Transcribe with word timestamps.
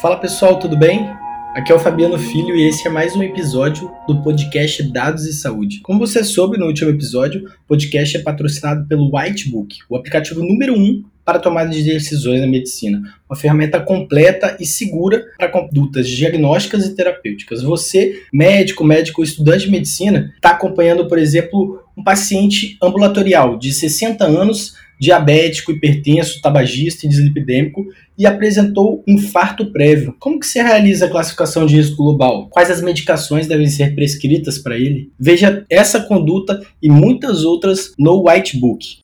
Fala 0.00 0.16
pessoal, 0.16 0.58
tudo 0.58 0.76
bem? 0.76 1.10
Aqui 1.54 1.70
é 1.70 1.74
o 1.74 1.78
Fabiano 1.78 2.18
Filho 2.18 2.56
e 2.56 2.66
esse 2.66 2.88
é 2.88 2.90
mais 2.90 3.14
um 3.14 3.22
episódio 3.22 3.92
do 4.08 4.22
podcast 4.22 4.82
Dados 4.84 5.26
e 5.26 5.32
Saúde. 5.34 5.80
Como 5.82 5.98
você 5.98 6.24
soube 6.24 6.56
no 6.56 6.66
último 6.66 6.90
episódio, 6.90 7.44
o 7.44 7.68
podcast 7.68 8.16
é 8.16 8.22
patrocinado 8.22 8.88
pelo 8.88 9.14
Whitebook, 9.14 9.76
o 9.88 9.96
aplicativo 9.96 10.42
número 10.42 10.74
um 10.74 11.04
para 11.24 11.38
tomada 11.38 11.70
de 11.70 11.84
decisões 11.84 12.40
na 12.40 12.46
medicina. 12.46 13.02
Uma 13.28 13.36
ferramenta 13.36 13.80
completa 13.80 14.56
e 14.58 14.64
segura 14.64 15.24
para 15.36 15.48
condutas 15.48 16.08
diagnósticas 16.08 16.86
e 16.86 16.96
terapêuticas. 16.96 17.62
Você, 17.62 18.22
médico, 18.32 18.82
médico 18.82 19.22
estudante 19.22 19.66
de 19.66 19.70
medicina, 19.70 20.32
está 20.34 20.50
acompanhando, 20.50 21.06
por 21.06 21.18
exemplo, 21.18 21.84
um 21.96 22.02
paciente 22.02 22.76
ambulatorial 22.82 23.58
de 23.58 23.72
60 23.72 24.24
anos 24.24 24.74
diabético, 25.02 25.72
hipertenso, 25.72 26.40
tabagista 26.40 27.04
e 27.04 27.08
dislipidêmico 27.08 27.84
e 28.16 28.24
apresentou 28.24 29.02
infarto 29.04 29.72
prévio. 29.72 30.14
Como 30.20 30.38
que 30.38 30.46
se 30.46 30.62
realiza 30.62 31.06
a 31.06 31.10
classificação 31.10 31.66
de 31.66 31.74
risco 31.74 31.96
global? 31.96 32.48
Quais 32.50 32.70
as 32.70 32.80
medicações 32.80 33.48
devem 33.48 33.66
ser 33.66 33.96
prescritas 33.96 34.58
para 34.58 34.76
ele? 34.76 35.10
Veja 35.18 35.66
essa 35.68 36.00
conduta 36.00 36.62
e 36.80 36.88
muitas 36.88 37.42
outras 37.42 37.92
no 37.98 38.28
White 38.28 38.56
Book. 38.60 39.02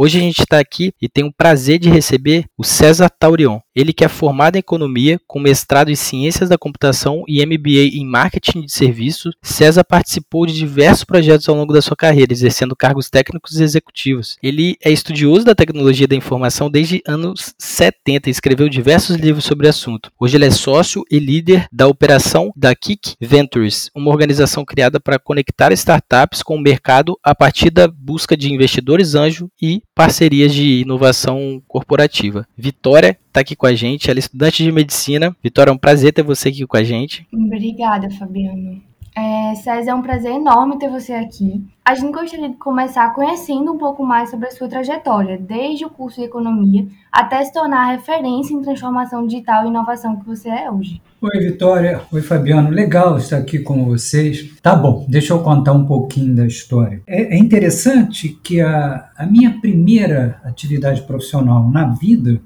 Hoje 0.00 0.16
a 0.16 0.20
gente 0.20 0.42
está 0.42 0.60
aqui 0.60 0.92
e 1.02 1.08
tem 1.08 1.24
o 1.24 1.32
prazer 1.32 1.80
de 1.80 1.90
receber 1.90 2.44
o 2.56 2.62
César 2.62 3.10
Taurion. 3.10 3.58
Ele 3.78 3.92
que 3.92 4.04
é 4.04 4.08
formado 4.08 4.56
em 4.56 4.58
economia, 4.58 5.20
com 5.24 5.38
mestrado 5.38 5.88
em 5.88 5.94
ciências 5.94 6.48
da 6.48 6.58
computação 6.58 7.22
e 7.28 7.46
MBA 7.46 7.96
em 7.96 8.04
marketing 8.04 8.62
de 8.62 8.72
serviços. 8.72 9.36
César 9.40 9.84
participou 9.84 10.44
de 10.46 10.52
diversos 10.52 11.04
projetos 11.04 11.48
ao 11.48 11.54
longo 11.54 11.72
da 11.72 11.80
sua 11.80 11.96
carreira, 11.96 12.32
exercendo 12.32 12.74
cargos 12.74 13.08
técnicos 13.08 13.60
e 13.60 13.62
executivos. 13.62 14.36
Ele 14.42 14.76
é 14.84 14.90
estudioso 14.90 15.44
da 15.44 15.54
tecnologia 15.54 16.08
da 16.08 16.16
informação 16.16 16.68
desde 16.68 17.00
anos 17.06 17.54
70 17.56 18.28
e 18.28 18.32
escreveu 18.32 18.68
diversos 18.68 19.14
livros 19.14 19.44
sobre 19.44 19.68
o 19.68 19.70
assunto. 19.70 20.10
Hoje 20.18 20.36
ele 20.36 20.46
é 20.46 20.50
sócio 20.50 21.04
e 21.08 21.20
líder 21.20 21.68
da 21.70 21.86
operação 21.86 22.50
da 22.56 22.74
Kick 22.74 23.14
Ventures, 23.20 23.92
uma 23.94 24.10
organização 24.10 24.64
criada 24.64 24.98
para 24.98 25.20
conectar 25.20 25.70
startups 25.70 26.42
com 26.42 26.56
o 26.56 26.60
mercado 26.60 27.16
a 27.22 27.32
partir 27.32 27.70
da 27.70 27.86
busca 27.86 28.36
de 28.36 28.52
investidores 28.52 29.14
anjo 29.14 29.48
e 29.62 29.84
parcerias 29.94 30.52
de 30.52 30.80
inovação 30.80 31.62
corporativa. 31.68 32.44
Vitória 32.56 33.16
está 33.28 33.40
aqui 33.40 33.54
com 33.54 33.67
a 33.68 33.74
gente, 33.74 34.10
ela 34.10 34.18
é 34.18 34.20
estudante 34.20 34.62
de 34.62 34.72
medicina. 34.72 35.36
Vitória, 35.42 35.70
é 35.70 35.74
um 35.74 35.78
prazer 35.78 36.12
ter 36.12 36.22
você 36.22 36.48
aqui 36.48 36.66
com 36.66 36.76
a 36.76 36.82
gente. 36.82 37.26
Obrigada, 37.32 38.10
Fabiano. 38.10 38.82
É, 39.18 39.52
César, 39.56 39.90
é 39.90 39.94
um 39.94 40.02
prazer 40.02 40.30
enorme 40.30 40.78
ter 40.78 40.88
você 40.88 41.12
aqui. 41.12 41.64
A 41.84 41.92
gente 41.92 42.12
gostaria 42.12 42.50
de 42.50 42.56
começar 42.56 43.12
conhecendo 43.12 43.72
um 43.72 43.78
pouco 43.78 44.04
mais 44.04 44.30
sobre 44.30 44.46
a 44.46 44.50
sua 44.52 44.68
trajetória, 44.68 45.36
desde 45.36 45.84
o 45.84 45.90
curso 45.90 46.20
de 46.20 46.26
economia 46.26 46.86
até 47.10 47.42
se 47.44 47.52
tornar 47.52 47.88
a 47.88 47.92
referência 47.92 48.54
em 48.54 48.62
transformação 48.62 49.26
digital 49.26 49.64
e 49.64 49.68
inovação 49.68 50.16
que 50.20 50.24
você 50.24 50.48
é 50.48 50.70
hoje. 50.70 51.02
Oi, 51.20 51.38
Vitória. 51.40 52.02
Oi, 52.12 52.22
Fabiano. 52.22 52.70
Legal 52.70 53.18
estar 53.18 53.38
aqui 53.38 53.58
com 53.58 53.84
vocês. 53.86 54.52
Tá 54.62 54.76
bom, 54.76 55.04
deixa 55.08 55.32
eu 55.32 55.42
contar 55.42 55.72
um 55.72 55.84
pouquinho 55.84 56.36
da 56.36 56.46
história. 56.46 57.02
É, 57.04 57.34
é 57.34 57.38
interessante 57.38 58.28
que 58.28 58.60
a, 58.60 59.10
a 59.16 59.26
minha 59.26 59.58
primeira 59.58 60.40
atividade 60.44 61.02
profissional 61.02 61.68
na 61.68 61.86
vida 61.86 62.40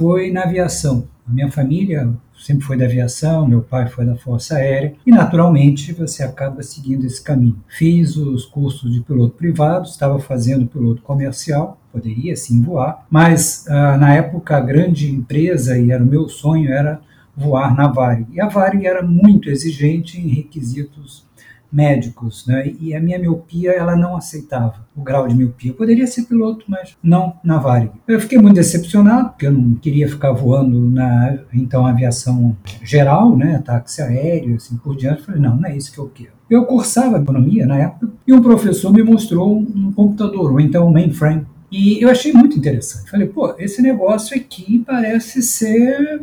foi 0.00 0.30
na 0.30 0.44
aviação. 0.44 1.04
A 1.28 1.30
minha 1.30 1.52
família 1.52 2.10
sempre 2.34 2.64
foi 2.64 2.78
da 2.78 2.86
aviação, 2.86 3.46
meu 3.46 3.60
pai 3.60 3.86
foi 3.86 4.06
da 4.06 4.16
Força 4.16 4.56
Aérea 4.56 4.94
e, 5.06 5.10
naturalmente, 5.10 5.92
você 5.92 6.22
acaba 6.22 6.62
seguindo 6.62 7.04
esse 7.04 7.22
caminho. 7.22 7.62
Fiz 7.68 8.16
os 8.16 8.46
cursos 8.46 8.90
de 8.90 9.02
piloto 9.02 9.36
privado, 9.36 9.86
estava 9.86 10.18
fazendo 10.18 10.66
piloto 10.66 11.02
comercial, 11.02 11.78
poderia 11.92 12.34
sim 12.34 12.62
voar, 12.62 13.04
mas 13.10 13.66
ah, 13.68 13.98
na 13.98 14.14
época 14.14 14.56
a 14.56 14.60
grande 14.60 15.10
empresa, 15.10 15.78
e 15.78 15.90
era 15.90 16.02
o 16.02 16.06
meu 16.06 16.30
sonho, 16.30 16.72
era 16.72 16.98
voar 17.36 17.76
na 17.76 17.86
Varig. 17.86 18.26
E 18.32 18.40
a 18.40 18.48
Varig 18.48 18.86
era 18.86 19.02
muito 19.02 19.50
exigente 19.50 20.18
em 20.18 20.28
requisitos 20.28 21.26
médicos, 21.72 22.46
né? 22.46 22.72
E 22.80 22.94
a 22.94 23.00
minha 23.00 23.18
miopia 23.18 23.72
ela 23.72 23.96
não 23.96 24.16
aceitava 24.16 24.86
o 24.96 25.02
grau 25.02 25.28
de 25.28 25.34
miopia. 25.34 25.70
Eu 25.70 25.76
poderia 25.76 26.06
ser 26.06 26.24
piloto, 26.24 26.64
mas 26.68 26.96
não 27.02 27.34
na 27.44 27.58
Varig. 27.58 27.92
Eu 28.06 28.20
fiquei 28.20 28.38
muito 28.38 28.56
decepcionado 28.56 29.30
porque 29.30 29.46
eu 29.46 29.52
não 29.52 29.74
queria 29.74 30.08
ficar 30.08 30.32
voando 30.32 30.80
na 30.88 31.38
então 31.52 31.86
aviação 31.86 32.56
geral, 32.82 33.36
né? 33.36 33.62
Táxi 33.64 34.02
aéreo, 34.02 34.56
assim 34.56 34.76
por 34.76 34.96
diante. 34.96 35.20
Eu 35.20 35.26
falei 35.26 35.40
não, 35.40 35.56
não 35.56 35.68
é 35.68 35.76
isso 35.76 35.92
que 35.92 35.98
eu 35.98 36.10
quero. 36.12 36.32
Eu 36.48 36.64
cursava 36.64 37.18
economia 37.18 37.64
na 37.64 37.78
época 37.78 38.10
e 38.26 38.32
um 38.32 38.42
professor 38.42 38.92
me 38.92 39.02
mostrou 39.04 39.56
um 39.56 39.92
computador, 39.92 40.50
ou 40.52 40.60
então 40.60 40.88
um 40.88 40.92
mainframe. 40.92 41.46
E 41.70 42.02
eu 42.02 42.10
achei 42.10 42.32
muito 42.32 42.58
interessante. 42.58 43.08
Falei, 43.08 43.28
pô, 43.28 43.54
esse 43.56 43.80
negócio 43.80 44.36
aqui 44.36 44.82
parece 44.84 45.40
ser 45.42 46.20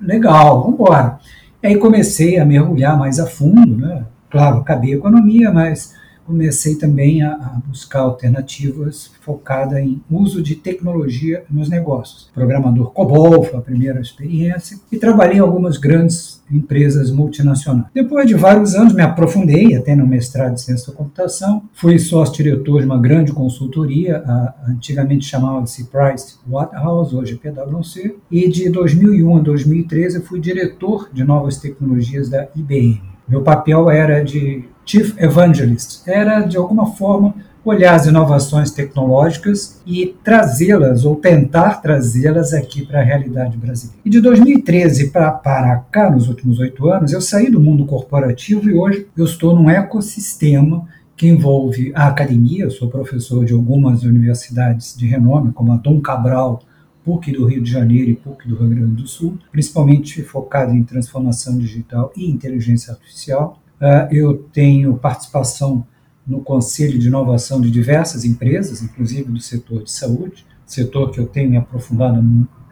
legal, 0.00 0.62
vamos 0.62 0.74
embora. 0.74 1.20
Aí 1.62 1.76
comecei 1.76 2.38
a 2.38 2.44
mergulhar 2.44 2.98
mais 2.98 3.20
a 3.20 3.26
fundo, 3.26 3.76
né? 3.76 4.04
Claro, 4.30 4.58
acabei 4.58 4.94
economia, 4.94 5.50
mas 5.50 5.96
comecei 6.28 6.74
também 6.74 7.22
a, 7.22 7.32
a 7.32 7.62
buscar 7.66 8.00
alternativas 8.00 9.10
focada 9.22 9.80
em 9.80 10.02
uso 10.10 10.42
de 10.42 10.54
tecnologia 10.54 11.42
nos 11.50 11.70
negócios. 11.70 12.30
Programador 12.34 12.92
COBOL 12.92 13.44
foi 13.44 13.58
a 13.58 13.62
primeira 13.62 13.98
experiência 13.98 14.78
e 14.92 14.98
trabalhei 14.98 15.38
em 15.38 15.40
algumas 15.40 15.78
grandes 15.78 16.42
empresas 16.50 17.10
multinacionais. 17.10 17.86
Depois 17.94 18.26
de 18.26 18.34
vários 18.34 18.74
anos 18.74 18.92
me 18.92 19.00
aprofundei 19.00 19.74
até 19.74 19.96
no 19.96 20.06
mestrado 20.06 20.52
de 20.52 20.60
ciência 20.60 20.92
da 20.92 20.98
computação, 20.98 21.62
fui 21.72 21.98
sócio-diretor 21.98 22.80
de 22.80 22.86
uma 22.86 23.00
grande 23.00 23.32
consultoria, 23.32 24.18
a, 24.18 24.54
antigamente 24.68 25.24
chamava-se 25.24 25.84
Price 25.84 26.36
Waterhouse, 26.46 27.16
hoje 27.16 27.40
é 27.42 27.50
PwC, 27.50 28.16
e 28.30 28.48
de 28.50 28.68
2001 28.68 29.38
a 29.38 29.40
2013 29.40 30.20
fui 30.20 30.40
diretor 30.40 31.08
de 31.10 31.24
novas 31.24 31.56
tecnologias 31.56 32.28
da 32.28 32.48
IBM. 32.54 33.17
Meu 33.28 33.42
papel 33.42 33.90
era 33.90 34.24
de 34.24 34.64
Chief 34.84 35.14
Evangelist, 35.18 36.02
era 36.06 36.40
de 36.40 36.56
alguma 36.56 36.86
forma 36.86 37.34
olhar 37.62 37.94
as 37.94 38.06
inovações 38.06 38.70
tecnológicas 38.70 39.80
e 39.86 40.14
trazê-las 40.24 41.04
ou 41.04 41.16
tentar 41.16 41.82
trazê-las 41.82 42.54
aqui 42.54 42.86
para 42.86 43.00
a 43.00 43.04
realidade 43.04 43.58
brasileira. 43.58 44.00
E 44.04 44.08
de 44.08 44.20
2013 44.20 45.10
para, 45.10 45.30
para 45.32 45.76
cá, 45.90 46.10
nos 46.10 46.28
últimos 46.28 46.58
oito 46.58 46.88
anos, 46.88 47.12
eu 47.12 47.20
saí 47.20 47.50
do 47.50 47.60
mundo 47.60 47.84
corporativo 47.84 48.70
e 48.70 48.74
hoje 48.74 49.06
eu 49.16 49.24
estou 49.24 49.54
num 49.54 49.68
ecossistema 49.68 50.86
que 51.14 51.28
envolve 51.28 51.92
a 51.94 52.06
academia, 52.06 52.64
eu 52.64 52.70
sou 52.70 52.88
professor 52.88 53.44
de 53.44 53.52
algumas 53.52 54.04
universidades 54.04 54.96
de 54.96 55.06
renome, 55.06 55.52
como 55.52 55.72
a 55.72 55.76
Dom 55.76 56.00
Cabral, 56.00 56.62
PUC 57.04 57.32
do 57.32 57.46
Rio 57.46 57.62
de 57.62 57.70
Janeiro 57.70 58.10
e 58.10 58.16
PUC 58.16 58.48
do 58.48 58.56
Rio 58.56 58.68
Grande 58.68 59.02
do 59.02 59.06
Sul, 59.06 59.38
principalmente 59.50 60.22
focado 60.22 60.72
em 60.72 60.82
transformação 60.84 61.58
digital 61.58 62.12
e 62.16 62.30
inteligência 62.30 62.92
artificial. 62.92 63.62
Uh, 63.80 64.14
eu 64.14 64.36
tenho 64.52 64.96
participação 64.96 65.86
no 66.26 66.40
Conselho 66.40 66.98
de 66.98 67.06
Inovação 67.06 67.60
de 67.60 67.70
diversas 67.70 68.24
empresas, 68.24 68.82
inclusive 68.82 69.30
do 69.30 69.40
setor 69.40 69.84
de 69.84 69.90
saúde, 69.90 70.44
setor 70.66 71.10
que 71.10 71.18
eu 71.18 71.26
tenho 71.26 71.50
me 71.50 71.56
aprofundado 71.56 72.22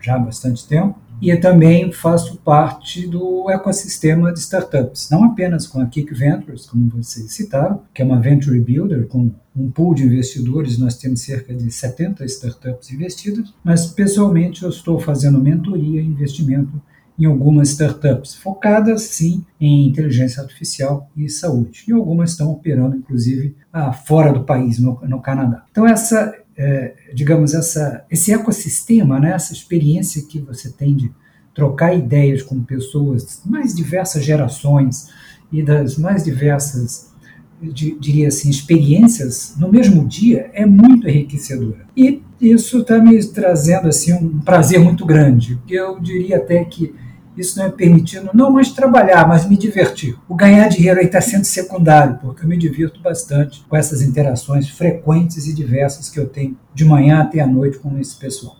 já 0.01 0.17
há 0.17 0.19
bastante 0.19 0.67
tempo. 0.69 0.99
E 1.21 1.35
também 1.37 1.93
faço 1.93 2.37
parte 2.39 3.07
do 3.07 3.51
ecossistema 3.51 4.33
de 4.33 4.41
startups, 4.41 5.09
não 5.11 5.25
apenas 5.25 5.67
com 5.67 5.81
a 5.81 5.87
Kick 5.87 6.13
Ventures, 6.15 6.67
como 6.67 6.89
vocês 6.91 7.33
citaram, 7.33 7.83
que 7.95 8.03
é 8.03 8.05
uma 8.05 8.21
venture 8.21 8.61
builder 8.61 9.07
com 9.07 9.31
um 9.57 9.71
pool 9.71 9.95
de 9.95 10.05
investidores, 10.05 10.79
nós 10.79 10.97
temos 10.99 11.23
cerca 11.23 11.55
de 11.55 11.71
70 11.71 12.25
startups 12.27 12.93
investidas, 12.93 13.55
mas 13.65 13.87
pessoalmente 13.87 14.63
eu 14.63 14.69
estou 14.69 15.01
fazendo 15.01 15.41
mentoria 15.41 16.01
e 16.01 16.07
investimento 16.07 16.81
em 17.19 17.25
algumas 17.25 17.71
startups, 17.71 18.35
focadas 18.35 19.03
sim 19.03 19.45
em 19.59 19.87
inteligência 19.87 20.43
artificial 20.43 21.11
e 21.17 21.29
saúde. 21.31 21.85
E 21.89 21.93
algumas 21.93 22.33
estão 22.33 22.53
operando, 22.53 22.97
inclusive, 22.97 23.57
ah, 23.73 23.93
fora 23.93 24.33
do 24.33 24.45
país, 24.45 24.79
no, 24.79 25.01
no 25.03 25.21
Canadá. 25.21 25.65
Então, 25.71 25.87
essa, 25.87 26.35
é, 26.57 26.95
digamos, 27.13 27.55
essa, 27.55 28.05
esse 28.11 28.33
ecossistema, 28.33 29.21
né, 29.21 29.33
essa 29.33 29.53
experiência 29.53 30.23
que 30.23 30.41
você 30.41 30.71
tem 30.71 30.95
de 30.95 31.13
trocar 31.55 31.95
ideias 31.95 32.43
com 32.43 32.63
pessoas 32.63 33.41
de 33.43 33.51
mais 33.51 33.75
diversas 33.75 34.25
gerações 34.25 35.09
e 35.53 35.63
das 35.63 35.97
mais 35.97 36.25
diversas, 36.25 37.13
diria 37.61 38.29
assim, 38.29 38.51
experiências 38.51 39.55
no 39.59 39.71
mesmo 39.71 40.07
dia 40.07 40.51
é 40.53 40.67
muito 40.67 41.09
enriquecedora. 41.09 41.87
E 41.97 42.23
isso 42.41 42.81
está 42.81 42.99
me 42.99 43.23
trazendo 43.25 43.89
assim 43.89 44.13
um 44.13 44.41
prazer 44.41 44.79
muito 44.79 45.07
grande. 45.07 45.59
Eu 45.69 45.99
diria 45.99 46.37
até 46.37 46.65
que 46.65 46.95
isso 47.37 47.59
não 47.59 47.67
é 47.67 47.71
permitindo 47.71 48.31
não 48.33 48.51
mais 48.51 48.71
trabalhar, 48.71 49.27
mas 49.29 49.49
me 49.49 49.57
divertir. 49.57 50.17
O 50.29 50.35
ganhar 50.35 50.69
dinheiro 50.69 51.01
aí 51.01 51.07
está 51.07 51.21
sendo 51.21 51.45
secundário, 51.45 52.19
porque 52.21 52.45
eu 52.45 52.49
me 52.49 52.57
divirto 52.57 53.01
bastante 53.01 53.65
com 53.69 53.77
essas 53.77 54.03
interações 54.03 54.69
frequentes 54.69 55.47
e 55.47 55.55
diversas 55.55 56.09
que 56.09 56.19
eu 56.19 56.27
tenho 56.27 56.57
de 56.75 56.85
manhã 56.85 57.21
até 57.21 57.41
a 57.41 57.47
noite 57.47 57.79
com 57.79 57.99
esse 57.99 58.17
pessoal. 58.17 58.57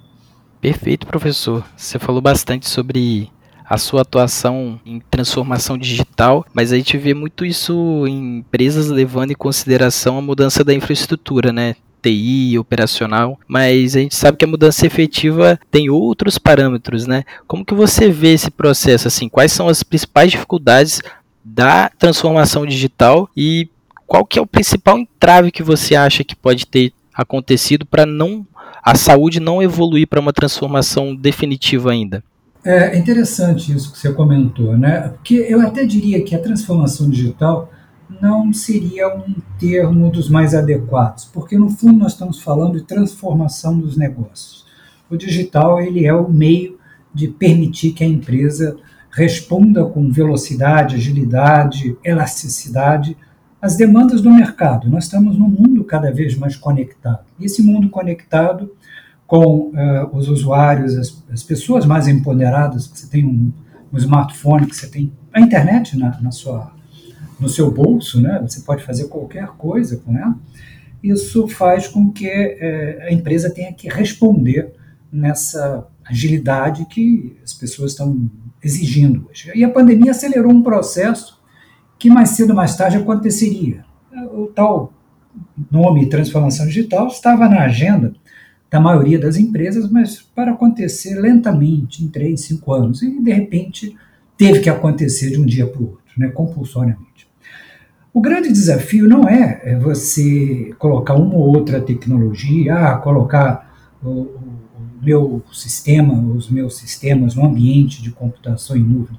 Perfeito, 0.61 1.07
professor. 1.07 1.65
Você 1.77 1.99
falou 1.99 2.21
bastante 2.21 2.69
sobre 2.69 3.31
a 3.69 3.79
sua 3.79 4.03
atuação 4.03 4.81
em 4.87 5.01
transformação 5.11 5.77
digital, 5.77 6.47
mas 6.55 6.73
a 6.73 6.77
gente 6.77 6.97
vê 6.97 7.13
muito 7.13 7.45
isso 7.45 8.07
em 8.07 8.39
empresas 8.39 8.89
levando 8.89 9.33
em 9.33 9.37
consideração 9.37 10.19
a 10.19 10.23
mudança 10.23 10.63
da 10.63 10.73
infraestrutura, 10.73 11.53
né? 11.53 11.75
TI, 12.07 12.59
operacional, 12.59 13.39
mas 13.49 13.97
a 13.97 14.01
gente 14.01 14.15
sabe 14.15 14.39
que 14.39 14.45
a 14.45 14.49
mudança 14.49 14.87
efetiva 14.87 15.59
tem 15.71 15.91
outros 15.91 16.39
parâmetros, 16.39 17.07
né? 17.07 17.25
Como 17.47 17.65
que 17.65 17.75
você 17.75 18.09
vê 18.09 18.33
esse 18.33 18.51
processo 18.51 19.09
assim? 19.09 19.29
Quais 19.29 19.53
são 19.53 19.69
as 19.69 19.83
principais 19.83 20.31
dificuldades 20.31 21.01
da 21.45 21.91
transformação 21.99 22.65
digital 22.65 23.29
e 23.37 23.69
qual 24.07 24.25
que 24.25 24.39
é 24.39 24.43
o 24.43 24.47
principal 24.47 24.99
entrave 24.99 25.51
que 25.51 25.63
você 25.63 25.97
acha 25.97 26.23
que 26.23 26.37
pode 26.37 26.67
ter 26.67 26.93
acontecido 27.13 27.85
para 27.85 28.07
não 28.07 28.47
a 28.85 28.95
saúde 28.95 29.41
não 29.41 29.61
evoluir 29.61 30.07
para 30.07 30.21
uma 30.21 30.33
transformação 30.33 31.15
definitiva 31.15 31.91
ainda? 31.91 32.23
É 32.65 32.97
interessante 32.97 33.73
isso 33.73 33.93
que 33.93 33.99
você 33.99 34.13
comentou, 34.13 34.77
né? 34.77 35.09
Porque 35.09 35.35
eu 35.49 35.61
até 35.61 35.85
diria 35.85 36.23
que 36.23 36.35
a 36.35 36.39
transformação 36.39 37.09
digital 37.09 37.71
não 38.21 38.53
seria 38.53 39.09
um 39.09 39.35
termo 39.59 40.11
dos 40.11 40.29
mais 40.29 40.55
adequados, 40.55 41.25
porque 41.25 41.59
no 41.59 41.71
fundo 41.71 41.99
nós 41.99 42.13
estamos 42.13 42.41
falando 42.41 42.79
de 42.79 42.85
transformação 42.85 43.79
dos 43.79 43.97
negócios. 43.97 44.65
O 45.11 45.17
digital 45.17 45.81
ele 45.81 46.07
é 46.07 46.15
o 46.15 46.29
meio 46.29 46.79
de 47.13 47.29
permitir 47.29 47.93
que 47.93 48.05
a 48.05 48.07
empresa 48.07 48.77
responda 49.11 49.85
com 49.85 50.11
velocidade, 50.11 50.97
agilidade, 50.97 51.97
elasticidade 52.05 53.17
às 53.61 53.77
demandas 53.77 54.21
do 54.21 54.31
mercado. 54.31 54.91
Nós 54.91 55.05
estamos 55.05 55.39
num 55.39 55.49
mundo 55.49 55.83
cada 55.85 56.13
vez 56.13 56.37
mais 56.37 56.57
conectado. 56.57 57.25
E 57.39 57.47
esse 57.47 57.63
mundo 57.63 57.89
conectado 57.89 58.71
com 59.27 59.71
uh, 59.71 60.09
os 60.13 60.29
usuários, 60.29 60.95
as, 60.97 61.25
as, 61.33 61.43
pessoas 61.43 61.85
mais 61.85 62.07
empoderadas, 62.07 62.87
que 62.87 62.99
você 62.99 63.09
tem 63.09 63.25
um, 63.25 63.51
um 63.93 63.97
smartphone, 63.97 64.67
que 64.67 64.77
você 64.77 64.87
tem 64.87 65.13
a 65.33 65.41
internet 65.41 65.99
na, 65.99 66.21
na 66.21 66.31
sua 66.31 66.76
no 67.39 67.49
seu 67.49 67.71
bolso, 67.71 68.21
né? 68.21 68.41
Você 68.47 68.61
pode 68.61 68.83
fazer 68.83 69.09
qualquer 69.09 69.47
coisa 69.49 69.97
com 69.99 70.17
ela. 70.17 70.37
Isso 71.03 71.47
faz 71.49 71.87
com 71.87 72.11
que 72.11 72.29
é, 72.29 73.09
a 73.09 73.13
empresa 73.13 73.51
tenha 73.51 73.73
que 73.73 73.89
responder 73.89 74.73
nessa 75.13 75.87
agilidade 76.05 76.87
que 76.87 77.37
as 77.45 77.53
pessoas 77.53 77.93
estão 77.93 78.31
exigindo 78.63 79.29
hoje. 79.29 79.53
E 79.55 79.65
a 79.65 79.71
pandemia 79.71 80.11
acelerou 80.11 80.53
um 80.53 80.63
processo 80.63 81.41
que 81.99 82.11
mais 82.11 82.31
cedo 82.31 82.51
ou 82.51 82.57
mais 82.57 82.77
tarde 82.77 82.97
aconteceria. 82.97 83.85
O 84.33 84.47
tal 84.47 84.93
nome 85.71 86.09
transformação 86.09 86.67
digital 86.67 87.09
estava 87.09 87.49
na 87.49 87.63
agenda 87.63 88.15
da 88.71 88.81
maioria 88.81 89.19
das 89.19 89.37
empresas, 89.37 89.91
mas 89.91 90.21
para 90.21 90.53
acontecer 90.53 91.15
lentamente, 91.15 92.05
em 92.05 92.09
três, 92.09 92.43
cinco 92.43 92.73
anos, 92.73 93.03
e 93.03 93.21
de 93.23 93.33
repente 93.33 93.97
teve 94.37 94.61
que 94.61 94.69
acontecer 94.69 95.31
de 95.31 95.41
um 95.41 95.47
dia 95.47 95.67
para 95.67 95.81
o 95.81 95.91
outro, 95.91 96.06
né, 96.17 96.29
compulsoriamente. 96.29 97.29
O 98.17 98.21
grande 98.21 98.49
desafio 98.49 99.07
não 99.07 99.29
é, 99.29 99.61
é 99.63 99.79
você 99.79 100.75
colocar 100.79 101.15
uma 101.15 101.35
ou 101.35 101.55
outra 101.55 101.81
tecnologia, 101.81 102.75
ah, 102.75 102.97
colocar 102.97 103.71
o, 104.03 104.09
o, 104.09 104.41
meu 105.03 105.43
sistema, 105.53 106.15
os 106.15 106.51
meus 106.51 106.79
sistemas 106.79 107.35
no 107.35 107.45
ambiente 107.45 108.03
de 108.03 108.11
computação 108.11 108.75
em 108.75 108.83
nuvem. 108.83 109.19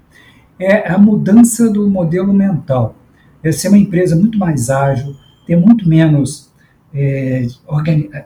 É 0.60 0.92
a 0.92 0.98
mudança 0.98 1.70
do 1.70 1.88
modelo 1.88 2.34
mental. 2.34 2.96
É 3.44 3.52
ser 3.52 3.68
uma 3.68 3.78
empresa 3.78 4.16
muito 4.16 4.40
mais 4.40 4.70
ágil, 4.70 5.16
ter 5.46 5.56
muito 5.56 5.88
menos 5.88 6.52
é, 6.94 7.46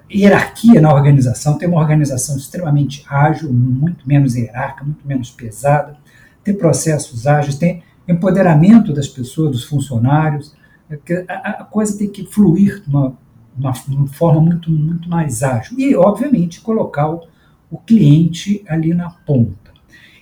hierarquia 0.10 0.80
na 0.80 0.94
organização, 0.94 1.58
ter 1.58 1.68
uma 1.68 1.82
organização 1.82 2.38
extremamente 2.38 3.04
ágil, 3.10 3.52
muito 3.52 4.08
menos 4.08 4.36
hierárquica, 4.36 4.86
muito 4.86 5.06
menos 5.06 5.30
pesada, 5.30 5.98
ter 6.44 6.54
processos 6.54 7.28
ágeis, 7.28 7.56
ter 7.58 7.84
empoderamento 8.12 8.94
das 8.94 9.08
pessoas, 9.08 9.52
dos 9.52 9.64
funcionários, 9.64 10.54
é 10.90 11.26
a, 11.30 11.64
coisa 11.64 11.98
tem 11.98 12.10
que 12.10 12.26
fluir 12.26 12.82
de 12.82 12.90
uma, 12.90 13.18
uma, 13.58 13.74
uma, 13.88 14.08
forma 14.08 14.42
muito, 14.42 14.70
muito 14.70 15.10
mais 15.10 15.42
ágil. 15.42 15.80
E, 15.80 15.96
obviamente, 15.96 16.62
colocar 16.62 17.10
o, 17.10 17.24
o 17.70 17.78
cliente 17.78 18.64
ali 18.68 18.94
na 18.94 19.10
ponta. 19.10 19.72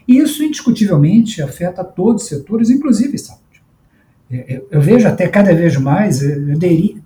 E 0.07 0.17
isso, 0.17 0.43
indiscutivelmente, 0.43 1.41
afeta 1.41 1.83
todos 1.83 2.23
os 2.23 2.29
setores, 2.29 2.69
inclusive 2.69 3.17
saúde. 3.17 3.39
É, 4.31 4.55
é, 4.55 4.63
eu 4.69 4.79
vejo 4.79 5.07
até 5.07 5.27
cada 5.27 5.53
vez 5.55 5.75
mais, 5.77 6.21
eu 6.21 6.57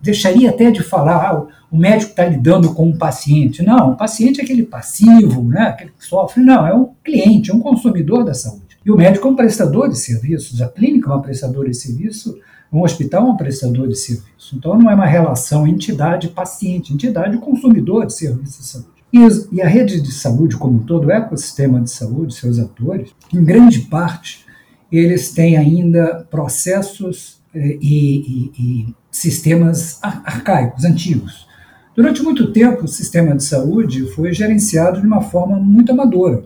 deixaria 0.01 0.49
até 0.49 0.69
de 0.69 0.83
falar, 0.83 1.31
ah, 1.31 1.47
o 1.71 1.77
médico 1.77 2.11
está 2.11 2.25
lidando 2.25 2.73
com 2.73 2.87
um 2.89 2.97
paciente. 2.97 3.63
Não, 3.63 3.91
o 3.91 3.97
paciente 3.97 4.41
é 4.41 4.43
aquele 4.43 4.63
passivo, 4.63 5.43
né, 5.43 5.61
aquele 5.61 5.91
que 5.97 6.05
sofre. 6.05 6.43
Não, 6.43 6.67
é 6.67 6.73
um 6.73 6.89
cliente, 7.03 7.49
é 7.49 7.53
um 7.53 7.61
consumidor 7.61 8.25
da 8.25 8.33
saúde. 8.33 8.72
E 8.85 8.91
o 8.91 8.97
médico 8.97 9.27
é 9.27 9.31
um 9.31 9.35
prestador 9.35 9.89
de 9.89 9.97
serviços, 9.97 10.61
a 10.61 10.67
clínica 10.67 11.09
é 11.09 11.13
uma 11.13 11.21
prestadora 11.21 11.69
de 11.69 11.77
serviço 11.77 12.37
um 12.73 12.81
hospital 12.81 13.27
é 13.27 13.31
um 13.31 13.37
prestador 13.37 13.87
de 13.87 13.95
serviço. 13.95 14.55
Então, 14.55 14.77
não 14.77 14.89
é 14.89 14.95
uma 14.95 15.05
relação 15.05 15.67
entidade-paciente, 15.67 16.91
entidade-consumidor 16.91 18.07
de 18.07 18.13
serviços 18.15 18.57
de 18.57 18.65
saúde. 18.65 19.47
E, 19.51 19.61
a 19.61 19.67
rede 19.67 20.01
de 20.01 20.11
saúde, 20.11 20.57
como 20.57 20.79
todo, 20.79 21.05
o 21.05 21.11
ecossistema 21.11 21.79
de 21.79 21.91
saúde, 21.91 22.33
seus 22.33 22.57
atores, 22.57 23.11
em 23.31 23.43
grande 23.43 23.81
parte, 23.81 24.43
eles 24.91 25.31
têm 25.31 25.55
ainda 25.55 26.25
processos 26.31 27.39
eh, 27.53 27.77
e, 27.79 28.15
e, 28.17 28.51
e, 28.57 28.95
sistemas 29.11 29.99
arcaicos, 30.01 30.83
antigos. 30.83 31.47
Durante 31.95 32.23
muito 32.23 32.51
tempo, 32.51 32.85
o 32.85 32.87
sistema 32.87 33.35
de 33.35 33.43
saúde 33.43 34.07
foi 34.07 34.33
gerenciado 34.33 34.99
de 34.99 35.05
uma 35.05 35.21
forma 35.21 35.57
muito 35.57 35.91
amadora. 35.91 36.43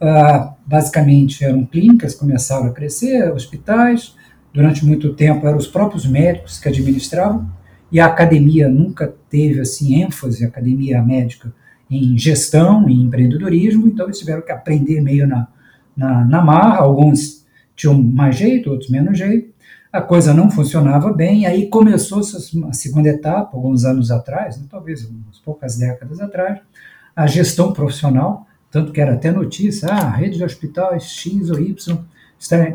Ah, 0.00 0.54
basicamente, 0.64 1.44
eram 1.44 1.66
clínicas 1.66 2.14
começaram 2.14 2.66
a 2.66 2.72
crescer, 2.72 3.32
hospitais, 3.32 4.14
durante 4.52 4.84
muito 4.84 5.12
tempo 5.14 5.46
eram 5.46 5.58
os 5.58 5.66
próprios 5.66 6.06
médicos 6.06 6.58
que 6.58 6.68
administravam, 6.68 7.50
e 7.90 7.98
a 7.98 8.06
academia 8.06 8.68
nunca 8.68 9.12
teve 9.28 9.60
assim 9.60 10.02
ênfase, 10.02 10.44
a 10.44 10.48
academia 10.48 11.02
médica, 11.02 11.52
em 11.90 12.16
gestão, 12.18 12.88
em 12.88 13.02
empreendedorismo, 13.02 13.88
então 13.88 14.06
eles 14.06 14.18
tiveram 14.18 14.42
que 14.42 14.52
aprender 14.52 15.00
meio 15.00 15.26
na, 15.26 15.48
na, 15.96 16.24
na 16.24 16.44
marra, 16.44 16.78
alguns 16.78 17.46
tinham 17.74 18.00
mais 18.00 18.36
jeito, 18.36 18.70
outros 18.70 18.90
menos 18.90 19.16
jeito, 19.16 19.52
a 19.90 20.02
coisa 20.02 20.34
não 20.34 20.50
funcionava 20.50 21.12
bem, 21.12 21.46
aí 21.46 21.68
começou 21.68 22.20
a 22.20 22.72
segunda 22.72 23.08
etapa, 23.08 23.56
alguns 23.56 23.84
anos 23.84 24.10
atrás, 24.10 24.58
né, 24.58 24.66
talvez 24.70 25.04
umas 25.04 25.38
poucas 25.38 25.78
décadas 25.78 26.20
atrás, 26.20 26.60
a 27.16 27.26
gestão 27.26 27.72
profissional, 27.72 28.46
tanto 28.70 28.92
que 28.92 29.00
era 29.00 29.14
até 29.14 29.30
notícia, 29.30 29.88
ah, 29.88 30.08
a 30.08 30.10
rede 30.10 30.38
de 30.38 30.44
hospitais 30.44 31.04
X 31.04 31.50
ou 31.50 31.60
Y 31.60 31.98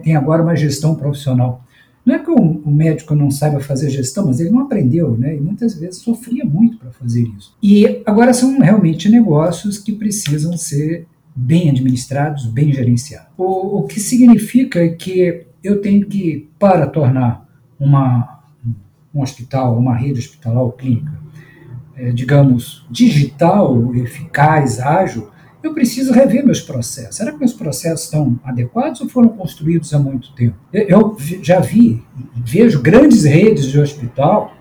tem 0.04 0.16
agora 0.16 0.44
uma 0.44 0.56
gestão 0.56 0.96
profissional. 0.96 1.64
Não 2.06 2.16
é 2.16 2.20
que 2.20 2.30
o, 2.30 2.70
médico 2.70 3.16
não 3.16 3.32
saiba 3.32 3.62
fazer 3.62 3.90
gestão, 3.90 4.26
mas 4.26 4.40
ele 4.40 4.50
não 4.50 4.60
aprendeu, 4.60 5.18
né? 5.18 5.38
E 5.38 5.40
muitas 5.40 5.76
vezes 5.76 6.02
sofria 6.02 6.44
muito 6.44 6.78
para 6.78 6.92
fazer 6.92 7.24
isso. 7.38 7.56
E 7.64 8.02
agora 8.06 8.34
são 8.34 8.60
realmente 8.60 9.08
negócios 9.08 9.78
que 9.78 9.94
precisam 9.94 10.58
ser 10.58 11.08
bem 11.34 11.70
administrados, 11.70 12.46
bem 12.46 12.74
gerenciados. 12.74 13.30
O, 13.38 13.80
o 13.80 13.84
que 13.84 14.02
significa 14.02 14.88
que 14.90 15.46
eu 15.64 15.82
tenho 15.82 16.06
que, 16.06 16.50
para 16.60 16.86
tornar 16.88 17.48
uma, 17.80 18.44
um 19.16 19.22
hospital, 19.22 19.78
uma 19.78 19.96
rede 19.96 20.20
hospitalar 20.20 20.62
ou 20.62 20.74
clínica, 20.74 21.14
é, 21.96 22.12
digamos, 22.12 22.86
digital, 22.92 23.96
eficaz, 23.96 24.80
ágil, 24.80 25.30
eu 25.63 25.74
preciso 25.74 26.12
rever 26.12 26.46
meus 26.46 26.60
processos. 26.60 27.15
Será 27.15 27.32
que 27.32 27.39
meus 27.39 27.53
processos 27.53 28.03
estão 28.03 28.38
adequados 28.43 29.00
ou 29.00 29.08
foram 29.08 29.29
construídos 29.29 29.93
há 29.93 30.00
muito 30.00 30.34
tempo? 30.34 30.58
Eu 30.72 31.15
já 31.41 31.60
vi, 31.62 32.03
vejo 32.36 32.82
grandes 32.82 33.24
redes 33.24 33.67
de 33.72 33.79
hospital 33.79 34.53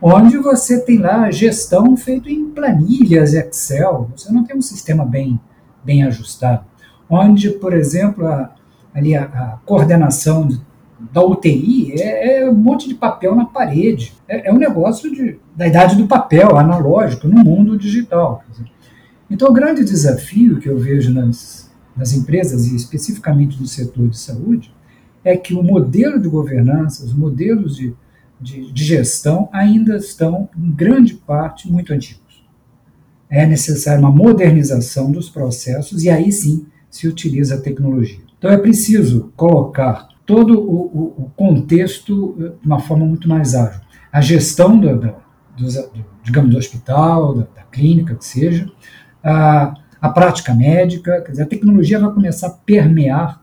onde 0.00 0.38
você 0.38 0.80
tem 0.80 0.98
lá 0.98 1.30
gestão 1.30 1.96
feita 1.96 2.30
em 2.30 2.46
planilhas 2.46 3.34
Excel, 3.34 4.10
você 4.16 4.32
não 4.32 4.44
tem 4.44 4.56
um 4.56 4.62
sistema 4.62 5.04
bem, 5.04 5.38
bem 5.84 6.04
ajustado. 6.04 6.64
Onde, 7.08 7.50
por 7.50 7.72
exemplo, 7.72 8.26
a, 8.26 8.54
ali 8.94 9.14
a, 9.14 9.24
a 9.24 9.58
coordenação 9.64 10.46
de, 10.46 10.60
da 11.12 11.22
UTI 11.22 12.00
é, 12.00 12.40
é, 12.40 12.50
um 12.50 12.54
monte 12.54 12.88
de 12.88 12.94
papel 12.94 13.34
na 13.34 13.44
parede. 13.44 14.14
É, 14.26 14.48
é 14.48 14.52
um 14.52 14.58
negócio 14.58 15.10
de, 15.14 15.38
da 15.54 15.66
idade 15.66 15.96
do 15.96 16.06
papel, 16.06 16.56
analógico, 16.56 17.28
no 17.28 17.44
mundo 17.44 17.76
digital. 17.76 18.42
Quer 18.44 18.52
dizer, 18.52 18.75
então, 19.30 19.48
o 19.48 19.52
grande 19.52 19.84
desafio 19.84 20.58
que 20.58 20.68
eu 20.68 20.78
vejo 20.78 21.12
nas, 21.12 21.70
nas 21.96 22.12
empresas, 22.12 22.66
e 22.66 22.76
especificamente 22.76 23.60
no 23.60 23.66
setor 23.66 24.08
de 24.08 24.18
saúde, 24.18 24.74
é 25.24 25.36
que 25.36 25.54
o 25.54 25.62
modelo 25.62 26.20
de 26.20 26.28
governança, 26.28 27.04
os 27.04 27.12
modelos 27.12 27.76
de, 27.76 27.92
de, 28.40 28.72
de 28.72 28.84
gestão 28.84 29.48
ainda 29.52 29.96
estão, 29.96 30.48
em 30.56 30.70
grande 30.70 31.14
parte, 31.14 31.70
muito 31.70 31.92
antigos. 31.92 32.46
É 33.28 33.44
necessária 33.44 33.98
uma 33.98 34.12
modernização 34.12 35.10
dos 35.10 35.28
processos 35.28 36.04
e 36.04 36.08
aí 36.08 36.30
sim 36.30 36.66
se 36.88 37.08
utiliza 37.08 37.56
a 37.56 37.60
tecnologia. 37.60 38.20
Então, 38.38 38.50
é 38.50 38.56
preciso 38.56 39.32
colocar 39.36 40.08
todo 40.24 40.60
o, 40.60 41.24
o 41.24 41.30
contexto 41.36 42.36
de 42.60 42.66
uma 42.66 42.78
forma 42.78 43.04
muito 43.04 43.28
mais 43.28 43.54
ágil. 43.54 43.80
A 44.12 44.20
gestão 44.20 44.78
do 44.78 44.88
digamos, 46.22 46.50
do 46.50 46.58
hospital, 46.58 47.34
da, 47.34 47.46
da, 47.54 47.62
clínica, 47.62 48.14
que 48.14 48.24
seja, 48.24 48.70
a, 49.26 49.74
a 50.00 50.08
prática 50.08 50.54
médica, 50.54 51.20
quer 51.20 51.32
dizer, 51.32 51.42
a 51.42 51.46
tecnologia 51.46 51.98
vai 51.98 52.12
começar 52.12 52.46
a 52.46 52.50
permear 52.50 53.42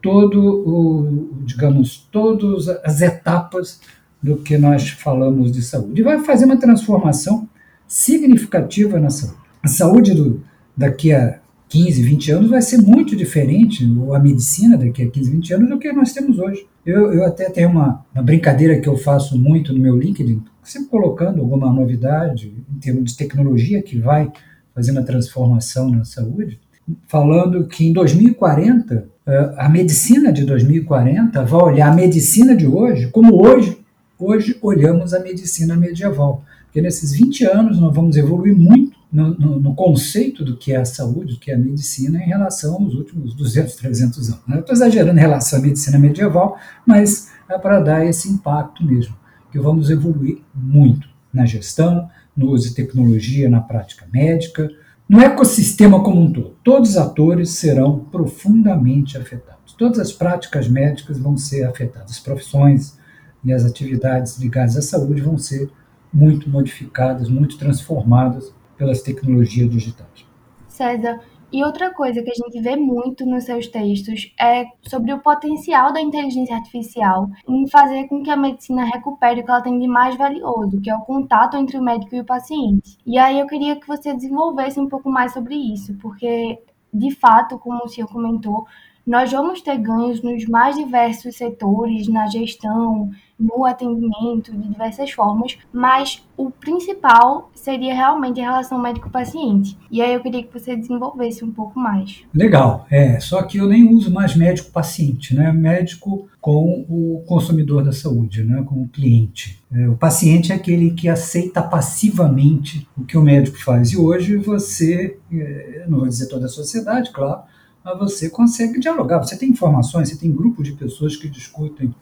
todo 0.00 0.40
o, 0.40 1.44
digamos, 1.44 2.08
todas 2.12 2.68
as 2.68 3.00
etapas 3.02 3.80
do 4.22 4.36
que 4.36 4.56
nós 4.56 4.90
falamos 4.90 5.50
de 5.50 5.60
saúde. 5.60 6.00
E 6.00 6.04
vai 6.04 6.20
fazer 6.20 6.44
uma 6.44 6.56
transformação 6.56 7.48
significativa 7.86 9.00
na 9.00 9.10
saúde. 9.10 9.38
A 9.60 9.66
saúde 9.66 10.14
do, 10.14 10.40
daqui 10.76 11.12
a 11.12 11.40
15, 11.68 12.02
20 12.02 12.30
anos 12.30 12.50
vai 12.50 12.62
ser 12.62 12.78
muito 12.78 13.16
diferente, 13.16 13.84
ou 13.98 14.14
a 14.14 14.20
medicina 14.20 14.76
daqui 14.76 15.02
a 15.02 15.10
15, 15.10 15.30
20 15.32 15.54
anos, 15.54 15.68
do 15.68 15.78
que 15.78 15.92
nós 15.92 16.12
temos 16.12 16.38
hoje. 16.38 16.64
Eu, 16.86 17.12
eu 17.12 17.24
até 17.24 17.50
tenho 17.50 17.70
uma, 17.70 18.04
uma 18.14 18.22
brincadeira 18.22 18.80
que 18.80 18.88
eu 18.88 18.96
faço 18.96 19.36
muito 19.36 19.72
no 19.72 19.80
meu 19.80 19.96
LinkedIn, 19.96 20.42
sempre 20.62 20.88
colocando 20.88 21.40
alguma 21.40 21.72
novidade 21.72 22.54
em 22.72 22.78
termos 22.78 23.10
de 23.10 23.16
tecnologia 23.16 23.82
que 23.82 23.98
vai 23.98 24.30
fazendo 24.78 25.00
a 25.00 25.02
transformação 25.02 25.90
na 25.90 26.04
saúde, 26.04 26.60
falando 27.08 27.66
que 27.66 27.84
em 27.84 27.92
2040, 27.92 29.08
eh, 29.26 29.54
a 29.58 29.68
medicina 29.68 30.32
de 30.32 30.44
2040 30.44 31.44
vai 31.44 31.62
olhar 31.62 31.90
a 31.90 31.94
medicina 31.96 32.54
de 32.54 32.64
hoje 32.64 33.08
como 33.08 33.44
hoje, 33.44 33.76
hoje 34.16 34.56
olhamos 34.62 35.12
a 35.12 35.18
medicina 35.18 35.76
medieval. 35.76 36.44
Porque 36.66 36.80
nesses 36.80 37.12
20 37.12 37.44
anos 37.46 37.80
nós 37.80 37.92
vamos 37.92 38.16
evoluir 38.16 38.56
muito 38.56 38.96
no, 39.12 39.34
no, 39.34 39.58
no, 39.58 39.74
conceito 39.74 40.44
do 40.44 40.56
que 40.56 40.72
é 40.72 40.76
a 40.76 40.84
saúde, 40.84 41.34
do 41.34 41.40
que 41.40 41.50
é 41.50 41.54
a 41.54 41.58
medicina, 41.58 42.22
em 42.22 42.28
relação 42.28 42.74
aos 42.74 42.94
últimos 42.94 43.34
200, 43.34 43.74
300 43.74 44.28
anos. 44.28 44.42
Né? 44.46 44.60
Estou 44.60 44.74
exagerando 44.74 45.18
em 45.18 45.20
relação 45.20 45.58
à 45.58 45.62
medicina 45.62 45.98
medieval, 45.98 46.56
mas 46.86 47.32
é 47.50 47.58
para 47.58 47.80
dar 47.80 48.06
esse 48.06 48.28
impacto 48.28 48.84
mesmo, 48.84 49.16
que 49.50 49.58
vamos 49.58 49.90
evoluir 49.90 50.38
muito 50.54 51.08
na 51.32 51.44
gestão, 51.44 52.08
no 52.38 52.50
uso 52.50 52.68
de 52.68 52.74
tecnologia 52.74 53.50
na 53.50 53.60
prática 53.60 54.06
médica, 54.12 54.70
no 55.08 55.20
ecossistema 55.20 56.02
como 56.02 56.20
um 56.20 56.32
todo. 56.32 56.56
Todos 56.62 56.90
os 56.90 56.96
atores 56.96 57.50
serão 57.50 57.98
profundamente 57.98 59.18
afetados. 59.18 59.74
Todas 59.74 59.98
as 59.98 60.12
práticas 60.12 60.68
médicas 60.68 61.18
vão 61.18 61.36
ser 61.36 61.64
afetadas, 61.64 62.12
as 62.12 62.20
profissões 62.20 62.96
e 63.44 63.52
as 63.52 63.64
atividades 63.64 64.38
ligadas 64.38 64.76
à 64.76 64.82
saúde 64.82 65.20
vão 65.20 65.36
ser 65.36 65.68
muito 66.12 66.48
modificadas, 66.48 67.28
muito 67.28 67.58
transformadas 67.58 68.52
pelas 68.76 69.02
tecnologias 69.02 69.68
digitais. 69.68 70.26
César, 70.68 71.20
e 71.52 71.64
outra 71.64 71.92
coisa 71.92 72.22
que 72.22 72.30
a 72.30 72.34
gente 72.34 72.60
vê 72.60 72.76
muito 72.76 73.24
nos 73.24 73.44
seus 73.44 73.66
textos 73.68 74.32
é 74.38 74.66
sobre 74.82 75.12
o 75.12 75.20
potencial 75.20 75.92
da 75.92 76.00
inteligência 76.00 76.54
artificial 76.54 77.28
em 77.48 77.66
fazer 77.68 78.06
com 78.06 78.22
que 78.22 78.30
a 78.30 78.36
medicina 78.36 78.84
recupere 78.84 79.40
o 79.40 79.44
que 79.44 79.50
ela 79.50 79.62
tem 79.62 79.78
de 79.78 79.86
mais 79.86 80.16
valioso, 80.16 80.80
que 80.80 80.90
é 80.90 80.94
o 80.94 81.00
contato 81.00 81.56
entre 81.56 81.78
o 81.78 81.82
médico 81.82 82.14
e 82.14 82.20
o 82.20 82.24
paciente. 82.24 82.98
E 83.06 83.18
aí 83.18 83.40
eu 83.40 83.46
queria 83.46 83.76
que 83.76 83.88
você 83.88 84.12
desenvolvesse 84.12 84.78
um 84.78 84.88
pouco 84.88 85.10
mais 85.10 85.32
sobre 85.32 85.54
isso, 85.54 85.94
porque 86.02 86.58
de 86.92 87.14
fato, 87.14 87.58
como 87.58 87.84
o 87.84 87.88
senhor 87.88 88.08
comentou, 88.08 88.66
nós 89.06 89.32
vamos 89.32 89.62
ter 89.62 89.78
ganhos 89.78 90.22
nos 90.22 90.44
mais 90.46 90.76
diversos 90.76 91.36
setores, 91.36 92.08
na 92.08 92.26
gestão, 92.26 93.10
no 93.38 93.64
atendimento, 93.64 94.52
de 94.52 94.68
diversas 94.68 95.10
formas, 95.12 95.56
mas 95.72 96.26
o 96.36 96.50
principal 96.50 97.50
seria 97.54 97.94
realmente 97.94 98.40
a 98.40 98.50
relação 98.50 98.80
médico-paciente. 98.80 99.78
E 99.90 100.02
aí 100.02 100.14
eu 100.14 100.20
queria 100.20 100.42
que 100.42 100.52
você 100.52 100.74
desenvolvesse 100.74 101.44
um 101.44 101.52
pouco 101.52 101.78
mais. 101.78 102.22
Legal, 102.34 102.86
é, 102.90 103.20
só 103.20 103.42
que 103.42 103.58
eu 103.58 103.66
nem 103.66 103.88
uso 103.88 104.10
mais 104.12 104.34
médico-paciente, 104.34 105.34
né? 105.34 105.52
Médico 105.52 106.28
com 106.40 106.84
o 106.88 107.22
consumidor 107.26 107.84
da 107.84 107.92
saúde, 107.92 108.42
né? 108.42 108.62
com 108.62 108.82
o 108.82 108.88
cliente. 108.88 109.62
É, 109.72 109.88
o 109.88 109.96
paciente 109.96 110.52
é 110.52 110.54
aquele 110.54 110.92
que 110.92 111.08
aceita 111.08 111.62
passivamente 111.62 112.88
o 112.96 113.04
que 113.04 113.18
o 113.18 113.22
médico 113.22 113.62
faz. 113.62 113.92
E 113.92 113.96
hoje 113.96 114.36
você, 114.36 115.18
é, 115.32 115.84
não 115.88 115.98
vou 115.98 116.08
dizer 116.08 116.26
toda 116.28 116.46
a 116.46 116.48
sociedade, 116.48 117.10
claro, 117.12 117.42
mas 117.84 117.98
você 117.98 118.30
consegue 118.30 118.80
dialogar. 118.80 119.18
Você 119.18 119.36
tem 119.36 119.50
informações, 119.50 120.08
você 120.08 120.16
tem 120.16 120.32
grupo 120.32 120.62
de 120.62 120.72
pessoas 120.72 121.16
que 121.16 121.28
discutem 121.28 121.94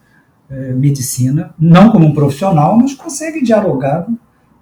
é, 0.51 0.73
medicina, 0.73 1.55
não 1.59 1.91
como 1.91 2.07
um 2.07 2.15
profissional, 2.15 2.77
mas 2.77 2.95
consegue 2.95 3.43
dialogar 3.43 4.07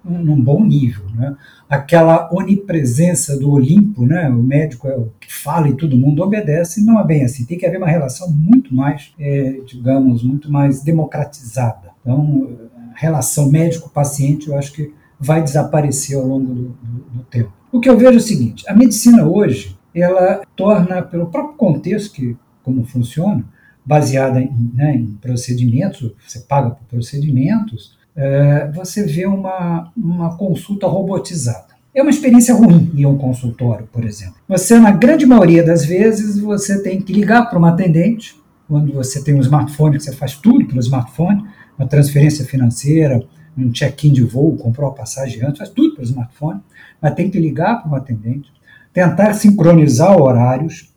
num, 0.03 0.39
bom 0.41 0.63
nível. 0.63 1.05
Né? 1.15 1.35
Aquela 1.69 2.29
onipresença 2.31 3.37
do 3.39 3.51
Olimpo, 3.51 4.05
né? 4.05 4.29
o 4.29 4.41
médico 4.41 4.87
é 4.87 4.95
o 4.95 5.11
que 5.19 5.33
fala 5.33 5.67
e 5.67 5.75
todo 5.75 5.97
mundo 5.97 6.21
obedece, 6.21 6.83
não 6.83 6.99
é 6.99 7.03
bem 7.03 7.23
assim. 7.23 7.45
Tem 7.45 7.57
que 7.57 7.65
haver 7.65 7.77
uma 7.77 7.87
relação 7.87 8.31
muito 8.31 8.73
mais, 8.73 9.13
é, 9.19 9.59
digamos, 9.65 10.23
muito 10.23 10.51
mais 10.51 10.83
democratizada. 10.83 11.91
Então, 12.01 12.57
a 12.93 12.99
relação 12.99 13.51
médico-paciente, 13.51 14.49
eu 14.49 14.57
acho 14.57 14.73
que 14.73 14.93
vai 15.19 15.41
desaparecer 15.41 16.17
ao 16.17 16.25
longo 16.25 16.53
do, 16.53 16.63
do, 16.63 17.03
do 17.13 17.23
tempo. 17.29 17.51
O 17.71 17.79
que 17.79 17.89
eu 17.89 17.97
vejo 17.97 18.13
é 18.13 18.17
o 18.17 18.21
seguinte: 18.21 18.63
a 18.67 18.75
medicina 18.75 19.25
hoje 19.25 19.75
ela 19.93 20.41
torna, 20.55 21.01
pelo 21.01 21.27
próprio 21.27 21.55
contexto 21.55 22.13
que 22.13 22.37
como 22.63 22.83
funciona, 22.83 23.45
baseada 23.85 24.41
em, 24.41 24.71
né, 24.73 24.95
em 24.95 25.17
procedimentos, 25.21 26.11
você 26.25 26.39
paga 26.39 26.71
por 26.71 26.83
procedimentos, 26.85 27.95
é, 28.15 28.71
você 28.71 29.03
vê 29.03 29.25
uma, 29.25 29.91
uma 29.95 30.35
consulta 30.37 30.87
robotizada. 30.87 31.75
É 31.93 32.01
uma 32.01 32.11
experiência 32.11 32.53
ruim 32.53 32.91
em 32.93 33.05
um 33.05 33.17
consultório, 33.17 33.87
por 33.91 34.03
exemplo. 34.03 34.35
Você, 34.49 34.77
na 34.79 34.91
grande 34.91 35.25
maioria 35.25 35.63
das 35.63 35.85
vezes, 35.85 36.37
você 36.39 36.81
tem 36.81 37.01
que 37.01 37.13
ligar 37.13 37.49
para 37.49 37.57
uma 37.57 37.69
atendente, 37.69 38.35
quando 38.67 38.91
você 38.91 39.23
tem 39.23 39.35
um 39.35 39.41
smartphone, 39.41 39.99
você 39.99 40.11
faz 40.11 40.35
tudo 40.35 40.65
pelo 40.65 40.79
smartphone, 40.79 41.45
uma 41.77 41.87
transferência 41.87 42.43
financeira, 42.43 43.23
um 43.57 43.71
check-in 43.71 44.11
de 44.11 44.23
voo, 44.23 44.57
comprou 44.57 44.89
a 44.89 44.93
passagem 44.93 45.41
antes, 45.43 45.59
faz 45.59 45.69
tudo 45.69 45.95
pelo 45.95 46.05
smartphone, 46.05 46.59
mas 47.01 47.13
tem 47.13 47.29
que 47.29 47.39
ligar 47.39 47.81
para 47.81 47.91
um 47.91 47.95
atendente, 47.95 48.51
tentar 48.91 49.33
sincronizar 49.33 50.21
horários, 50.21 50.93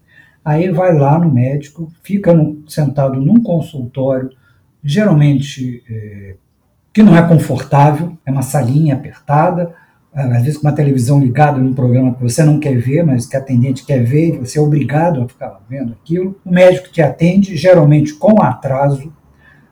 aí 0.48 0.70
vai 0.70 0.96
lá 0.96 1.18
no 1.18 1.30
médico, 1.30 1.92
fica 2.02 2.32
no, 2.32 2.62
sentado 2.66 3.20
num 3.20 3.42
consultório, 3.42 4.30
geralmente 4.82 5.84
é, 5.90 6.36
que 6.90 7.02
não 7.02 7.14
é 7.14 7.28
confortável, 7.28 8.16
é 8.24 8.30
uma 8.30 8.40
salinha 8.40 8.94
apertada, 8.94 9.74
às 10.10 10.42
vezes 10.42 10.56
com 10.56 10.66
uma 10.66 10.74
televisão 10.74 11.20
ligada 11.20 11.58
num 11.58 11.74
programa 11.74 12.14
que 12.14 12.22
você 12.22 12.42
não 12.42 12.58
quer 12.58 12.78
ver, 12.78 13.04
mas 13.04 13.26
que 13.26 13.36
a 13.36 13.40
atendente 13.40 13.84
quer 13.84 14.02
ver, 14.02 14.36
e 14.36 14.38
você 14.38 14.58
é 14.58 14.62
obrigado 14.62 15.20
a 15.20 15.28
ficar 15.28 15.60
vendo 15.68 15.92
aquilo. 15.92 16.40
O 16.42 16.50
médico 16.50 16.88
te 16.88 17.02
atende, 17.02 17.54
geralmente 17.54 18.14
com 18.14 18.42
atraso, 18.42 19.12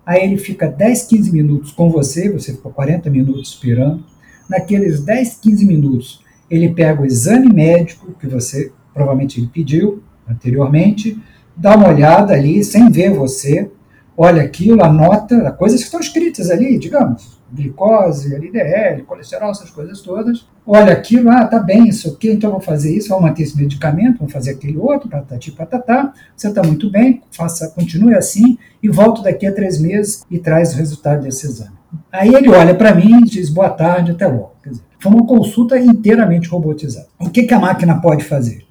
aí 0.05 0.25
ele 0.25 0.37
fica 0.37 0.69
10, 0.69 1.05
15 1.05 1.33
minutos 1.33 1.73
com 1.73 1.89
você, 1.89 2.31
você 2.31 2.53
ficou 2.53 2.71
40 2.71 3.09
minutos 3.09 3.49
esperando. 3.49 4.05
Naqueles 4.49 5.03
10, 5.03 5.37
15 5.37 5.65
minutos, 5.65 6.21
ele 6.51 6.69
pega 6.69 7.01
o 7.01 7.07
exame 7.07 7.51
médico 7.51 8.13
que 8.21 8.27
você 8.27 8.71
provavelmente 8.93 9.41
ele 9.41 9.49
pediu 9.49 10.03
anteriormente, 10.29 11.21
dá 11.57 11.77
uma 11.77 11.89
olhada 11.89 12.35
ali 12.35 12.63
sem 12.63 12.91
ver 12.91 13.11
você, 13.11 13.71
olha 14.17 14.43
aquilo, 14.43 14.83
anota 14.83 15.51
coisas 15.53 15.81
que 15.81 15.87
estão 15.87 16.01
escritas 16.01 16.51
ali, 16.51 16.79
digamos, 16.79 17.37
glicose, 17.53 18.35
LDL, 18.35 19.03
colesterol, 19.03 19.51
essas 19.51 19.71
coisas 19.71 20.01
todas. 20.01 20.47
Olha 20.67 20.93
aquilo, 20.93 21.31
ah, 21.31 21.47
tá 21.47 21.61
bem, 21.61 21.89
isso 21.89 22.09
aqui, 22.11 22.31
então 22.31 22.51
vou 22.51 22.61
fazer 22.61 22.95
isso, 22.95 23.11
vou 23.11 23.21
manter 23.21 23.45
esse 23.45 23.57
medicamento, 23.57 24.19
vou 24.19 24.29
fazer 24.29 24.53
aquele 24.53 24.77
outro, 24.77 25.09
patati 25.09 25.53
patatá, 25.53 26.13
você 26.37 26.49
está 26.49 26.63
muito 26.63 26.91
bem, 26.91 27.23
faça, 27.31 27.69
continue 27.71 28.15
assim 28.15 28.59
e 28.83 28.89
volto 28.89 29.23
daqui 29.23 29.47
a 29.47 29.53
três 29.53 29.81
meses 29.81 30.25
e 30.31 30.39
traz 30.39 30.75
o 30.75 30.77
resultado 30.77 31.23
desse 31.23 31.47
exame. 31.47 31.77
Aí 32.11 32.35
ele 32.35 32.49
olha 32.49 32.75
para 32.75 32.95
mim 32.95 33.21
e 33.21 33.25
diz 33.25 33.49
boa 33.49 33.71
tarde, 33.71 34.11
até 34.11 34.27
logo. 34.27 34.55
Quer 34.63 34.71
dizer, 34.71 34.83
foi 34.99 35.13
uma 35.13 35.27
consulta 35.27 35.79
inteiramente 35.79 36.49
robotizada. 36.49 37.07
O 37.19 37.31
que, 37.31 37.45
que 37.45 37.55
a 37.55 37.61
máquina 37.61 38.01
pode 38.01 38.25
fazer? 38.25 38.66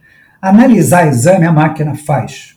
Analisar 0.45 1.07
exame 1.07 1.43
a 1.43 1.51
máquina 1.51 1.95
faz. 1.95 2.55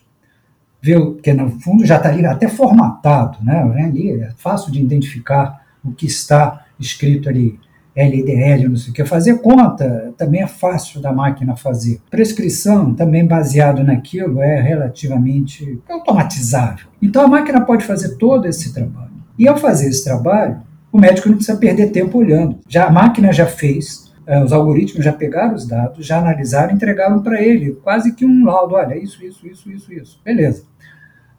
Viu? 0.83 1.13
Porque 1.13 1.33
no 1.33 1.59
fundo 1.59 1.87
já 1.87 1.97
está 1.97 2.11
ali 2.11 2.27
até 2.27 2.47
formatado, 2.47 3.39
né? 3.43 3.63
Ali, 3.83 4.21
é 4.21 4.31
fácil 4.37 4.71
de 4.71 4.79
identificar 4.79 5.65
o 5.83 5.93
que 5.93 6.05
está 6.05 6.67
escrito 6.79 7.31
ali. 7.31 7.59
LDL, 7.97 8.69
não 8.69 8.77
sei 8.77 8.91
o 8.91 8.95
que. 8.95 9.07
Fazer 9.07 9.39
conta 9.39 10.13
também 10.19 10.43
é 10.43 10.47
fácil 10.47 11.01
da 11.01 11.13
máquina 11.15 11.57
fazer. 11.57 12.03
Prescrição, 12.11 12.95
também 12.95 13.27
baseado 13.27 13.83
naquilo, 13.83 14.43
é 14.43 14.61
relativamente 14.61 15.81
automatizável. 15.89 16.89
Então 17.01 17.23
a 17.23 17.27
máquina 17.29 17.63
pode 17.63 17.87
fazer 17.87 18.17
todo 18.19 18.47
esse 18.47 18.75
trabalho. 18.75 19.13
E 19.39 19.49
ao 19.49 19.57
fazer 19.57 19.89
esse 19.89 20.05
trabalho, 20.05 20.61
o 20.93 20.99
médico 20.99 21.31
não 21.31 21.37
precisa 21.37 21.57
perder 21.57 21.91
tempo 21.91 22.19
olhando. 22.19 22.59
Já 22.69 22.87
a 22.87 22.93
máquina 22.93 23.33
já 23.33 23.47
fez, 23.47 24.08
os 24.45 24.53
algoritmos 24.53 25.05
já 25.05 25.13
pegaram 25.13 25.55
os 25.55 25.67
dados, 25.67 26.05
já 26.05 26.19
analisaram, 26.19 26.75
entregaram 26.75 27.23
para 27.23 27.41
ele 27.43 27.73
quase 27.83 28.15
que 28.15 28.25
um 28.25 28.45
laudo. 28.45 28.75
Olha, 28.75 28.97
isso, 28.97 29.25
isso, 29.25 29.47
isso, 29.47 29.71
isso, 29.71 29.93
isso. 29.93 30.21
Beleza. 30.25 30.65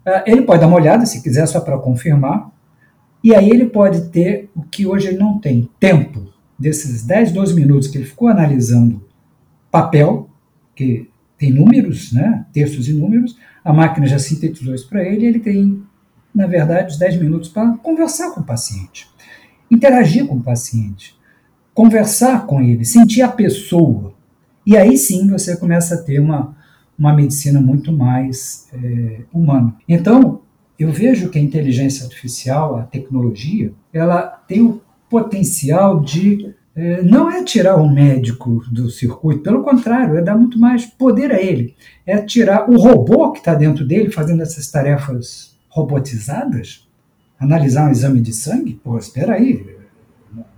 É, 0.04 0.30
ele 0.30 0.42
pode 0.42 0.60
dar 0.60 0.66
uma 0.66 0.76
olhada, 0.76 1.06
se 1.06 1.22
quiser, 1.22 1.46
só 1.46 1.60
para 1.60 1.78
confirmar. 1.78 2.50
E 3.22 3.34
aí 3.34 3.48
ele 3.48 3.66
pode 3.66 4.08
ter 4.08 4.50
o 4.56 4.62
que 4.62 4.86
hoje 4.86 5.08
ele 5.08 5.18
não 5.18 5.38
tem: 5.38 5.68
tempo. 5.78 6.28
Desses 6.58 7.04
10, 7.04 7.32
12 7.32 7.54
minutos 7.54 7.88
que 7.88 7.96
ele 7.96 8.04
ficou 8.04 8.28
analisando 8.28 9.02
papel, 9.70 10.28
que 10.74 11.08
tem 11.38 11.50
números, 11.50 12.12
né, 12.12 12.44
textos 12.52 12.88
e 12.88 12.92
números, 12.92 13.38
a 13.64 13.72
máquina 13.72 14.06
já 14.06 14.18
sintetizou 14.18 14.74
isso 14.74 14.88
para 14.88 15.02
ele, 15.02 15.24
ele 15.24 15.38
tem, 15.38 15.82
na 16.34 16.46
verdade, 16.46 16.98
10 16.98 17.16
minutos 17.18 17.48
para 17.48 17.72
conversar 17.78 18.32
com 18.32 18.40
o 18.40 18.44
paciente, 18.44 19.08
interagir 19.70 20.26
com 20.26 20.36
o 20.36 20.42
paciente, 20.42 21.18
conversar 21.74 22.46
com 22.46 22.60
ele, 22.60 22.84
sentir 22.84 23.22
a 23.22 23.28
pessoa. 23.28 24.12
E 24.66 24.76
aí 24.76 24.96
sim 24.96 25.28
você 25.28 25.56
começa 25.56 25.94
a 25.94 26.02
ter 26.02 26.20
uma, 26.20 26.56
uma 26.98 27.12
medicina 27.12 27.60
muito 27.60 27.92
mais 27.92 28.68
é, 28.72 29.20
humana. 29.32 29.74
Então, 29.88 30.42
eu 30.78 30.90
vejo 30.90 31.28
que 31.28 31.38
a 31.38 31.42
inteligência 31.42 32.04
artificial, 32.04 32.76
a 32.76 32.82
tecnologia, 32.82 33.72
ela 33.92 34.22
tem 34.22 34.62
o 34.62 34.80
potencial 35.08 36.00
de 36.00 36.54
é, 36.74 37.02
não 37.02 37.30
é 37.30 37.42
tirar 37.42 37.76
o 37.76 37.92
médico 37.92 38.62
do 38.70 38.88
circuito, 38.88 39.42
pelo 39.42 39.62
contrário, 39.62 40.16
é 40.16 40.22
dar 40.22 40.36
muito 40.36 40.58
mais 40.58 40.86
poder 40.86 41.32
a 41.32 41.40
ele. 41.40 41.74
É 42.06 42.18
tirar 42.18 42.70
o 42.70 42.76
robô 42.78 43.32
que 43.32 43.40
está 43.40 43.54
dentro 43.54 43.86
dele 43.86 44.10
fazendo 44.10 44.42
essas 44.42 44.70
tarefas 44.70 45.56
robotizadas, 45.68 46.88
analisar 47.38 47.88
um 47.88 47.90
exame 47.90 48.20
de 48.20 48.32
sangue, 48.32 48.80
pô, 48.82 48.96
espera 48.96 49.34
aí, 49.34 49.66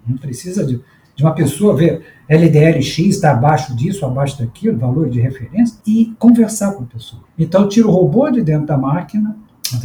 não 0.06 0.16
precisa 0.16 0.64
de, 0.64 0.80
de 1.14 1.22
uma 1.22 1.34
pessoa 1.34 1.76
ver 1.76 2.02
LDLX 2.28 2.98
está 2.98 3.32
abaixo 3.32 3.76
disso, 3.76 4.06
abaixo 4.06 4.38
daquilo, 4.38 4.78
valor 4.78 5.10
de 5.10 5.20
referência, 5.20 5.78
e 5.86 6.14
conversar 6.18 6.72
com 6.72 6.84
a 6.84 6.86
pessoa. 6.86 7.22
Então, 7.38 7.68
tira 7.68 7.86
o 7.86 7.90
robô 7.90 8.30
de 8.30 8.42
dentro 8.42 8.66
da 8.66 8.78
máquina, 8.78 9.36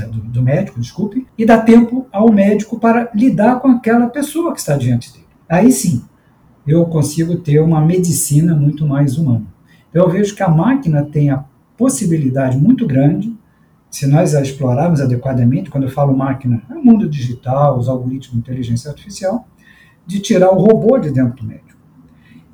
do, 0.10 0.20
do 0.20 0.42
médico, 0.42 0.80
desculpe, 0.80 1.28
e 1.38 1.46
dá 1.46 1.58
tempo 1.60 2.08
ao 2.12 2.32
médico 2.32 2.80
para 2.80 3.10
lidar 3.14 3.60
com 3.60 3.70
aquela 3.70 4.08
pessoa 4.08 4.54
que 4.54 4.60
está 4.60 4.78
diante 4.78 5.12
dele. 5.12 5.26
Aí 5.50 5.72
sim, 5.72 6.04
eu 6.66 6.86
consigo 6.86 7.38
ter 7.38 7.60
uma 7.60 7.82
medicina 7.82 8.56
muito 8.56 8.86
mais 8.86 9.18
humana. 9.18 9.46
Então, 9.90 10.06
eu 10.06 10.10
vejo 10.10 10.36
que 10.36 10.44
a 10.44 10.50
máquina 10.50 11.04
tem 11.04 11.30
a 11.30 11.44
possibilidade 11.78 12.58
muito 12.58 12.86
grande, 12.86 13.36
se 13.90 14.06
nós 14.06 14.36
a 14.36 14.42
explorarmos 14.42 15.00
adequadamente, 15.00 15.70
quando 15.70 15.84
eu 15.84 15.90
falo 15.90 16.16
máquina, 16.16 16.62
é 16.70 16.74
o 16.74 16.84
mundo 16.84 17.10
digital, 17.10 17.78
os 17.78 17.88
algoritmos 17.88 18.34
de 18.34 18.38
inteligência 18.38 18.90
artificial, 18.90 19.48
de 20.08 20.20
tirar 20.20 20.52
o 20.52 20.60
robô 20.60 20.98
de 20.98 21.12
dentro 21.12 21.44
do 21.44 21.46
médico. 21.46 21.78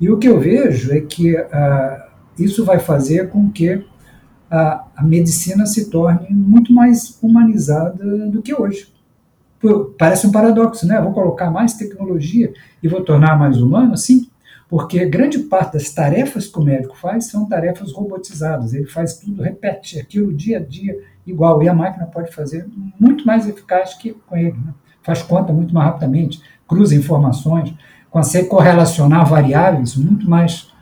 E 0.00 0.10
o 0.10 0.18
que 0.18 0.28
eu 0.28 0.40
vejo 0.40 0.92
é 0.92 1.00
que 1.00 1.34
uh, 1.34 2.04
isso 2.38 2.64
vai 2.64 2.80
fazer 2.80 3.30
com 3.30 3.50
que 3.50 3.82
a, 4.50 4.84
a 4.96 5.02
medicina 5.02 5.64
se 5.64 5.88
torne 5.88 6.28
muito 6.30 6.72
mais 6.72 7.18
humanizada 7.22 8.28
do 8.28 8.42
que 8.42 8.52
hoje. 8.52 8.92
Parece 9.98 10.26
um 10.26 10.32
paradoxo, 10.32 10.86
né? 10.86 11.00
Vou 11.00 11.12
colocar 11.12 11.50
mais 11.50 11.74
tecnologia 11.74 12.52
e 12.82 12.88
vou 12.88 13.02
tornar 13.02 13.38
mais 13.38 13.56
humano? 13.56 13.96
Sim, 13.96 14.28
porque 14.68 15.06
grande 15.06 15.38
parte 15.38 15.74
das 15.74 15.90
tarefas 15.90 16.46
que 16.46 16.58
o 16.58 16.62
médico 16.62 16.96
faz 16.96 17.26
são 17.26 17.48
tarefas 17.48 17.92
robotizadas. 17.92 18.74
Ele 18.74 18.86
faz 18.86 19.18
tudo, 19.18 19.42
repete 19.42 19.98
aquilo 19.98 20.34
dia 20.34 20.58
a 20.58 20.60
dia 20.60 20.98
igual. 21.26 21.62
E 21.62 21.68
a 21.68 21.74
máquina 21.74 22.04
pode 22.04 22.30
fazer 22.34 22.66
muito 23.00 23.26
mais 23.26 23.48
eficaz 23.48 23.94
que 23.94 24.12
com 24.12 24.36
ele. 24.36 24.52
Né? 24.52 24.74
Faz 25.02 25.22
conta 25.22 25.52
muito 25.52 25.72
mais 25.72 25.86
rapidamente, 25.86 26.42
cruza 26.66 26.94
informações, 26.94 27.74
consegue 28.10 28.48
correlacionar 28.48 29.28
variáveis 29.28 29.96
muito 29.96 30.28
mais 30.28 30.72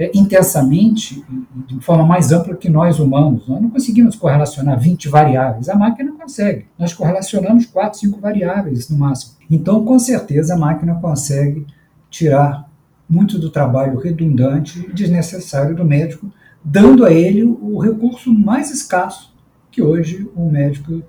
é, 0.00 0.10
intensamente, 0.14 1.22
de 1.66 1.78
forma 1.80 2.06
mais 2.06 2.32
ampla 2.32 2.56
que 2.56 2.70
nós 2.70 2.98
humanos. 2.98 3.46
Nós 3.46 3.60
não 3.60 3.68
conseguimos 3.68 4.16
correlacionar 4.16 4.80
20 4.80 5.08
variáveis, 5.08 5.68
a 5.68 5.76
máquina 5.76 6.12
consegue. 6.12 6.66
Nós 6.78 6.94
correlacionamos 6.94 7.66
4, 7.66 7.98
5 8.00 8.18
variáveis 8.18 8.88
no 8.88 8.96
máximo. 8.96 9.34
Então, 9.50 9.84
com 9.84 9.98
certeza, 9.98 10.54
a 10.54 10.58
máquina 10.58 10.94
consegue 10.94 11.66
tirar 12.08 12.66
muito 13.08 13.38
do 13.38 13.50
trabalho 13.50 13.98
redundante 13.98 14.80
e 14.88 14.92
desnecessário 14.92 15.76
do 15.76 15.84
médico, 15.84 16.32
dando 16.64 17.04
a 17.04 17.12
ele 17.12 17.44
o 17.44 17.78
recurso 17.78 18.32
mais 18.32 18.70
escasso 18.70 19.34
que 19.70 19.82
hoje 19.82 20.28
o 20.34 20.48
médico 20.48 21.02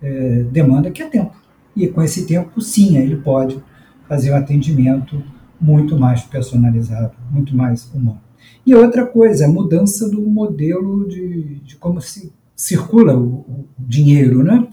é, 0.00 0.44
demanda, 0.50 0.90
que 0.90 1.02
é 1.02 1.06
tempo. 1.06 1.34
E 1.76 1.86
com 1.86 2.02
esse 2.02 2.26
tempo, 2.26 2.60
sim, 2.60 2.96
ele 2.96 3.16
pode 3.16 3.62
fazer 4.10 4.32
um 4.32 4.36
atendimento 4.36 5.22
muito 5.60 5.96
mais 5.96 6.22
personalizado, 6.22 7.12
muito 7.30 7.56
mais 7.56 7.88
humano. 7.94 8.20
E 8.66 8.74
outra 8.74 9.06
coisa, 9.06 9.44
a 9.44 9.48
mudança 9.48 10.10
do 10.10 10.20
modelo 10.22 11.06
de, 11.08 11.60
de 11.60 11.76
como 11.76 12.00
se 12.00 12.32
circula 12.56 13.16
o, 13.16 13.26
o, 13.26 13.68
dinheiro, 13.78 14.42
né? 14.42 14.66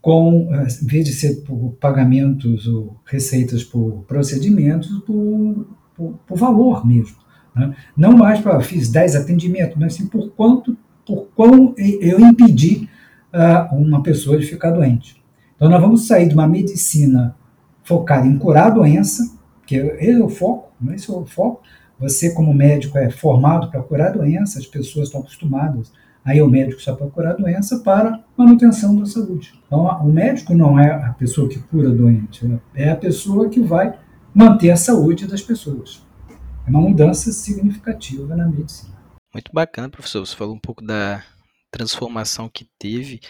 Com, 0.00 0.48
eh, 0.54 0.66
em 0.82 0.86
vez 0.86 1.04
de 1.04 1.12
ser 1.12 1.42
por 1.42 1.76
pagamentos 1.78 2.66
ou 2.66 2.96
receitas 3.04 3.62
por 3.62 4.04
procedimentos, 4.08 4.88
por, 5.00 5.66
por, 5.94 6.18
por 6.26 6.38
valor 6.38 6.86
mesmo. 6.86 7.16
Né? 7.54 7.76
Não 7.94 8.16
mais 8.16 8.40
para 8.40 8.58
fiz 8.60 8.88
10 8.88 9.16
atendimentos, 9.16 9.76
mas 9.76 9.92
sim 9.94 10.06
por 10.06 10.30
quanto, 10.30 10.74
por 11.06 11.26
quão 11.36 11.74
eu 11.76 12.18
impedi 12.20 12.88
uh, 13.34 13.74
uma 13.76 14.02
pessoa 14.02 14.38
de 14.38 14.46
ficar 14.46 14.70
doente. 14.70 15.22
Então 15.56 15.68
nós 15.68 15.80
vamos 15.80 16.06
sair 16.06 16.26
de 16.26 16.34
uma 16.34 16.48
medicina 16.48 17.36
focada 17.88 18.26
em 18.26 18.38
curar 18.38 18.66
a 18.66 18.70
doença, 18.70 19.34
que 19.66 19.76
esse 19.76 20.20
é 20.20 20.22
o 20.22 20.28
foco, 20.28 20.72
não 20.78 20.92
é 20.92 20.96
esse 20.96 21.10
é 21.10 21.14
o 21.14 21.24
foco, 21.24 21.62
você, 21.98 22.32
como 22.32 22.54
médico, 22.54 22.96
é 22.98 23.10
formado 23.10 23.70
para 23.70 23.82
curar 23.82 24.12
doença, 24.12 24.58
as 24.58 24.66
pessoas 24.66 25.08
estão 25.08 25.22
acostumadas 25.22 25.90
a 26.24 26.34
ir 26.34 26.40
ao 26.40 26.50
médico 26.50 26.80
só 26.80 26.94
para 26.94 27.08
curar 27.08 27.36
doença, 27.36 27.78
para 27.80 28.22
manutenção 28.36 28.94
da 28.94 29.06
saúde. 29.06 29.58
Então, 29.66 29.86
o 29.86 30.12
médico 30.12 30.54
não 30.54 30.78
é 30.78 30.92
a 30.92 31.12
pessoa 31.14 31.48
que 31.48 31.58
cura 31.58 31.90
doente, 31.90 32.46
é 32.74 32.90
a 32.90 32.96
pessoa 32.96 33.48
que 33.48 33.60
vai 33.60 33.98
manter 34.34 34.70
a 34.70 34.76
saúde 34.76 35.26
das 35.26 35.40
pessoas. 35.42 36.06
É 36.66 36.70
uma 36.70 36.82
mudança 36.82 37.32
significativa 37.32 38.36
na 38.36 38.46
medicina. 38.46 38.94
Muito 39.32 39.50
bacana, 39.52 39.88
professor. 39.88 40.24
Você 40.24 40.36
falou 40.36 40.54
um 40.54 40.60
pouco 40.60 40.84
da 40.84 41.24
transformação 41.70 42.48
que 42.48 42.68
teve 42.78 43.20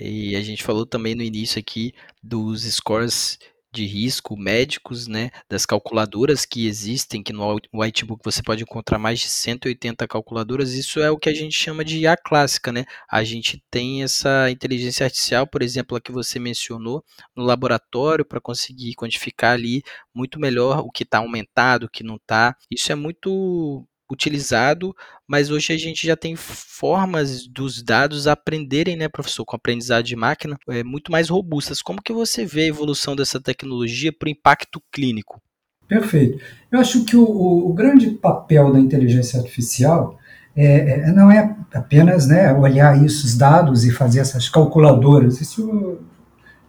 e 0.00 0.36
a 0.36 0.42
gente 0.42 0.62
falou 0.62 0.84
também 0.84 1.14
no 1.14 1.22
início 1.22 1.58
aqui 1.58 1.92
dos 2.22 2.62
scores 2.62 3.38
de 3.72 3.84
risco 3.86 4.36
médicos, 4.36 5.06
né, 5.06 5.30
das 5.48 5.66
calculadoras 5.66 6.44
que 6.46 6.66
existem, 6.66 7.22
que 7.22 7.32
no 7.32 7.58
Whitebook 7.74 8.22
você 8.24 8.42
pode 8.42 8.62
encontrar 8.62 8.98
mais 8.98 9.20
de 9.20 9.28
180 9.28 10.06
calculadoras, 10.08 10.72
isso 10.72 11.00
é 11.00 11.10
o 11.10 11.18
que 11.18 11.28
a 11.28 11.34
gente 11.34 11.56
chama 11.56 11.84
de 11.84 11.98
IA 11.98 12.16
clássica, 12.16 12.72
né? 12.72 12.84
A 13.10 13.22
gente 13.24 13.62
tem 13.70 14.02
essa 14.02 14.50
inteligência 14.50 15.04
artificial, 15.04 15.46
por 15.46 15.62
exemplo, 15.62 15.96
a 15.96 16.00
que 16.00 16.12
você 16.12 16.38
mencionou, 16.38 17.04
no 17.36 17.44
laboratório 17.44 18.24
para 18.24 18.40
conseguir 18.40 18.94
quantificar 18.94 19.52
ali 19.52 19.82
muito 20.14 20.38
melhor 20.40 20.80
o 20.80 20.90
que 20.90 21.02
está 21.04 21.18
aumentado, 21.18 21.84
o 21.84 21.90
que 21.90 22.02
não 22.02 22.16
está. 22.16 22.56
Isso 22.70 22.90
é 22.92 22.94
muito 22.94 23.86
utilizado, 24.10 24.94
mas 25.26 25.50
hoje 25.50 25.72
a 25.72 25.76
gente 25.76 26.06
já 26.06 26.16
tem 26.16 26.34
formas 26.34 27.46
dos 27.46 27.82
dados 27.82 28.26
aprenderem, 28.26 28.96
né, 28.96 29.08
professor, 29.08 29.44
com 29.44 29.56
aprendizado 29.56 30.04
de 30.04 30.16
máquina, 30.16 30.58
é, 30.68 30.82
muito 30.82 31.12
mais 31.12 31.28
robustas. 31.28 31.82
Como 31.82 32.02
que 32.02 32.12
você 32.12 32.44
vê 32.44 32.62
a 32.62 32.68
evolução 32.68 33.14
dessa 33.14 33.40
tecnologia 33.40 34.12
para 34.12 34.26
o 34.26 34.30
impacto 34.30 34.82
clínico? 34.90 35.40
Perfeito. 35.86 36.38
Eu 36.70 36.80
acho 36.80 37.04
que 37.04 37.16
o, 37.16 37.24
o, 37.24 37.72
grande 37.72 38.10
papel 38.10 38.72
da 38.72 38.78
inteligência 38.78 39.40
artificial 39.40 40.18
é, 40.54 41.08
é, 41.08 41.12
não 41.12 41.30
é 41.30 41.56
apenas 41.72 42.26
né, 42.26 42.52
olhar 42.52 43.02
esses 43.04 43.36
dados 43.36 43.84
e 43.84 43.90
fazer 43.90 44.20
essas 44.20 44.48
calculadoras. 44.48 45.40
Isso 45.40 45.98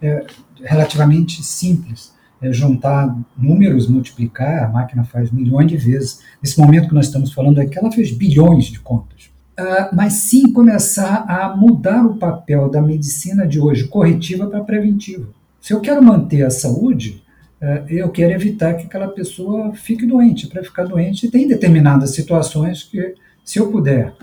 é 0.00 0.24
relativamente 0.62 1.42
simples 1.42 2.18
é 2.42 2.52
juntar 2.52 3.14
números, 3.36 3.86
multiplicar, 3.86 4.64
a 4.64 4.68
máquina 4.68 5.04
faz 5.04 5.30
milhões 5.30 5.68
de 5.68 5.76
vezes. 5.76 6.20
Nesse 6.42 6.58
momento 6.58 6.88
que 6.88 6.94
nós 6.94 7.06
estamos 7.06 7.32
falando 7.32 7.60
aqui, 7.60 7.78
ela 7.78 7.92
fez 7.92 8.10
bilhões 8.10 8.66
de 8.66 8.80
contas. 8.80 9.30
Uh, 9.58 9.94
mas 9.94 10.14
sim 10.14 10.50
começar 10.52 11.26
a 11.28 11.54
mudar 11.54 12.06
o 12.06 12.16
papel 12.16 12.70
da 12.70 12.80
medicina 12.80 13.46
de 13.46 13.60
hoje, 13.60 13.88
corretiva 13.88 14.46
para 14.46 14.64
preventiva. 14.64 15.28
Se 15.60 15.74
eu 15.74 15.80
quero 15.80 16.02
manter 16.02 16.42
a 16.44 16.50
saúde, 16.50 17.22
uh, 17.60 17.84
eu 17.86 18.08
quero 18.08 18.32
evitar 18.32 18.74
que 18.74 18.86
aquela 18.86 19.08
pessoa 19.08 19.74
fique 19.74 20.06
doente. 20.06 20.46
Para 20.46 20.64
ficar 20.64 20.84
doente, 20.84 21.30
tem 21.30 21.46
determinadas 21.46 22.14
situações 22.14 22.84
que, 22.84 23.14
se 23.44 23.58
eu 23.58 23.70
puder, 23.70 24.14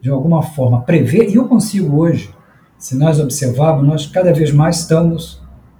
de 0.00 0.10
alguma 0.10 0.42
forma, 0.42 0.82
prever, 0.82 1.30
e 1.30 1.36
eu 1.36 1.46
consigo 1.46 2.00
hoje, 2.00 2.34
se 2.76 2.96
nós 2.96 3.20
observarmos, 3.20 3.86
nós 3.86 4.06
cada 4.06 4.32
vez 4.32 4.50
mais 4.50 4.80
estamos 4.80 5.34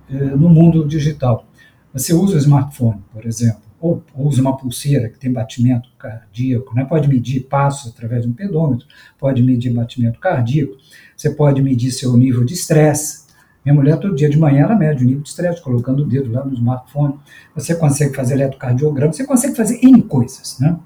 uh, 0.08 0.36
no 0.36 0.48
mundo 0.48 0.86
digital. 0.86 1.44
Você 1.92 2.14
usa 2.14 2.36
o 2.36 2.38
smartphone, 2.38 3.02
por 3.12 3.26
exemplo, 3.26 3.60
ou 3.80 4.02
usa 4.14 4.40
uma 4.40 4.56
pulseira 4.56 5.08
que 5.08 5.18
tem 5.18 5.32
batimento 5.32 5.90
cardíaco, 5.98 6.74
né? 6.74 6.84
pode 6.84 7.08
medir 7.08 7.40
passos 7.48 7.92
através 7.92 8.22
de 8.22 8.28
um 8.28 8.32
pedômetro, 8.32 8.86
pode 9.18 9.42
medir 9.42 9.72
batimento 9.72 10.20
cardíaco, 10.20 10.76
você 11.16 11.30
pode 11.30 11.60
medir 11.60 11.90
seu 11.90 12.16
nível 12.16 12.44
de 12.44 12.54
estresse. 12.54 13.22
Minha 13.64 13.74
mulher, 13.74 13.98
todo 13.98 14.14
dia 14.14 14.30
de 14.30 14.38
manhã, 14.38 14.62
ela 14.64 14.74
mede 14.74 15.04
o 15.04 15.06
nível 15.06 15.22
de 15.22 15.28
estresse, 15.28 15.60
colocando 15.60 16.02
o 16.02 16.06
dedo 16.06 16.32
lá 16.32 16.44
no 16.44 16.54
smartphone. 16.54 17.14
Você 17.54 17.74
consegue 17.74 18.14
fazer 18.14 18.34
eletrocardiograma, 18.34 19.12
você 19.12 19.24
consegue 19.24 19.54
fazer 19.54 19.84
N 19.84 20.02
coisas. 20.02 20.58
Né? 20.58 20.76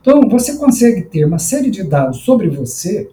Então, 0.00 0.28
você 0.28 0.56
consegue 0.56 1.02
ter 1.02 1.24
uma 1.24 1.38
série 1.38 1.70
de 1.70 1.82
dados 1.82 2.18
sobre 2.18 2.48
você 2.48 3.10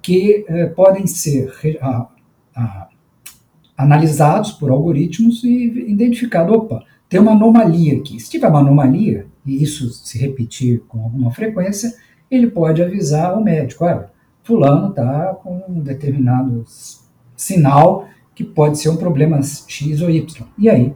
que 0.00 0.44
eh, 0.48 0.66
podem 0.66 1.06
ser 1.06 1.52
ah, 1.80 2.08
ah, 2.54 2.88
analisados 3.76 4.52
por 4.52 4.70
algoritmos 4.70 5.44
e 5.44 5.90
identificado, 5.90 6.52
opa, 6.52 6.82
tem 7.08 7.20
uma 7.20 7.32
anomalia 7.32 7.98
aqui. 7.98 8.18
Se 8.18 8.30
tiver 8.30 8.48
uma 8.48 8.60
anomalia, 8.60 9.26
e 9.44 9.62
isso 9.62 9.90
se 9.90 10.18
repetir 10.18 10.82
com 10.88 11.02
alguma 11.02 11.30
frequência, 11.30 11.94
ele 12.30 12.48
pode 12.48 12.82
avisar 12.82 13.36
o 13.38 13.42
médico, 13.42 13.84
olha, 13.84 14.10
fulano 14.42 14.90
está 14.90 15.34
com 15.42 15.62
um 15.68 15.80
determinado 15.80 16.64
sinal 17.36 18.08
que 18.34 18.44
pode 18.44 18.78
ser 18.78 18.88
um 18.88 18.96
problema 18.96 19.40
X 19.42 20.00
ou 20.00 20.10
Y. 20.10 20.46
E 20.58 20.68
aí 20.68 20.94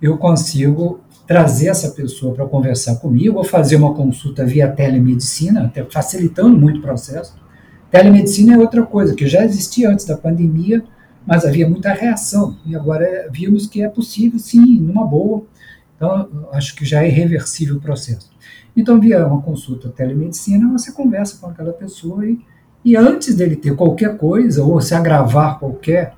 eu 0.00 0.16
consigo 0.16 1.00
trazer 1.26 1.68
essa 1.68 1.90
pessoa 1.90 2.34
para 2.34 2.46
conversar 2.46 2.96
comigo 2.96 3.38
ou 3.38 3.44
fazer 3.44 3.76
uma 3.76 3.94
consulta 3.94 4.44
via 4.44 4.68
telemedicina, 4.68 5.66
até 5.66 5.84
facilitando 5.84 6.58
muito 6.58 6.78
o 6.78 6.82
processo. 6.82 7.36
Telemedicina 7.90 8.54
é 8.54 8.58
outra 8.58 8.84
coisa 8.84 9.14
que 9.14 9.26
já 9.26 9.44
existia 9.44 9.90
antes 9.90 10.04
da 10.04 10.16
pandemia, 10.16 10.82
mas 11.26 11.44
havia 11.44 11.68
muita 11.68 11.92
reação 11.92 12.56
e 12.64 12.74
agora 12.74 13.28
vimos 13.30 13.66
que 13.66 13.82
é 13.82 13.88
possível, 13.88 14.38
sim, 14.38 14.80
numa 14.80 15.06
boa. 15.06 15.44
Então, 15.96 16.28
acho 16.52 16.74
que 16.74 16.84
já 16.84 17.02
é 17.02 17.08
irreversível 17.08 17.76
o 17.76 17.80
processo. 17.80 18.30
Então, 18.76 19.00
via 19.00 19.26
uma 19.26 19.42
consulta 19.42 19.88
telemedicina, 19.88 20.70
você 20.70 20.92
conversa 20.92 21.38
com 21.38 21.48
aquela 21.48 21.72
pessoa 21.72 22.26
e, 22.26 22.38
e 22.84 22.96
antes 22.96 23.34
dele 23.34 23.56
ter 23.56 23.76
qualquer 23.76 24.16
coisa 24.16 24.64
ou 24.64 24.80
se 24.80 24.94
agravar 24.94 25.58
qualquer 25.58 26.14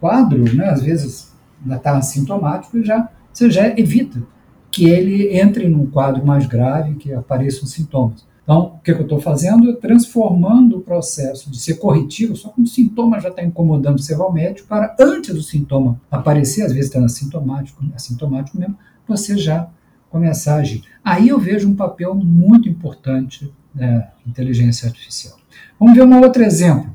quadro, 0.00 0.44
né, 0.54 0.68
às 0.68 0.82
vezes 0.82 1.32
ainda 1.62 1.76
está 1.76 1.96
assintomático, 1.96 2.82
já, 2.84 3.08
você 3.32 3.50
já 3.50 3.68
evita 3.68 4.22
que 4.70 4.88
ele 4.88 5.36
entre 5.36 5.68
num 5.68 5.86
quadro 5.86 6.24
mais 6.24 6.46
grave, 6.46 6.94
que 6.96 7.12
apareçam 7.12 7.66
sintomas. 7.66 8.26
Então, 8.46 8.76
o 8.76 8.78
que, 8.78 8.94
que 8.94 9.00
eu 9.00 9.02
estou 9.02 9.20
fazendo? 9.20 9.74
Transformando 9.74 10.76
o 10.76 10.80
processo 10.80 11.50
de 11.50 11.58
ser 11.58 11.74
corretivo, 11.74 12.36
só 12.36 12.50
que 12.50 12.62
o 12.62 12.66
sintoma 12.66 13.18
já 13.18 13.28
está 13.28 13.42
incomodando, 13.42 14.00
você 14.00 14.14
vai 14.14 14.24
ao 14.24 14.32
médico 14.32 14.68
para, 14.68 14.94
antes 15.00 15.34
do 15.34 15.42
sintoma 15.42 16.00
aparecer, 16.08 16.62
às 16.62 16.72
vezes 16.72 16.86
está 16.86 17.04
assintomático, 17.04 17.84
assintomático 17.92 18.56
mesmo, 18.56 18.78
você 19.06 19.36
já 19.36 19.68
começar 20.08 20.54
a 20.54 20.58
agir. 20.58 20.84
Aí 21.02 21.28
eu 21.28 21.40
vejo 21.40 21.68
um 21.68 21.74
papel 21.74 22.14
muito 22.14 22.68
importante 22.68 23.52
da 23.74 24.12
inteligência 24.24 24.86
artificial. 24.86 25.36
Vamos 25.76 25.96
ver 25.96 26.04
um 26.04 26.20
outro 26.22 26.44
exemplo. 26.44 26.94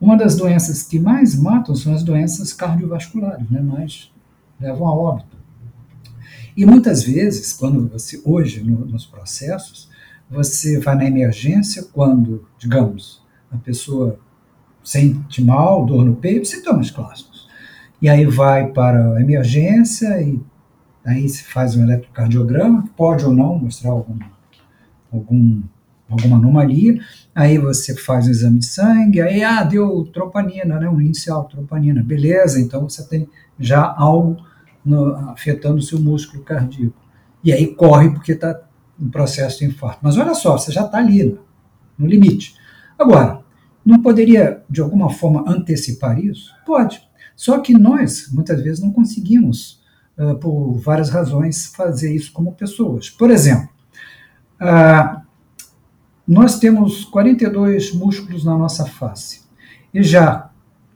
Uma 0.00 0.16
das 0.16 0.34
doenças 0.34 0.82
que 0.82 0.98
mais 0.98 1.38
matam 1.38 1.74
são 1.74 1.92
as 1.92 2.02
doenças 2.02 2.54
cardiovasculares, 2.54 3.50
né, 3.50 3.60
mais 3.60 4.10
levam 4.58 4.88
a 4.88 4.94
óbito. 4.94 5.36
E 6.56 6.64
muitas 6.64 7.02
vezes, 7.02 7.52
quando 7.52 7.86
você, 7.86 8.18
hoje, 8.24 8.64
no, 8.64 8.86
nos 8.86 9.04
processos, 9.04 9.90
você 10.30 10.78
vai 10.80 10.96
na 10.96 11.04
emergência 11.04 11.84
quando, 11.92 12.46
digamos, 12.58 13.22
a 13.50 13.56
pessoa 13.56 14.18
sente 14.82 15.42
mal, 15.42 15.84
dor 15.84 16.04
no 16.04 16.16
peito, 16.16 16.46
sintomas 16.46 16.90
clássicos. 16.90 17.48
E 18.00 18.08
aí 18.08 18.24
vai 18.26 18.68
para 18.72 19.14
a 19.14 19.20
emergência 19.20 20.20
e 20.20 20.40
aí 21.04 21.28
se 21.28 21.44
faz 21.44 21.76
um 21.76 21.82
eletrocardiograma, 21.82 22.82
que 22.82 22.90
pode 22.90 23.24
ou 23.24 23.32
não 23.32 23.58
mostrar 23.58 23.90
algum, 23.90 24.18
algum, 25.12 25.62
alguma 26.08 26.36
anomalia. 26.36 27.00
Aí 27.34 27.58
você 27.58 27.96
faz 27.96 28.26
o 28.26 28.30
exame 28.30 28.58
de 28.58 28.66
sangue, 28.66 29.20
aí 29.20 29.42
ah, 29.42 29.62
deu 29.62 30.04
troponina, 30.12 30.78
né, 30.78 30.88
um 30.88 31.00
índice 31.00 31.30
alto 31.30 31.56
troponina. 31.56 32.02
Beleza, 32.02 32.60
então 32.60 32.88
você 32.88 33.06
tem 33.06 33.28
já 33.58 33.94
algo 33.96 34.36
no, 34.84 35.14
afetando 35.30 35.76
o 35.76 35.82
seu 35.82 35.98
músculo 35.98 36.42
cardíaco. 36.42 36.94
E 37.42 37.52
aí 37.52 37.74
corre 37.74 38.10
porque 38.10 38.32
está 38.32 38.60
um 39.00 39.10
processo 39.10 39.58
de 39.58 39.66
infarto. 39.66 40.00
Mas 40.02 40.16
olha 40.16 40.34
só, 40.34 40.56
você 40.56 40.72
já 40.72 40.84
está 40.84 40.98
ali 40.98 41.38
no, 41.98 42.06
limite. 42.06 42.54
Agora, 42.98 43.40
não 43.84 44.00
poderia, 44.00 44.62
de 44.68 44.80
alguma 44.80 45.10
forma, 45.10 45.44
antecipar 45.46 46.18
isso? 46.18 46.52
Pode. 46.64 47.00
Só 47.34 47.58
que 47.58 47.72
nós, 47.74 48.28
muitas 48.32 48.62
vezes, 48.62 48.80
não 48.80 48.90
conseguimos, 48.90 49.82
uh, 50.18 50.36
por 50.36 50.74
várias 50.78 51.10
razões, 51.10 51.66
fazer 51.66 52.14
isso 52.14 52.32
como 52.32 52.52
pessoas. 52.52 53.10
Por 53.10 53.30
exemplo, 53.30 53.68
uh, 54.60 55.20
nós 56.26 56.58
temos 56.58 57.04
42 57.04 57.94
músculos 57.94 58.44
na 58.44 58.56
nossa 58.56 58.86
face. 58.86 59.42
E 59.92 60.02
já 60.02 60.50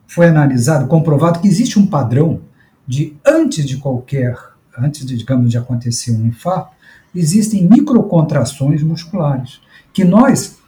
foi 0.07 0.27
analisado, 0.27 0.87
comprovado 0.87 1.39
que 1.39 1.47
existe 1.47 1.79
um 1.79 1.87
padrão 1.87 2.41
de 2.85 3.15
antes 3.25 3.65
de 3.65 3.77
qualquer, 3.77 4.37
antes 4.77 5.05
de, 5.05 5.15
digamos, 5.15 5.49
de 5.49 5.57
acontecer 5.57 6.11
um 6.11 6.25
infarto, 6.25 6.75
existem 7.13 7.67
microcontrações 7.67 8.81
musculares, 8.83 9.61
que 9.93 10.03
nós, 10.03 10.59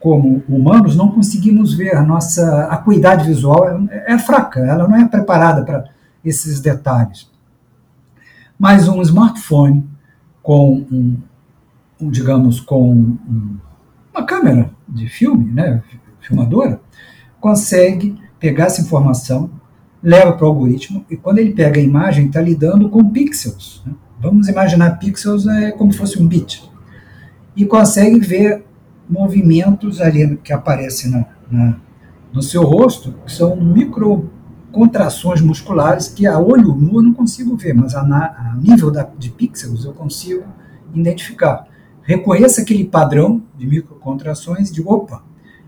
como 0.00 0.42
humanos, 0.48 0.96
não 0.96 1.10
conseguimos 1.10 1.74
ver. 1.74 1.96
A 1.96 2.02
nossa 2.02 2.64
acuidade 2.66 3.26
visual 3.26 3.68
é, 3.90 4.14
é 4.14 4.18
fraca, 4.18 4.60
ela 4.60 4.88
não 4.88 4.96
é 4.96 5.06
preparada 5.06 5.64
para 5.64 5.84
esses 6.24 6.60
detalhes. 6.60 7.30
Mas 8.58 8.88
um 8.88 9.02
smartphone 9.02 9.86
com 10.42 10.86
um, 10.90 11.16
um 12.00 12.10
digamos, 12.10 12.60
com 12.60 12.92
um, 12.92 13.56
uma 14.12 14.24
câmera 14.24 14.70
de 14.88 15.08
filme, 15.08 15.50
né, 15.50 15.82
filmadora, 16.20 16.80
consegue 17.40 18.18
pegar 18.38 18.66
essa 18.66 18.82
informação, 18.82 19.50
leva 20.02 20.32
para 20.32 20.44
o 20.44 20.48
algoritmo, 20.48 21.04
e 21.10 21.16
quando 21.16 21.38
ele 21.38 21.52
pega 21.52 21.80
a 21.80 21.82
imagem, 21.82 22.26
está 22.26 22.40
lidando 22.40 22.90
com 22.90 23.10
pixels. 23.10 23.82
Né? 23.86 23.94
Vamos 24.24 24.48
imaginar 24.48 24.98
pixels 24.98 25.46
é 25.46 25.70
como 25.72 25.92
se 25.92 25.98
fosse 25.98 26.18
um 26.18 26.26
bit. 26.26 26.66
E 27.54 27.66
consegue 27.66 28.18
ver 28.18 28.64
movimentos 29.06 30.00
ali 30.00 30.38
que 30.38 30.50
aparecem 30.50 31.26
no 32.32 32.42
seu 32.42 32.62
rosto, 32.62 33.14
que 33.26 33.30
são 33.30 33.54
micro 33.54 34.30
contrações 34.72 35.42
musculares 35.42 36.08
que 36.08 36.26
a 36.26 36.38
olho 36.38 36.74
nu 36.74 36.96
eu 36.96 37.02
não 37.02 37.12
consigo 37.12 37.54
ver, 37.54 37.74
mas 37.74 37.94
a, 37.94 38.00
a 38.00 38.56
nível 38.56 38.90
da, 38.90 39.02
de 39.18 39.28
pixels 39.28 39.84
eu 39.84 39.92
consigo 39.92 40.42
identificar. 40.94 41.68
Reconheça 42.02 42.62
aquele 42.62 42.86
padrão 42.86 43.42
de 43.58 43.66
microcontrações 43.66 44.70
e 44.70 44.72
digo, 44.72 44.90
opa, 44.90 45.22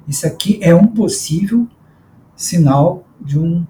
isso 0.08 0.26
aqui 0.26 0.58
é 0.62 0.74
um 0.74 0.86
possível 0.86 1.68
sinal 2.34 3.06
de 3.20 3.38
um 3.38 3.66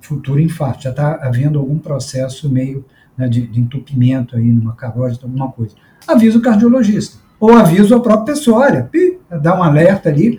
futuro 0.00 0.40
infarto. 0.40 0.82
Já 0.82 0.90
está 0.90 1.14
havendo 1.22 1.60
algum 1.60 1.78
processo 1.78 2.50
meio 2.50 2.84
né, 3.20 3.28
de, 3.28 3.46
de, 3.46 3.60
entupimento 3.60 4.34
aí 4.34 4.46
numa 4.46 4.74
carótida, 4.74 5.26
alguma 5.26 5.52
coisa. 5.52 5.74
Avisa 6.08 6.38
o 6.38 6.42
cardiologista. 6.42 7.18
Ou 7.38 7.52
avisa 7.52 7.96
a 7.96 8.00
própria 8.00 8.34
pessoa, 8.34 8.64
olha, 8.64 8.84
pi, 8.84 9.18
dá 9.42 9.58
um 9.58 9.62
alerta 9.62 10.08
ali, 10.08 10.38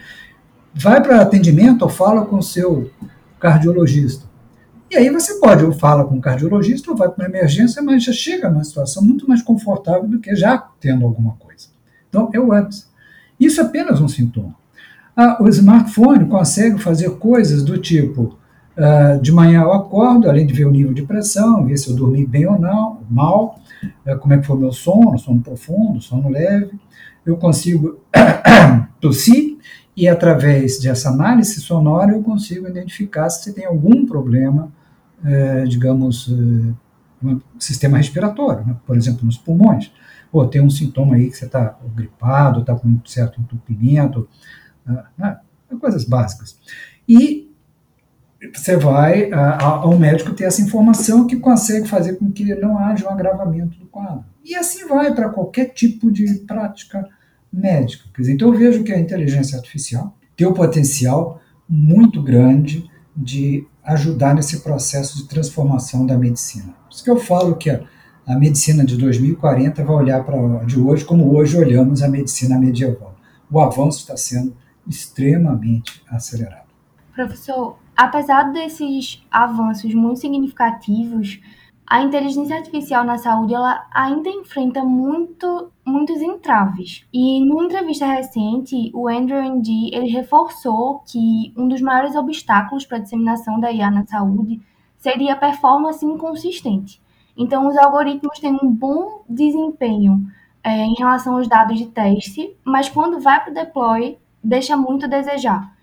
vai 0.73 1.01
para 1.01 1.21
atendimento 1.21 1.83
ou 1.83 1.89
fala 1.89 2.25
com 2.25 2.37
o 2.37 2.43
seu 2.43 2.89
cardiologista. 3.39 4.25
E 4.89 4.97
aí 4.97 5.09
você 5.09 5.35
pode, 5.35 5.63
ou 5.63 5.71
fala 5.71 6.03
com 6.03 6.17
o 6.17 6.21
cardiologista, 6.21 6.91
ou 6.91 6.97
vai 6.97 7.07
para 7.07 7.23
uma 7.23 7.37
emergência, 7.37 7.81
mas 7.81 8.03
já 8.03 8.11
chega 8.11 8.49
numa 8.49 8.63
situação 8.63 9.03
muito 9.03 9.27
mais 9.27 9.41
confortável 9.41 10.07
do 10.07 10.19
que 10.19 10.35
já 10.35 10.57
tendo 10.79 11.05
alguma 11.05 11.33
coisa. 11.33 11.67
Então, 12.09 12.29
é 12.33 12.39
o 12.39 12.51
antes. 12.51 12.89
Isso 13.39 13.61
é 13.61 13.63
apenas 13.63 14.01
um 14.01 14.07
sintoma. 14.07 14.55
Ah, 15.15 15.37
o 15.41 15.47
smartphone 15.47 16.25
consegue 16.25 16.77
fazer 16.79 17.11
coisas 17.11 17.63
do 17.63 17.77
tipo 17.77 18.37
Uh, 18.77 19.21
de 19.21 19.31
manhã 19.33 19.63
eu 19.63 19.73
acordo, 19.73 20.29
além 20.29 20.47
de 20.47 20.53
ver 20.53 20.65
o 20.65 20.71
nível 20.71 20.93
de 20.93 21.03
pressão, 21.03 21.65
ver 21.65 21.77
se 21.77 21.89
eu 21.89 21.95
dormi 21.95 22.25
bem 22.25 22.47
ou 22.47 22.57
não, 22.57 23.01
mal, 23.09 23.59
uh, 24.05 24.17
como 24.17 24.33
é 24.33 24.37
que 24.37 24.47
foi 24.47 24.57
meu 24.57 24.71
sono, 24.71 25.19
sono 25.19 25.41
profundo, 25.41 25.99
sono 26.01 26.29
leve. 26.29 26.79
Eu 27.25 27.35
consigo 27.37 27.99
tossir 29.01 29.57
e 29.95 30.07
através 30.07 30.79
dessa 30.79 31.09
análise 31.09 31.59
sonora 31.59 32.13
eu 32.13 32.23
consigo 32.23 32.67
identificar 32.67 33.29
se 33.29 33.53
tem 33.53 33.65
algum 33.65 34.05
problema, 34.05 34.71
uh, 35.19 35.67
digamos, 35.67 36.33
no 37.21 37.41
sistema 37.59 37.97
respiratório, 37.97 38.65
né? 38.65 38.75
por 38.87 38.95
exemplo, 38.95 39.25
nos 39.25 39.37
pulmões. 39.37 39.91
Ou 40.31 40.47
tem 40.47 40.61
um 40.61 40.69
sintoma 40.69 41.15
aí 41.15 41.29
que 41.29 41.37
você 41.37 41.45
está 41.45 41.77
gripado, 41.93 42.61
está 42.61 42.73
com 42.73 42.87
um 42.87 43.01
certo 43.05 43.41
entupimento, 43.41 44.29
né? 45.17 45.37
coisas 45.77 46.05
básicas. 46.05 46.57
E 47.07 47.50
você 48.53 48.75
vai 48.75 49.29
ao 49.31 49.97
médico 49.97 50.33
ter 50.33 50.45
essa 50.45 50.61
informação 50.61 51.27
que 51.27 51.35
consegue 51.35 51.87
fazer 51.87 52.15
com 52.15 52.31
que 52.31 52.55
não 52.55 52.77
haja 52.77 53.07
um 53.07 53.11
agravamento 53.11 53.77
do 53.77 53.85
quadro. 53.85 54.25
E 54.43 54.55
assim 54.55 54.87
vai 54.87 55.13
para 55.13 55.29
qualquer 55.29 55.65
tipo 55.65 56.11
de 56.11 56.25
prática 56.47 57.07
médica. 57.53 58.05
Dizer, 58.17 58.33
então 58.33 58.51
eu 58.51 58.57
vejo 58.57 58.83
que 58.83 58.91
a 58.91 58.99
inteligência 58.99 59.57
artificial 59.57 60.17
tem 60.35 60.47
um 60.47 60.53
potencial 60.53 61.39
muito 61.69 62.21
grande 62.21 62.89
de 63.15 63.67
ajudar 63.83 64.33
nesse 64.33 64.61
processo 64.61 65.17
de 65.17 65.27
transformação 65.27 66.05
da 66.05 66.17
medicina. 66.17 66.73
Por 66.87 66.95
isso 66.95 67.03
que 67.03 67.09
eu 67.09 67.17
falo 67.17 67.55
que 67.55 67.69
a, 67.69 67.83
a 68.25 68.35
medicina 68.37 68.83
de 68.83 68.97
2040 68.97 69.83
vai 69.83 69.95
olhar 69.95 70.23
para 70.23 70.61
a 70.61 70.63
de 70.63 70.79
hoje 70.79 71.05
como 71.05 71.35
hoje 71.35 71.57
olhamos 71.57 72.01
a 72.01 72.07
medicina 72.07 72.57
medieval. 72.57 73.15
O 73.51 73.59
avanço 73.59 73.99
está 73.99 74.17
sendo 74.17 74.55
extremamente 74.87 76.01
acelerado. 76.09 76.69
Professor, 77.13 77.77
apesar 77.95 78.51
desses 78.51 79.23
avanços 79.31 79.93
muito 79.93 80.19
significativos, 80.19 81.39
a 81.85 82.01
inteligência 82.01 82.55
artificial 82.55 83.03
na 83.03 83.17
saúde 83.17 83.53
ela 83.53 83.85
ainda 83.93 84.29
enfrenta 84.29 84.81
muito, 84.81 85.69
muitos 85.85 86.21
entraves. 86.21 87.05
E 87.11 87.43
numa 87.43 87.65
entrevista 87.65 88.05
recente, 88.05 88.89
o 88.93 89.09
Andrew 89.09 89.43
Ng 89.43 89.89
ele 89.93 90.07
reforçou 90.07 90.99
que 90.99 91.53
um 91.57 91.67
dos 91.67 91.81
maiores 91.81 92.15
obstáculos 92.15 92.85
para 92.85 92.97
a 92.97 93.01
disseminação 93.01 93.59
da 93.59 93.71
IA 93.71 93.91
na 93.91 94.05
saúde 94.05 94.61
seria 94.97 95.33
a 95.33 95.35
performance 95.35 96.05
inconsistente. 96.05 97.01
Então, 97.35 97.67
os 97.67 97.77
algoritmos 97.77 98.39
têm 98.39 98.57
um 98.61 98.71
bom 98.71 99.23
desempenho 99.27 100.25
é, 100.63 100.85
em 100.85 100.93
relação 100.93 101.35
aos 101.35 101.47
dados 101.49 101.77
de 101.77 101.87
teste, 101.87 102.55
mas 102.63 102.87
quando 102.87 103.19
vai 103.19 103.41
para 103.41 103.51
o 103.51 103.53
deploy, 103.53 104.17
deixa 104.41 104.77
muito 104.77 105.05
a 105.05 105.09
desejar. 105.09 105.75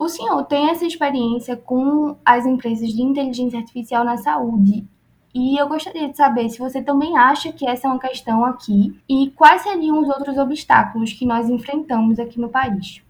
O 0.00 0.08
senhor 0.08 0.42
tem 0.44 0.70
essa 0.70 0.86
experiência 0.86 1.54
com 1.54 2.16
as 2.24 2.46
empresas 2.46 2.88
de 2.88 3.02
inteligência 3.02 3.58
artificial 3.58 4.02
na 4.02 4.16
saúde 4.16 4.86
e 5.34 5.60
eu 5.60 5.68
gostaria 5.68 6.08
de 6.08 6.16
saber 6.16 6.48
se 6.48 6.58
você 6.58 6.80
também 6.80 7.18
acha 7.18 7.52
que 7.52 7.68
essa 7.68 7.86
é 7.86 7.90
uma 7.90 8.00
questão 8.00 8.42
aqui 8.46 8.98
e 9.06 9.30
quais 9.36 9.60
seriam 9.60 10.00
os 10.00 10.08
outros 10.08 10.38
obstáculos 10.38 11.12
que 11.12 11.26
nós 11.26 11.50
enfrentamos 11.50 12.18
aqui 12.18 12.40
no 12.40 12.48
país. 12.48 13.02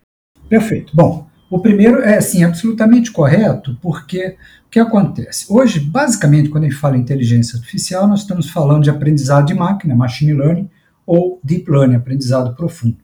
Perfeito. 0.49 0.91
Bom, 0.93 1.29
o 1.49 1.61
primeiro 1.61 2.03
é 2.03 2.21
sim 2.21 2.43
absolutamente 2.43 3.13
correto, 3.13 3.79
porque 3.81 4.37
o 4.67 4.71
que 4.71 4.81
acontece? 4.81 5.47
Hoje, 5.49 5.79
basicamente, 5.79 6.49
quando 6.49 6.65
a 6.65 6.69
gente 6.69 6.81
fala 6.81 6.97
em 6.97 7.03
inteligência 7.03 7.57
artificial, 7.57 8.09
nós 8.09 8.23
estamos 8.23 8.51
falando 8.51 8.83
de 8.83 8.91
aprendizado 8.91 9.47
de 9.47 9.55
máquina, 9.55 9.95
machine 9.95 10.35
learning, 10.35 10.69
ou 11.07 11.39
deep 11.45 11.71
learning, 11.71 11.95
aprendizado 11.95 12.53
profundo. 12.57 12.99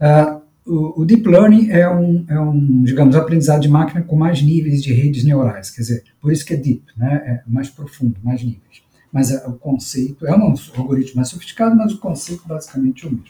Uh, 0.00 0.45
o, 0.66 1.04
Deep 1.04 1.28
Learning 1.28 1.70
é 1.70 1.88
um, 1.88 2.24
é 2.28 2.40
um, 2.40 2.82
digamos, 2.82 3.14
aprendizado 3.14 3.60
de 3.60 3.68
máquina 3.68 4.02
com 4.02 4.16
mais 4.16 4.42
níveis 4.42 4.82
de 4.82 4.92
redes 4.92 5.24
neurais, 5.24 5.70
quer 5.70 5.82
dizer, 5.82 6.04
por 6.20 6.32
isso 6.32 6.44
que 6.44 6.54
é 6.54 6.56
deep, 6.56 6.82
né? 6.96 7.22
é 7.24 7.42
mais 7.46 7.70
profundo, 7.70 8.16
mais 8.22 8.42
níveis. 8.42 8.82
Mas 9.12 9.30
é, 9.30 9.46
o 9.46 9.52
conceito 9.52 10.26
é 10.26 10.36
um 10.36 10.52
algoritmo 10.76 11.16
mais 11.16 11.28
sofisticado, 11.28 11.76
mas 11.76 11.92
o 11.92 11.98
conceito 11.98 12.42
basicamente 12.46 13.06
é 13.06 13.08
o 13.08 13.12
mesmo. 13.12 13.26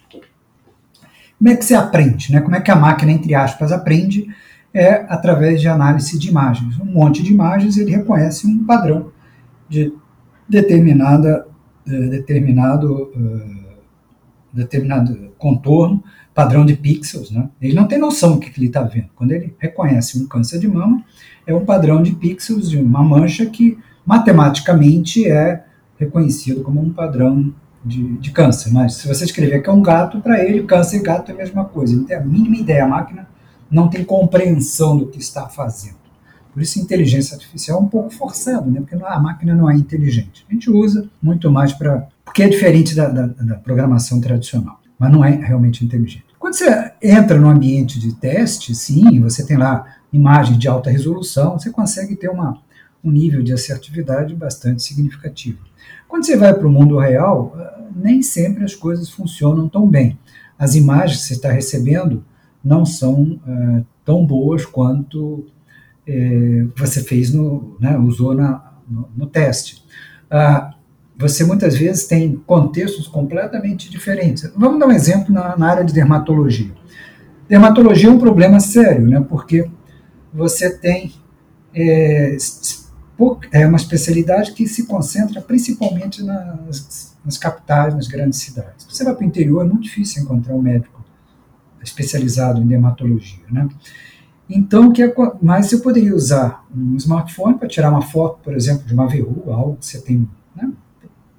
Como 1.38 1.50
é 1.50 1.56
que 1.56 1.64
você 1.64 1.74
aprende? 1.74 2.32
Né? 2.32 2.40
Como 2.40 2.56
é 2.56 2.60
que 2.60 2.70
a 2.70 2.76
máquina, 2.76 3.12
entre 3.12 3.34
aspas, 3.34 3.70
aprende? 3.70 4.26
É 4.72 5.06
através 5.08 5.60
de 5.60 5.68
análise 5.68 6.18
de 6.18 6.28
imagens. 6.28 6.78
Um 6.80 6.86
monte 6.86 7.22
de 7.22 7.32
imagens, 7.32 7.76
ele 7.76 7.90
reconhece 7.90 8.46
um 8.46 8.64
padrão 8.64 9.12
de 9.68 9.92
determinada, 10.48 11.46
de 11.84 12.08
determinado, 12.08 13.10
uh, 13.14 13.76
determinado 14.52 15.25
contorno, 15.46 16.02
padrão 16.34 16.66
de 16.66 16.74
pixels, 16.74 17.30
né? 17.30 17.48
Ele 17.62 17.74
não 17.74 17.86
tem 17.86 17.98
noção 17.98 18.32
do 18.32 18.40
que, 18.40 18.50
ele 18.58 18.66
está 18.66 18.82
vendo. 18.82 19.08
Quando 19.14 19.30
ele 19.30 19.54
reconhece 19.58 20.18
um 20.18 20.26
câncer 20.26 20.58
de 20.58 20.66
mama, 20.66 21.04
é 21.46 21.54
um 21.54 21.64
padrão 21.64 22.02
de 22.02 22.12
pixels 22.12 22.68
de 22.68 22.76
uma 22.78 23.02
mancha 23.02 23.46
que 23.46 23.78
matematicamente 24.04 25.26
é 25.30 25.64
reconhecido 25.98 26.62
como 26.62 26.80
um 26.80 26.92
padrão 26.92 27.54
de, 27.84 28.18
de 28.18 28.30
câncer. 28.32 28.72
Mas 28.72 28.94
se 28.94 29.08
você 29.08 29.24
escrever 29.24 29.62
que 29.62 29.70
é 29.70 29.72
um 29.72 29.80
gato, 29.80 30.20
para 30.20 30.44
ele 30.44 30.64
câncer 30.64 30.96
e 30.98 31.02
gato 31.02 31.30
é 31.30 31.34
a 31.34 31.38
mesma 31.38 31.64
coisa. 31.64 31.92
Ele 31.92 32.00
não 32.00 32.06
tem 32.06 32.16
a 32.16 32.24
mínima 32.24 32.56
ideia. 32.56 32.84
A 32.84 32.88
máquina 32.88 33.28
não 33.70 33.88
tem 33.88 34.04
compreensão 34.04 34.96
do 34.96 35.06
que 35.06 35.18
está 35.18 35.48
fazendo. 35.48 36.06
Por 36.52 36.62
isso, 36.62 36.80
inteligência 36.80 37.34
artificial 37.34 37.78
é 37.78 37.82
um 37.82 37.88
pouco 37.88 38.10
forçado, 38.10 38.70
né? 38.70 38.80
porque 38.80 38.94
a 38.94 39.20
máquina 39.20 39.54
não 39.54 39.70
é 39.70 39.74
inteligente. 39.74 40.44
A 40.48 40.52
gente 40.52 40.70
usa 40.70 41.08
muito 41.22 41.50
mais 41.50 41.72
para. 41.72 42.08
porque 42.24 42.42
é 42.42 42.48
diferente 42.48 42.94
da, 42.94 43.08
da, 43.08 43.26
da 43.26 43.54
programação 43.56 44.20
tradicional, 44.20 44.80
mas 44.98 45.12
não 45.12 45.24
é 45.24 45.30
realmente 45.30 45.84
inteligente. 45.84 46.24
Quando 46.38 46.54
você 46.54 46.92
entra 47.02 47.38
no 47.38 47.48
ambiente 47.48 47.98
de 47.98 48.14
teste, 48.14 48.74
sim, 48.74 49.20
você 49.20 49.44
tem 49.44 49.56
lá 49.56 49.96
imagens 50.12 50.58
de 50.58 50.68
alta 50.68 50.90
resolução, 50.90 51.58
você 51.58 51.70
consegue 51.70 52.16
ter 52.16 52.28
uma, 52.28 52.58
um 53.02 53.10
nível 53.10 53.42
de 53.42 53.52
assertividade 53.52 54.34
bastante 54.34 54.82
significativo. 54.82 55.58
Quando 56.08 56.24
você 56.24 56.36
vai 56.36 56.54
para 56.54 56.66
o 56.66 56.70
mundo 56.70 56.98
real, 56.98 57.54
eh, 57.58 57.80
nem 57.96 58.22
sempre 58.22 58.64
as 58.64 58.74
coisas 58.74 59.10
funcionam 59.10 59.68
tão 59.68 59.88
bem. 59.88 60.18
As 60.58 60.74
imagens 60.74 61.20
que 61.20 61.26
você 61.26 61.34
está 61.34 61.50
recebendo 61.50 62.24
não 62.64 62.84
são 62.84 63.40
uh, 63.46 63.86
tão 64.04 64.26
boas 64.26 64.64
quanto 64.64 65.46
uh, 66.08 66.72
você 66.76 67.02
fez 67.02 67.32
no, 67.32 67.76
né, 67.78 67.96
usou 67.98 68.34
na, 68.34 68.72
no, 68.88 69.08
no 69.16 69.26
teste. 69.26 69.84
Uh, 70.26 70.75
você 71.18 71.44
muitas 71.44 71.76
vezes 71.76 72.06
tem 72.06 72.36
contextos 72.46 73.08
completamente 73.08 73.90
diferentes. 73.90 74.50
Vamos 74.56 74.78
dar 74.78 74.86
um 74.86 74.92
exemplo 74.92 75.32
na, 75.32 75.56
na 75.56 75.70
área 75.70 75.84
de 75.84 75.92
dermatologia. 75.92 76.72
Dermatologia 77.48 78.08
é 78.08 78.12
um 78.12 78.18
problema 78.18 78.60
sério, 78.60 79.08
né? 79.08 79.24
Porque 79.26 79.68
você 80.32 80.70
tem 80.76 81.14
é, 81.74 82.36
é 83.52 83.66
uma 83.66 83.76
especialidade 83.76 84.52
que 84.52 84.66
se 84.66 84.86
concentra 84.86 85.40
principalmente 85.40 86.22
nas, 86.22 87.16
nas 87.24 87.38
capitais, 87.38 87.94
nas 87.94 88.06
grandes 88.08 88.40
cidades. 88.40 88.86
Você 88.88 89.04
vai 89.04 89.14
para 89.14 89.24
o 89.24 89.26
interior, 89.26 89.64
é 89.64 89.68
muito 89.68 89.82
difícil 89.82 90.22
encontrar 90.22 90.54
um 90.54 90.62
médico 90.62 91.04
especializado 91.82 92.60
em 92.60 92.66
dermatologia, 92.66 93.44
né? 93.50 93.68
Então, 94.48 94.92
que 94.92 95.02
é, 95.02 95.12
mas 95.42 95.72
eu 95.72 95.80
poderia 95.80 96.14
usar 96.14 96.64
um 96.74 96.94
smartphone 96.96 97.58
para 97.58 97.68
tirar 97.68 97.90
uma 97.90 98.02
foto, 98.02 98.38
por 98.44 98.54
exemplo, 98.54 98.86
de 98.86 98.94
uma 98.94 99.08
verruga, 99.08 99.52
algo 99.52 99.76
que 99.76 99.86
você 99.86 100.00
tem 100.00 100.28
né, 100.54 100.70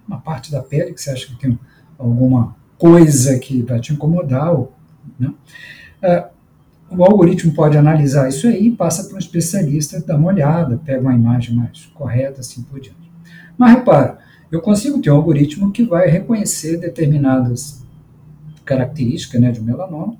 uma 0.07 0.19
parte 0.19 0.51
da 0.51 0.61
pele 0.61 0.93
que 0.93 1.01
você 1.01 1.09
acha 1.11 1.27
que 1.27 1.35
tem 1.35 1.59
alguma 1.97 2.55
coisa 2.77 3.37
que 3.39 3.61
vai 3.61 3.79
te 3.79 3.93
incomodar. 3.93 4.53
Ou, 4.53 4.73
né? 5.19 5.33
é, 6.01 6.27
o 6.89 7.03
algoritmo 7.03 7.53
pode 7.53 7.77
analisar 7.77 8.29
isso 8.29 8.47
aí, 8.47 8.71
passa 8.71 9.03
para 9.03 9.15
um 9.15 9.19
especialista, 9.19 10.01
dá 10.05 10.15
uma 10.15 10.29
olhada, 10.29 10.79
pega 10.83 11.01
uma 11.01 11.13
imagem 11.13 11.55
mais 11.55 11.85
correta, 11.93 12.39
assim 12.39 12.63
por 12.63 12.79
diante. 12.79 13.11
Mas 13.57 13.71
repara, 13.71 14.19
eu 14.51 14.61
consigo 14.61 15.01
ter 15.01 15.11
um 15.11 15.15
algoritmo 15.15 15.71
que 15.71 15.83
vai 15.83 16.07
reconhecer 16.07 16.77
determinadas 16.77 17.83
características 18.63 19.41
né, 19.41 19.51
de 19.51 19.61
melanoma, 19.61 20.15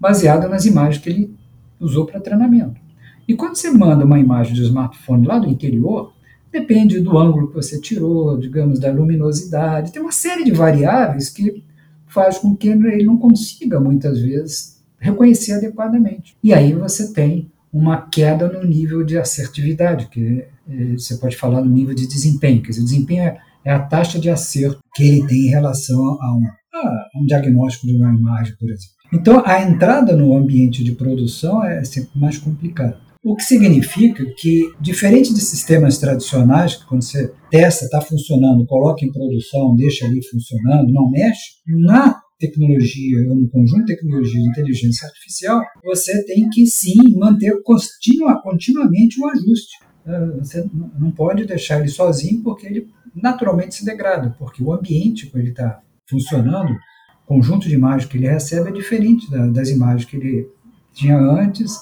baseada 0.00 0.48
nas 0.48 0.64
imagens 0.64 1.02
que 1.02 1.10
ele 1.10 1.36
usou 1.80 2.06
para 2.06 2.20
treinamento. 2.20 2.80
E 3.26 3.34
quando 3.34 3.56
você 3.56 3.70
manda 3.70 4.04
uma 4.04 4.18
imagem 4.18 4.54
de 4.54 4.62
smartphone 4.62 5.26
lá 5.26 5.38
do 5.38 5.48
interior, 5.48 6.12
Depende 6.52 7.00
do 7.00 7.18
ângulo 7.18 7.48
que 7.48 7.54
você 7.54 7.80
tirou, 7.80 8.38
digamos, 8.38 8.78
da 8.78 8.90
luminosidade. 8.90 9.92
Tem 9.92 10.00
uma 10.00 10.12
série 10.12 10.44
de 10.44 10.52
variáveis 10.52 11.28
que 11.28 11.62
faz 12.06 12.38
com 12.38 12.56
que 12.56 12.68
ele 12.68 13.04
não 13.04 13.18
consiga, 13.18 13.78
muitas 13.78 14.20
vezes, 14.20 14.82
reconhecer 14.98 15.52
adequadamente. 15.52 16.36
E 16.42 16.52
aí 16.52 16.72
você 16.72 17.12
tem 17.12 17.50
uma 17.72 18.02
queda 18.08 18.48
no 18.48 18.66
nível 18.66 19.04
de 19.04 19.18
assertividade, 19.18 20.08
que 20.08 20.44
eh, 20.68 20.92
você 20.96 21.16
pode 21.16 21.36
falar 21.36 21.60
no 21.60 21.70
nível 21.70 21.94
de 21.94 22.06
desempenho. 22.06 22.62
Quer 22.62 22.70
dizer, 22.70 22.80
o 22.80 22.84
desempenho 22.84 23.22
é, 23.22 23.38
é 23.64 23.72
a 23.72 23.78
taxa 23.78 24.18
de 24.18 24.30
acerto 24.30 24.82
que 24.94 25.02
ele 25.02 25.26
tem 25.26 25.46
em 25.46 25.50
relação 25.50 26.00
a 26.00 26.34
um, 26.34 26.44
a 26.74 27.08
um 27.16 27.26
diagnóstico 27.26 27.86
de 27.86 27.96
uma 27.96 28.12
imagem, 28.12 28.54
por 28.58 28.70
exemplo. 28.70 28.98
Então, 29.12 29.42
a 29.44 29.62
entrada 29.62 30.16
no 30.16 30.36
ambiente 30.36 30.82
de 30.84 30.92
produção 30.92 31.62
é 31.62 31.82
sempre 31.84 32.10
mais 32.18 32.38
complicada. 32.38 32.98
O 33.28 33.36
que 33.36 33.42
significa 33.42 34.24
que, 34.38 34.72
diferente 34.80 35.34
de 35.34 35.42
sistemas 35.42 35.98
tradicionais, 35.98 36.76
que 36.76 36.86
quando 36.86 37.04
você 37.04 37.30
testa, 37.50 37.84
está 37.84 38.00
funcionando, 38.00 38.64
coloca 38.64 39.04
em 39.04 39.12
produção, 39.12 39.76
deixa 39.76 40.06
ali 40.06 40.26
funcionando, 40.26 40.90
não 40.90 41.10
mexe, 41.10 41.56
na 41.66 42.18
tecnologia, 42.38 43.28
ou 43.28 43.36
no 43.36 43.50
conjunto 43.50 43.84
de 43.84 43.94
tecnologias 43.94 44.42
de 44.42 44.48
inteligência 44.48 45.06
artificial, 45.06 45.60
você 45.84 46.24
tem 46.24 46.48
que 46.48 46.66
sim 46.66 46.96
manter 47.18 47.52
continua, 47.62 48.40
continuamente 48.42 49.20
o 49.20 49.26
ajuste. 49.28 49.76
É, 50.06 50.26
você 50.38 50.66
não 50.98 51.10
pode 51.10 51.44
deixar 51.44 51.80
ele 51.80 51.88
sozinho 51.88 52.42
porque 52.42 52.66
ele 52.66 52.88
naturalmente 53.14 53.74
se 53.74 53.84
degrada, 53.84 54.34
porque 54.38 54.64
o 54.64 54.72
ambiente 54.72 55.26
que 55.26 55.36
ele 55.36 55.50
está 55.50 55.82
funcionando, 56.08 56.72
o 56.72 57.26
conjunto 57.26 57.68
de 57.68 57.74
imagens 57.74 58.10
que 58.10 58.16
ele 58.16 58.26
recebe 58.26 58.70
é 58.70 58.72
diferente 58.72 59.30
das 59.52 59.68
imagens 59.68 60.06
que 60.06 60.16
ele 60.16 60.48
tinha 60.94 61.18
antes, 61.18 61.76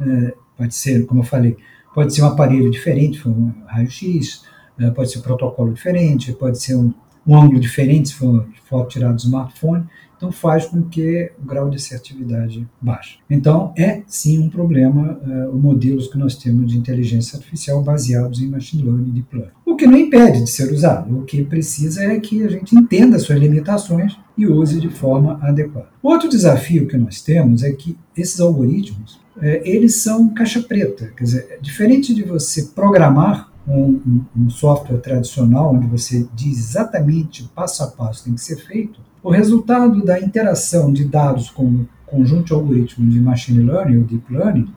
é, 0.00 0.42
Pode 0.56 0.74
ser, 0.74 1.06
como 1.06 1.20
eu 1.20 1.24
falei, 1.24 1.56
pode 1.94 2.14
ser 2.14 2.22
um 2.22 2.26
aparelho 2.26 2.70
diferente, 2.70 3.26
um 3.28 3.52
raio-x, 3.66 4.44
eh, 4.78 4.90
pode 4.90 5.10
ser 5.10 5.18
um 5.18 5.22
protocolo 5.22 5.72
diferente, 5.72 6.32
pode 6.32 6.58
ser 6.58 6.76
um, 6.76 6.92
um 7.26 7.36
ângulo 7.36 7.60
diferente, 7.60 8.08
se 8.08 8.14
for 8.14 8.46
foto 8.68 8.88
tirada 8.88 9.14
do 9.14 9.20
smartphone. 9.20 9.86
Então, 10.22 10.30
faz 10.30 10.66
com 10.66 10.82
que 10.82 11.32
o 11.42 11.44
grau 11.44 11.68
de 11.68 11.78
assertividade 11.78 12.64
baixe. 12.80 13.18
Então, 13.28 13.74
é 13.76 14.02
sim 14.06 14.38
um 14.38 14.48
problema 14.48 15.18
uh, 15.20 15.52
os 15.52 15.60
modelos 15.60 16.06
que 16.06 16.16
nós 16.16 16.36
temos 16.36 16.70
de 16.70 16.78
inteligência 16.78 17.36
artificial 17.36 17.82
baseados 17.82 18.40
em 18.40 18.46
machine 18.46 18.84
learning 18.84 19.18
e 19.18 19.36
learning. 19.36 19.52
O 19.66 19.74
que 19.74 19.84
não 19.84 19.98
impede 19.98 20.44
de 20.44 20.48
ser 20.48 20.72
usado, 20.72 21.18
o 21.18 21.24
que 21.24 21.42
precisa 21.42 22.04
é 22.04 22.20
que 22.20 22.44
a 22.44 22.48
gente 22.48 22.72
entenda 22.72 23.18
suas 23.18 23.40
limitações 23.40 24.16
e 24.38 24.46
use 24.46 24.78
de 24.78 24.88
forma 24.88 25.40
adequada. 25.42 25.88
Outro 26.00 26.28
desafio 26.28 26.86
que 26.86 26.96
nós 26.96 27.20
temos 27.20 27.64
é 27.64 27.72
que 27.72 27.98
esses 28.16 28.38
algoritmos 28.38 29.20
é, 29.40 29.60
eles 29.68 29.96
são 29.96 30.28
caixa 30.28 30.62
preta. 30.62 31.10
Quer 31.16 31.24
dizer, 31.24 31.58
diferente 31.60 32.14
de 32.14 32.22
você 32.22 32.66
programar 32.66 33.50
um, 33.66 34.00
um, 34.06 34.24
um, 34.36 34.50
software 34.50 34.98
tradicional, 34.98 35.74
onde 35.74 35.88
você 35.88 36.28
diz 36.32 36.58
exatamente 36.58 37.50
passo 37.54 37.82
a 37.82 37.88
passo 37.88 38.24
tem 38.24 38.34
que 38.34 38.40
ser 38.40 38.56
feito, 38.56 39.00
o 39.22 39.30
resultado 39.30 40.04
da 40.04 40.20
interação 40.20 40.92
de 40.92 41.04
dados 41.04 41.50
com 41.50 41.64
o 41.64 41.88
conjunto 42.06 42.46
de 42.46 42.52
algoritmos 42.52 43.12
de 43.12 43.20
machine 43.20 43.62
learning 43.62 43.98
ou 43.98 44.04
deep 44.04 44.32
learning 44.32 44.68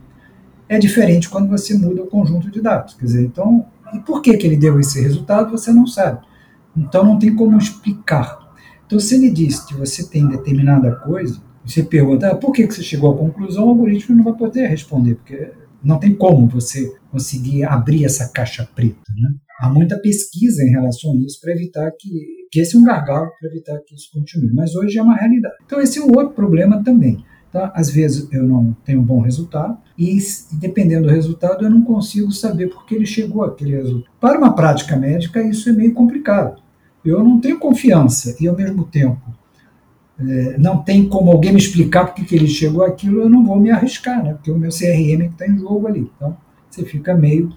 é 0.70 0.78
diferente 0.78 1.30
quando 1.30 1.50
você 1.50 1.78
muda 1.78 2.04
o 2.04 2.08
conjunto 2.08 2.50
de 2.50 2.62
dados. 2.62 2.94
Quer 2.94 3.06
dizer, 3.06 3.26
então, 3.26 3.66
e 3.94 4.00
por 4.00 4.22
que, 4.22 4.36
que 4.38 4.48
ele 4.48 4.58
deu 4.58 4.80
esse 4.80 5.02
resultado, 5.02 5.52
você 5.52 5.72
não 5.72 5.86
sabe. 5.86 6.26
Então, 6.76 7.04
não 7.04 7.20
tem 7.20 7.36
como 7.36 7.58
explicar. 7.58 8.40
Então, 8.86 9.00
se 9.00 9.16
ele 9.16 9.30
diz 9.30 9.60
que 9.60 9.74
você 9.74 10.08
tem 10.08 10.28
determinada 10.28 10.96
coisa, 10.96 11.42
você 11.66 11.84
pergunta, 11.84 12.32
ah, 12.32 12.36
por 12.36 12.52
que 12.52 12.66
você 12.66 12.84
chegou 12.84 13.12
à 13.12 13.18
conclusão, 13.18 13.66
o 13.66 13.70
algoritmo 13.70 14.16
não 14.16 14.24
vai 14.24 14.34
poder 14.34 14.68
responder, 14.68 15.16
porque 15.16 15.52
não 15.84 16.00
tem 16.00 16.14
como 16.14 16.48
você 16.48 16.94
conseguir 17.12 17.64
abrir 17.64 18.06
essa 18.06 18.30
caixa 18.30 18.68
preta. 18.76 19.02
Né? 19.16 19.30
Há 19.60 19.70
muita 19.70 20.00
pesquisa 20.00 20.64
em 20.64 20.70
relação 20.70 21.14
a 21.14 21.16
isso 21.18 21.40
para 21.42 21.54
evitar 21.54 21.92
que, 21.92 22.45
que 22.56 22.62
esse 22.62 22.78
é 22.78 22.80
um 22.80 22.86
gargalo 22.86 23.32
para 23.38 23.50
evitar 23.50 23.78
que 23.80 23.94
isso 23.94 24.10
continue, 24.14 24.50
mas 24.54 24.78
hoje 24.78 24.98
é 24.98 25.04
uma 25.04 25.14
realidade. 25.14 25.56
Então 25.66 25.82
esse 25.82 26.00
é 26.00 26.02
um 26.02 26.08
outro 26.16 26.30
problema 26.30 26.82
também. 26.82 27.22
Tá? 27.52 27.70
Às 27.76 27.90
vezes 27.90 28.32
eu 28.32 28.44
não 28.44 28.72
tenho 28.86 29.02
um 29.02 29.04
bom 29.04 29.20
resultado 29.20 29.78
e, 29.98 30.18
dependendo 30.54 31.08
do 31.08 31.14
resultado, 31.14 31.66
eu 31.66 31.70
não 31.70 31.82
consigo 31.82 32.32
saber 32.32 32.68
por 32.68 32.86
que 32.86 32.96
ele 32.96 33.06
chegou 33.06 33.44
àquele 33.44 33.76
resultado. 33.76 34.10
Para 34.22 34.38
uma 34.38 34.56
prática 34.56 34.96
médica, 34.96 35.42
isso 35.44 35.68
é 35.68 35.74
meio 35.74 35.94
complicado. 35.94 36.62
Eu 37.04 37.22
não 37.22 37.42
tenho 37.42 37.60
confiança 37.60 38.38
e, 38.40 38.48
ao 38.48 38.56
mesmo 38.56 38.86
tempo, 38.86 39.22
é, 40.18 40.58
não 40.58 40.82
tem 40.82 41.10
como 41.10 41.32
alguém 41.32 41.52
me 41.52 41.60
explicar 41.60 42.06
por 42.06 42.26
que 42.26 42.36
ele 42.36 42.48
chegou 42.48 42.86
àquilo, 42.86 43.20
eu 43.20 43.30
não 43.30 43.46
vou 43.46 43.60
me 43.60 43.70
arriscar, 43.70 44.24
né? 44.24 44.34
porque 44.34 44.50
o 44.50 44.58
meu 44.58 44.70
CRM 44.70 45.24
é 45.24 45.26
está 45.26 45.46
em 45.46 45.58
jogo 45.58 45.88
ali. 45.88 46.10
Então, 46.16 46.38
você 46.70 46.86
fica 46.86 47.14
meio, 47.14 47.50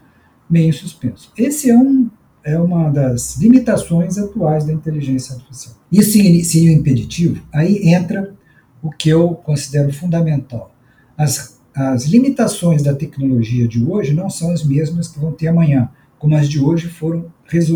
meio 0.51 0.73
suspenso. 0.73 1.33
Esse 1.39 1.71
é, 1.71 1.77
um, 1.77 2.11
é 2.49 2.59
uma 2.59 2.91
das 2.91 3.37
limitações 3.37 4.17
atuais 4.17 4.65
da 4.65 4.73
inteligência 4.73 5.35
artificial. 5.35 5.75
Isso 5.93 6.13
seria 6.13 6.73
impeditivo? 6.73 7.43
Aí 7.53 7.89
entra 7.89 8.35
o 8.83 8.91
que 8.91 9.09
eu 9.11 9.35
considero 9.35 9.93
fundamental. 9.93 10.73
As, 11.17 11.61
as 11.75 12.07
limitações 12.07 12.83
da 12.83 12.95
tecnologia 12.95 13.69
de 13.69 13.85
hoje 13.85 14.15
não 14.15 14.31
são 14.31 14.51
as 14.51 14.65
mesmas 14.65 15.09
que 15.09 15.19
vão 15.19 15.33
ter 15.33 15.49
amanhã, 15.49 15.91
como 16.19 16.35
as 16.35 16.49
de 16.49 16.59
hoje 16.59 16.89
foram 16.89 17.27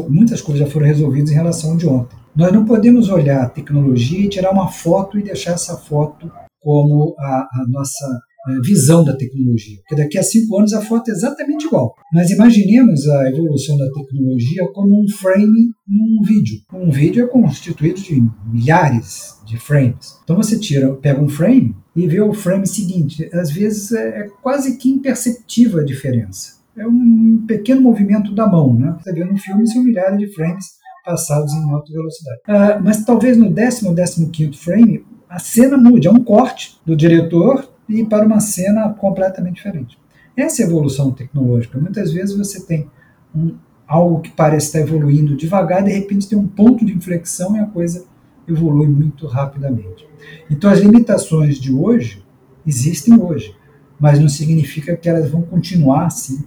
muitas 0.08 0.40
coisas 0.40 0.66
já 0.66 0.70
foram 0.70 0.86
resolvidas 0.86 1.30
em 1.30 1.34
relação 1.34 1.76
de 1.76 1.86
ontem. 1.86 2.16
Nós 2.34 2.52
não 2.52 2.64
podemos 2.64 3.08
olhar 3.08 3.42
a 3.42 3.48
tecnologia 3.48 4.20
e 4.20 4.28
tirar 4.28 4.50
uma 4.50 4.68
foto 4.68 5.18
e 5.18 5.22
deixar 5.22 5.52
essa 5.52 5.76
foto 5.76 6.30
como 6.60 7.14
a, 7.18 7.48
a 7.52 7.66
nossa 7.68 8.20
visão 8.64 9.04
da 9.04 9.16
tecnologia. 9.16 9.78
Porque 9.78 10.02
daqui 10.02 10.18
a 10.18 10.22
cinco 10.22 10.58
anos 10.58 10.72
a 10.72 10.80
foto 10.80 11.10
é 11.10 11.12
exatamente 11.12 11.66
igual. 11.66 11.94
Mas 12.12 12.30
imaginemos 12.30 13.06
a 13.08 13.30
evolução 13.30 13.76
da 13.76 13.90
tecnologia 13.92 14.66
como 14.72 15.02
um 15.02 15.08
frame 15.08 15.70
num 15.86 16.22
vídeo. 16.26 16.60
Um 16.72 16.90
vídeo 16.90 17.24
é 17.24 17.28
constituído 17.28 18.00
de 18.00 18.22
milhares 18.52 19.40
de 19.46 19.56
frames. 19.58 20.18
Então 20.24 20.36
você 20.36 20.58
tira, 20.58 20.92
pega 20.94 21.20
um 21.20 21.28
frame 21.28 21.74
e 21.94 22.06
vê 22.06 22.20
o 22.20 22.32
frame 22.32 22.66
seguinte. 22.66 23.28
Às 23.32 23.50
vezes 23.50 23.92
é, 23.92 24.22
é 24.22 24.28
quase 24.42 24.76
que 24.76 24.88
imperceptível 24.88 25.80
a 25.80 25.84
diferença. 25.84 26.60
É 26.76 26.86
um 26.86 27.44
pequeno 27.46 27.82
movimento 27.82 28.34
da 28.34 28.46
mão. 28.46 28.74
Né? 28.74 28.96
Você 29.00 29.12
vê 29.12 29.24
no 29.24 29.36
filme 29.36 29.68
são 29.68 29.84
milhares 29.84 30.18
de 30.18 30.32
frames 30.34 30.64
passados 31.04 31.52
em 31.52 31.70
alta 31.70 31.92
velocidade. 31.92 32.40
Uh, 32.48 32.84
mas 32.84 33.04
talvez 33.04 33.36
no 33.36 33.52
décimo 33.52 33.90
ou 33.90 33.94
décimo 33.94 34.30
quinto 34.30 34.56
frame 34.56 35.04
a 35.32 35.38
cena 35.38 35.78
mude, 35.78 36.06
é 36.06 36.10
um 36.10 36.22
corte 36.22 36.78
do 36.84 36.94
diretor 36.94 37.66
e 37.88 38.04
para 38.04 38.26
uma 38.26 38.40
cena 38.40 38.88
completamente 38.90 39.56
diferente. 39.56 39.98
Essa 40.36 40.62
evolução 40.62 41.10
tecnológica, 41.10 41.78
muitas 41.78 42.12
vezes 42.12 42.36
você 42.36 42.60
tem 42.64 42.88
um, 43.34 43.54
algo 43.86 44.20
que 44.20 44.30
parece 44.30 44.66
estar 44.66 44.80
evoluindo 44.80 45.36
devagar, 45.36 45.84
de 45.84 45.90
repente 45.90 46.28
tem 46.28 46.38
um 46.38 46.46
ponto 46.46 46.84
de 46.84 46.94
inflexão 46.94 47.56
e 47.56 47.60
a 47.60 47.66
coisa 47.66 48.06
evolui 48.48 48.86
muito 48.86 49.26
rapidamente. 49.26 50.08
Então 50.50 50.70
as 50.70 50.80
limitações 50.80 51.58
de 51.58 51.72
hoje 51.72 52.24
existem 52.66 53.20
hoje, 53.20 53.54
mas 54.00 54.18
não 54.18 54.28
significa 54.28 54.96
que 54.96 55.08
elas 55.08 55.30
vão 55.30 55.42
continuar 55.42 56.06
assim 56.06 56.44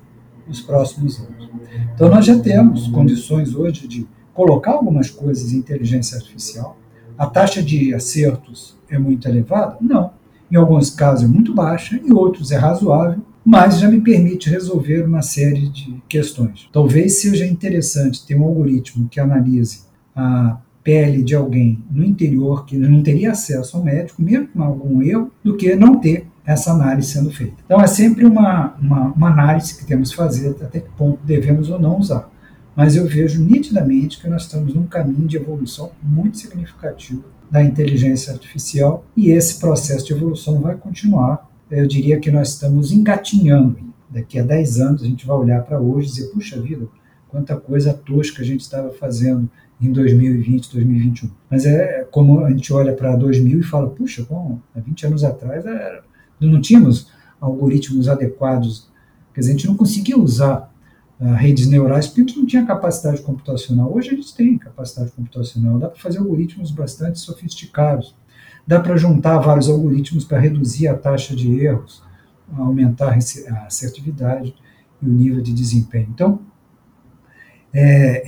nos 0.47 0.61
próximos 0.61 1.19
anos. 1.19 1.49
Então 1.93 2.09
nós 2.09 2.25
já 2.25 2.39
temos 2.39 2.87
condições 2.87 3.53
hoje 3.53 3.87
de 3.87 4.07
colocar 4.33 4.71
algumas 4.71 5.09
coisas 5.09 5.53
em 5.53 5.57
inteligência 5.57 6.17
artificial. 6.17 6.77
A 7.17 7.27
taxa 7.27 7.61
de 7.61 7.93
acertos 7.93 8.77
é 8.89 8.97
muito 8.97 9.27
elevada? 9.27 9.77
Não 9.79 10.11
em 10.51 10.55
alguns 10.55 10.89
casos 10.89 11.25
é 11.25 11.27
muito 11.27 11.53
baixa, 11.53 11.97
em 11.97 12.13
outros 12.13 12.51
é 12.51 12.57
razoável, 12.57 13.21
mas 13.43 13.79
já 13.79 13.89
me 13.89 14.01
permite 14.01 14.49
resolver 14.49 15.03
uma 15.03 15.21
série 15.21 15.69
de 15.69 16.01
questões. 16.09 16.67
Talvez 16.73 17.21
seja 17.21 17.45
interessante 17.45 18.25
ter 18.25 18.35
um 18.35 18.43
algoritmo 18.43 19.07
que 19.07 19.19
analise 19.19 19.83
a 20.15 20.57
pele 20.83 21.23
de 21.23 21.35
alguém 21.35 21.83
no 21.91 22.03
interior 22.03 22.65
que 22.65 22.77
não 22.77 23.03
teria 23.03 23.31
acesso 23.31 23.77
ao 23.77 23.83
médico, 23.83 24.21
mesmo 24.21 24.47
com 24.47 24.63
algum 24.63 25.01
erro, 25.01 25.31
do 25.43 25.57
que 25.57 25.75
não 25.75 25.99
ter 25.99 26.27
essa 26.45 26.71
análise 26.71 27.11
sendo 27.11 27.31
feita. 27.31 27.55
Então 27.65 27.81
é 27.81 27.87
sempre 27.87 28.25
uma, 28.25 28.75
uma, 28.79 29.11
uma 29.13 29.29
análise 29.31 29.77
que 29.77 29.85
temos 29.85 30.11
que 30.11 30.15
fazer 30.15 30.55
até 30.61 30.79
que 30.79 30.89
ponto 30.91 31.19
devemos 31.23 31.69
ou 31.69 31.79
não 31.79 31.99
usar. 31.99 32.29
Mas 32.75 32.95
eu 32.95 33.07
vejo 33.07 33.43
nitidamente 33.43 34.21
que 34.21 34.27
nós 34.27 34.43
estamos 34.43 34.73
num 34.73 34.85
caminho 34.85 35.27
de 35.27 35.37
evolução 35.37 35.91
muito 36.03 36.37
significativo 36.37 37.23
da 37.49 37.63
inteligência 37.63 38.33
artificial 38.33 39.05
e 39.15 39.31
esse 39.31 39.59
processo 39.59 40.05
de 40.05 40.13
evolução 40.13 40.59
vai 40.59 40.75
continuar. 40.75 41.49
Eu 41.69 41.87
diria 41.87 42.19
que 42.19 42.31
nós 42.31 42.49
estamos 42.49 42.91
engatinhando. 42.91 43.77
Daqui 44.09 44.39
a 44.39 44.43
10 44.43 44.79
anos 44.79 45.03
a 45.03 45.05
gente 45.05 45.25
vai 45.25 45.35
olhar 45.35 45.63
para 45.63 45.79
hoje 45.79 46.07
e 46.07 46.11
dizer, 46.11 46.27
puxa 46.27 46.61
vida, 46.61 46.87
quanta 47.27 47.55
coisa 47.55 47.93
tosca 47.93 48.41
a 48.41 48.45
gente 48.45 48.61
estava 48.61 48.91
fazendo 48.91 49.49
em 49.81 49.91
2020, 49.91 50.71
2021. 50.71 51.29
Mas 51.49 51.65
é 51.65 52.07
como 52.09 52.39
a 52.45 52.49
gente 52.49 52.71
olha 52.71 52.93
para 52.93 53.15
2000 53.15 53.59
e 53.59 53.63
fala, 53.63 53.89
puxa, 53.89 54.25
bom, 54.29 54.59
há 54.75 54.79
20 54.79 55.07
anos 55.07 55.23
atrás 55.23 55.65
era, 55.65 56.03
não 56.39 56.61
tínhamos 56.61 57.11
algoritmos 57.41 58.07
adequados, 58.07 58.89
quer 59.33 59.41
dizer, 59.41 59.51
a 59.51 59.55
gente 59.55 59.67
não 59.67 59.75
conseguia 59.75 60.17
usar 60.17 60.73
redes 61.33 61.67
neurais, 61.67 62.07
porque 62.07 62.37
não 62.37 62.45
tinha 62.45 62.65
capacidade 62.65 63.21
computacional. 63.21 63.93
Hoje 63.93 64.11
gente 64.11 64.35
tem 64.35 64.57
capacidade 64.57 65.11
computacional, 65.11 65.79
dá 65.79 65.89
para 65.89 65.99
fazer 65.99 66.19
algoritmos 66.19 66.71
bastante 66.71 67.19
sofisticados, 67.19 68.15
dá 68.67 68.79
para 68.79 68.97
juntar 68.97 69.39
vários 69.39 69.69
algoritmos 69.69 70.25
para 70.25 70.39
reduzir 70.39 70.87
a 70.87 70.95
taxa 70.95 71.35
de 71.35 71.59
erros, 71.59 72.03
aumentar 72.55 73.13
a 73.13 73.65
assertividade 73.65 74.53
e 75.01 75.05
o 75.05 75.11
nível 75.11 75.41
de 75.41 75.53
desempenho. 75.53 76.07
Então, 76.13 76.39
é, 77.73 78.23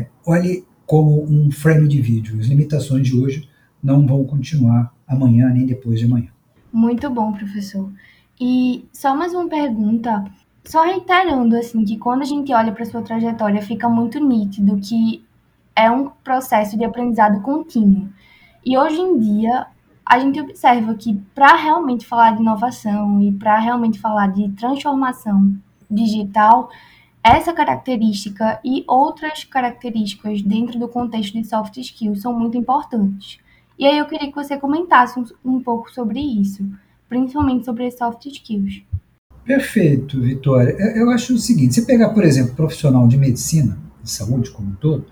é, 0.00 0.06
olhe 0.24 0.64
como 0.86 1.24
um 1.24 1.50
frame 1.50 1.88
de 1.88 2.00
vídeo. 2.00 2.38
As 2.38 2.46
limitações 2.46 3.06
de 3.06 3.16
hoje 3.16 3.48
não 3.82 4.06
vão 4.06 4.24
continuar 4.24 4.94
amanhã 5.06 5.48
nem 5.48 5.66
depois 5.66 5.98
de 5.98 6.06
amanhã. 6.06 6.28
Muito 6.72 7.08
bom, 7.10 7.32
professor. 7.32 7.90
E 8.40 8.86
só 8.92 9.14
mais 9.14 9.32
uma 9.34 9.48
pergunta. 9.48 10.24
Só 10.64 10.84
reiterando, 10.84 11.56
assim, 11.56 11.84
que 11.84 11.98
quando 11.98 12.22
a 12.22 12.26
gente 12.26 12.52
olha 12.52 12.72
para 12.72 12.84
sua 12.84 13.02
trajetória, 13.02 13.60
fica 13.62 13.88
muito 13.88 14.18
nítido 14.20 14.78
que 14.78 15.24
é 15.74 15.90
um 15.90 16.10
processo 16.22 16.76
de 16.76 16.84
aprendizado 16.84 17.42
contínuo. 17.42 18.08
E 18.64 18.78
hoje 18.78 19.00
em 19.00 19.18
dia, 19.18 19.66
a 20.06 20.18
gente 20.18 20.40
observa 20.40 20.94
que 20.94 21.14
para 21.34 21.56
realmente 21.56 22.06
falar 22.06 22.32
de 22.32 22.42
inovação 22.42 23.20
e 23.20 23.32
para 23.32 23.58
realmente 23.58 23.98
falar 23.98 24.28
de 24.28 24.50
transformação 24.52 25.56
digital, 25.90 26.70
essa 27.24 27.52
característica 27.52 28.60
e 28.64 28.84
outras 28.86 29.44
características 29.44 30.42
dentro 30.42 30.78
do 30.78 30.88
contexto 30.88 31.34
de 31.34 31.44
soft 31.44 31.76
skills 31.76 32.22
são 32.22 32.38
muito 32.38 32.56
importantes. 32.56 33.38
E 33.78 33.86
aí 33.86 33.98
eu 33.98 34.06
queria 34.06 34.28
que 34.28 34.34
você 34.34 34.56
comentasse 34.56 35.18
um, 35.18 35.24
um 35.44 35.60
pouco 35.60 35.90
sobre 35.92 36.20
isso, 36.20 36.64
principalmente 37.08 37.64
sobre 37.64 37.86
as 37.86 37.96
soft 37.96 38.26
skills. 38.26 38.82
Perfeito, 39.44 40.20
Vitória. 40.20 40.76
Eu 40.96 41.10
acho 41.10 41.34
o 41.34 41.38
seguinte: 41.38 41.74
você 41.74 41.82
pegar, 41.82 42.10
por 42.10 42.24
exemplo, 42.24 42.54
profissional 42.54 43.06
de 43.08 43.16
medicina, 43.16 43.78
de 44.02 44.10
saúde 44.10 44.50
como 44.50 44.70
um 44.70 44.74
todo, 44.74 45.04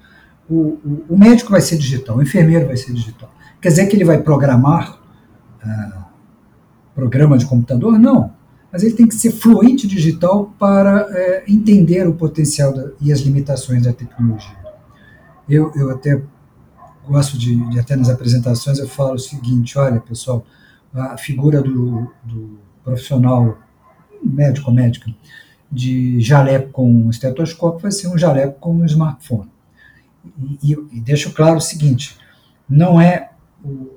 o, 0.48 0.54
o, 0.54 1.04
o 1.10 1.18
médico 1.18 1.50
vai 1.50 1.60
ser 1.60 1.76
digital, 1.76 2.16
o 2.16 2.22
enfermeiro 2.22 2.66
vai 2.66 2.76
ser 2.76 2.92
digital. 2.92 3.32
Quer 3.60 3.68
dizer 3.68 3.86
que 3.86 3.96
ele 3.96 4.04
vai 4.04 4.22
programar 4.22 5.00
ah, 5.62 6.08
programa 6.94 7.36
de 7.36 7.46
computador? 7.46 7.98
Não. 7.98 8.32
Mas 8.72 8.84
ele 8.84 8.94
tem 8.94 9.06
que 9.06 9.14
ser 9.14 9.32
fluente 9.32 9.86
digital 9.86 10.54
para 10.58 11.06
é, 11.10 11.44
entender 11.48 12.06
o 12.06 12.14
potencial 12.14 12.72
da, 12.72 12.90
e 13.00 13.12
as 13.12 13.20
limitações 13.20 13.82
da 13.82 13.92
tecnologia. 13.92 14.56
Eu, 15.48 15.72
eu 15.74 15.90
até 15.90 16.22
gosto 17.06 17.36
de, 17.36 17.56
de, 17.70 17.80
até 17.80 17.96
nas 17.96 18.08
apresentações, 18.08 18.78
eu 18.78 18.88
falo 18.88 19.14
o 19.14 19.18
seguinte: 19.18 19.76
olha, 19.76 20.00
pessoal, 20.00 20.44
a 20.94 21.16
figura 21.16 21.60
do, 21.60 22.12
do 22.24 22.58
profissional 22.84 23.58
médico 24.22 24.70
ou 24.70 24.74
médica 24.74 25.10
de 25.70 26.20
jaleco 26.20 26.70
com 26.70 27.08
estetoscópio 27.08 27.80
vai 27.80 27.92
ser 27.92 28.08
um 28.08 28.18
jaleco 28.18 28.58
com 28.58 28.74
um 28.74 28.84
smartphone. 28.84 29.48
E, 30.62 30.72
e, 30.72 31.00
deixo 31.00 31.32
claro 31.32 31.56
o 31.56 31.60
seguinte: 31.60 32.16
não 32.68 33.00
é 33.00 33.30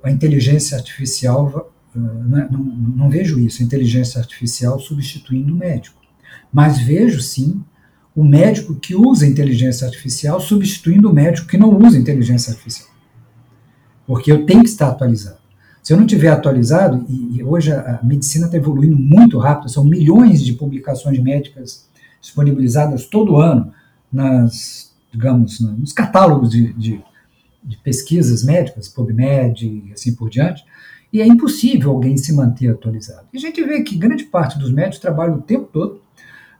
a 0.03 0.11
inteligência 0.11 0.77
artificial, 0.77 1.71
uh, 1.95 1.99
não, 1.99 2.37
é, 2.37 2.47
não, 2.49 2.59
não, 2.59 3.09
vejo 3.09 3.39
isso, 3.39 3.61
a 3.61 3.65
inteligência 3.65 4.19
artificial 4.19 4.79
substituindo 4.79 5.53
o 5.53 5.57
médico. 5.57 6.01
Mas 6.51 6.79
vejo 6.79 7.19
sim 7.21 7.63
o 8.15 8.23
médico 8.23 8.75
que 8.75 8.95
usa 8.95 9.25
inteligência 9.25 9.87
artificial 9.87 10.39
substituindo 10.39 11.09
o 11.09 11.13
médico 11.13 11.47
que 11.47 11.57
não 11.57 11.75
usa 11.77 11.97
inteligência 11.97 12.51
artificial. 12.51 12.89
Porque 14.05 14.31
eu 14.31 14.45
tenho 14.45 14.61
que 14.61 14.69
estar 14.69 14.89
atualizado. 14.89 15.42
Se 15.83 15.91
eu 15.91 15.97
não 15.97 16.07
tiver 16.07 16.29
atualizado, 16.29 17.05
e, 17.09 17.37
e 17.37 17.43
hoje 17.43 17.73
a, 17.73 17.99
a 17.99 18.05
medicina 18.05 18.45
está 18.45 18.55
evoluindo 18.55 18.95
muito 18.95 19.37
rápido, 19.37 19.69
são 19.69 19.83
milhões 19.83 20.41
de 20.41 20.53
publicações 20.53 21.19
médicas 21.19 21.85
disponibilizadas 22.21 23.05
todo 23.05 23.35
ano 23.35 23.73
nas, 24.11 24.93
digamos, 25.11 25.59
nos 25.59 25.91
catálogos 25.91 26.51
de, 26.51 26.71
de, 26.73 27.03
de 27.61 27.77
pesquisas 27.77 28.45
médicas, 28.45 28.87
PubMed 28.87 29.65
e 29.65 29.91
assim 29.91 30.15
por 30.15 30.29
diante, 30.29 30.63
e 31.11 31.21
é 31.21 31.27
impossível 31.27 31.91
alguém 31.91 32.15
se 32.15 32.31
manter 32.33 32.69
atualizado. 32.69 33.27
E 33.33 33.37
a 33.37 33.41
gente 33.41 33.61
vê 33.61 33.83
que 33.83 33.97
grande 33.97 34.23
parte 34.23 34.57
dos 34.57 34.71
médicos 34.71 34.99
trabalham 34.99 35.35
o 35.35 35.41
tempo 35.41 35.67
todo, 35.71 35.95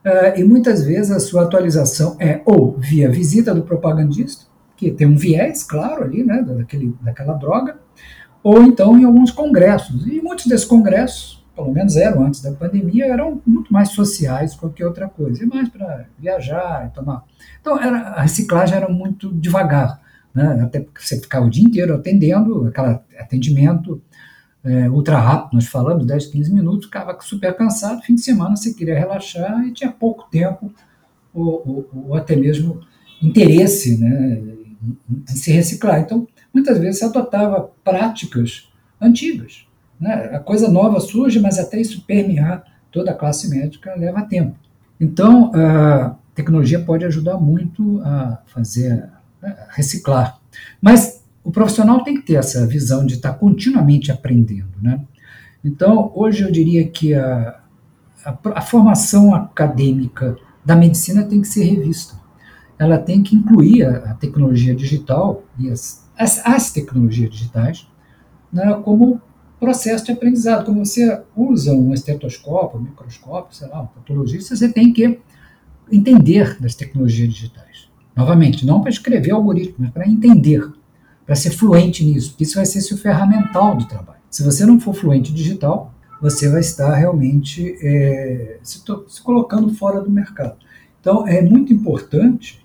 uh, 0.04 0.38
e 0.38 0.44
muitas 0.44 0.84
vezes 0.84 1.10
a 1.10 1.18
sua 1.18 1.44
atualização 1.44 2.14
é 2.20 2.42
ou 2.44 2.76
via 2.78 3.10
visita 3.10 3.54
do 3.54 3.62
propagandista, 3.62 4.44
que 4.76 4.90
tem 4.90 5.06
um 5.06 5.16
viés, 5.16 5.62
claro, 5.62 6.04
ali, 6.04 6.22
né, 6.22 6.42
daquele, 6.42 6.94
daquela 7.00 7.32
droga, 7.34 7.78
ou 8.44 8.62
então 8.62 8.98
em 8.98 9.04
alguns 9.04 9.30
congressos. 9.30 10.06
E 10.06 10.20
muitos 10.20 10.46
desses 10.46 10.66
congressos, 10.66 11.42
pelo 11.56 11.72
menos 11.72 11.96
eram 11.96 12.26
antes 12.26 12.42
da 12.42 12.52
pandemia, 12.52 13.06
eram 13.06 13.40
muito 13.46 13.72
mais 13.72 13.88
sociais 13.88 14.54
do 14.54 14.68
que 14.68 14.84
outra 14.84 15.08
coisa, 15.08 15.42
e 15.42 15.46
mais 15.46 15.70
para 15.70 16.04
viajar, 16.18 16.92
tomar. 16.92 17.24
Então 17.60 17.80
era, 17.80 17.96
a 18.10 18.20
reciclagem 18.20 18.76
era 18.76 18.88
muito 18.88 19.32
devagar, 19.32 19.98
né? 20.34 20.60
até 20.62 20.80
porque 20.80 21.00
você 21.00 21.18
ficava 21.18 21.46
o 21.46 21.50
dia 21.50 21.64
inteiro 21.64 21.94
atendendo, 21.94 22.66
aquele 22.66 22.98
atendimento 23.18 24.02
é, 24.62 24.90
ultra 24.90 25.18
rápido, 25.18 25.54
nós 25.54 25.66
falamos 25.66 26.06
10, 26.06 26.26
15 26.26 26.52
minutos, 26.52 26.84
ficava 26.84 27.16
super 27.20 27.56
cansado, 27.56 28.02
fim 28.02 28.14
de 28.14 28.20
semana 28.20 28.56
você 28.56 28.74
queria 28.74 28.98
relaxar 28.98 29.64
e 29.66 29.72
tinha 29.72 29.90
pouco 29.90 30.28
tempo 30.30 30.70
ou, 31.32 31.62
ou, 31.66 32.04
ou 32.08 32.14
até 32.14 32.36
mesmo 32.36 32.80
interesse 33.22 33.98
né, 33.98 34.38
em, 34.38 34.98
em 35.08 35.36
se 35.36 35.50
reciclar. 35.50 36.00
Então, 36.00 36.26
muitas 36.54 36.78
vezes 36.78 37.00
se 37.00 37.04
adotava 37.04 37.70
práticas 37.82 38.72
antigas. 39.00 39.66
Né? 40.00 40.30
A 40.32 40.38
coisa 40.38 40.70
nova 40.70 41.00
surge, 41.00 41.40
mas 41.40 41.58
até 41.58 41.80
isso 41.80 42.04
permear 42.06 42.64
toda 42.92 43.10
a 43.10 43.14
classe 43.14 43.50
médica 43.50 43.94
leva 43.96 44.22
tempo. 44.22 44.54
Então, 45.00 45.50
a 45.54 46.14
tecnologia 46.34 46.78
pode 46.78 47.04
ajudar 47.04 47.36
muito 47.38 48.00
a 48.04 48.38
fazer, 48.46 49.08
a 49.42 49.66
reciclar. 49.70 50.38
Mas 50.80 51.24
o 51.42 51.50
profissional 51.50 52.04
tem 52.04 52.14
que 52.14 52.22
ter 52.26 52.34
essa 52.34 52.66
visão 52.66 53.04
de 53.04 53.14
estar 53.14 53.34
continuamente 53.34 54.12
aprendendo. 54.12 54.70
Né? 54.80 55.00
Então, 55.64 56.12
hoje 56.14 56.44
eu 56.44 56.50
diria 56.52 56.86
que 56.86 57.14
a, 57.14 57.60
a, 58.24 58.38
a 58.54 58.60
formação 58.60 59.34
acadêmica 59.34 60.36
da 60.64 60.76
medicina 60.76 61.24
tem 61.24 61.40
que 61.40 61.48
ser 61.48 61.64
revista. 61.64 62.14
Ela 62.78 62.98
tem 62.98 63.22
que 63.22 63.36
incluir 63.36 63.84
a, 63.84 64.10
a 64.10 64.14
tecnologia 64.14 64.74
digital 64.74 65.42
e 65.58 65.68
as 65.68 66.03
as, 66.18 66.44
as 66.44 66.72
tecnologias 66.72 67.30
digitais 67.30 67.86
né, 68.52 68.72
como 68.84 69.20
processo 69.58 70.04
de 70.04 70.12
aprendizado. 70.12 70.64
Como 70.64 70.84
você 70.84 71.20
usa 71.36 71.72
um 71.72 71.92
estetoscópio, 71.92 72.78
um 72.78 72.82
microscópio, 72.82 73.56
sei 73.56 73.68
lá, 73.68 73.82
um 73.82 73.86
patologista, 73.86 74.54
você 74.54 74.68
tem 74.68 74.92
que 74.92 75.18
entender 75.90 76.58
das 76.60 76.74
tecnologias 76.74 77.32
digitais. 77.32 77.88
Novamente, 78.16 78.64
não 78.64 78.80
para 78.80 78.90
escrever 78.90 79.32
algoritmo, 79.32 79.76
mas 79.78 79.90
para 79.90 80.08
entender, 80.08 80.70
para 81.26 81.34
ser 81.34 81.50
fluente 81.50 82.04
nisso, 82.04 82.30
porque 82.30 82.44
isso 82.44 82.54
vai 82.54 82.66
ser 82.66 82.80
seu 82.80 82.96
ferramental 82.96 83.76
do 83.76 83.86
trabalho. 83.86 84.20
Se 84.30 84.42
você 84.42 84.64
não 84.64 84.78
for 84.78 84.94
fluente 84.94 85.32
digital, 85.32 85.92
você 86.20 86.48
vai 86.48 86.60
estar 86.60 86.94
realmente 86.94 87.76
é, 87.82 88.58
se, 88.62 88.82
se 89.08 89.22
colocando 89.22 89.74
fora 89.74 90.00
do 90.00 90.10
mercado. 90.10 90.56
Então, 91.00 91.26
é 91.26 91.42
muito 91.42 91.72
importante 91.72 92.63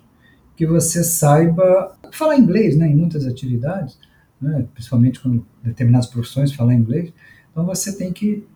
que 0.60 0.66
você 0.66 1.02
saiba 1.02 1.96
falar 2.12 2.36
inglês 2.36 2.76
né, 2.76 2.86
em 2.86 2.94
muitas 2.94 3.26
atividades, 3.26 3.98
né, 4.38 4.66
principalmente 4.74 5.18
quando 5.18 5.46
determinadas 5.64 6.06
profissões 6.06 6.52
falam 6.52 6.74
inglês. 6.74 7.14
Então 7.50 7.64
você 7.64 7.96
tem 7.96 8.12
que. 8.12 8.46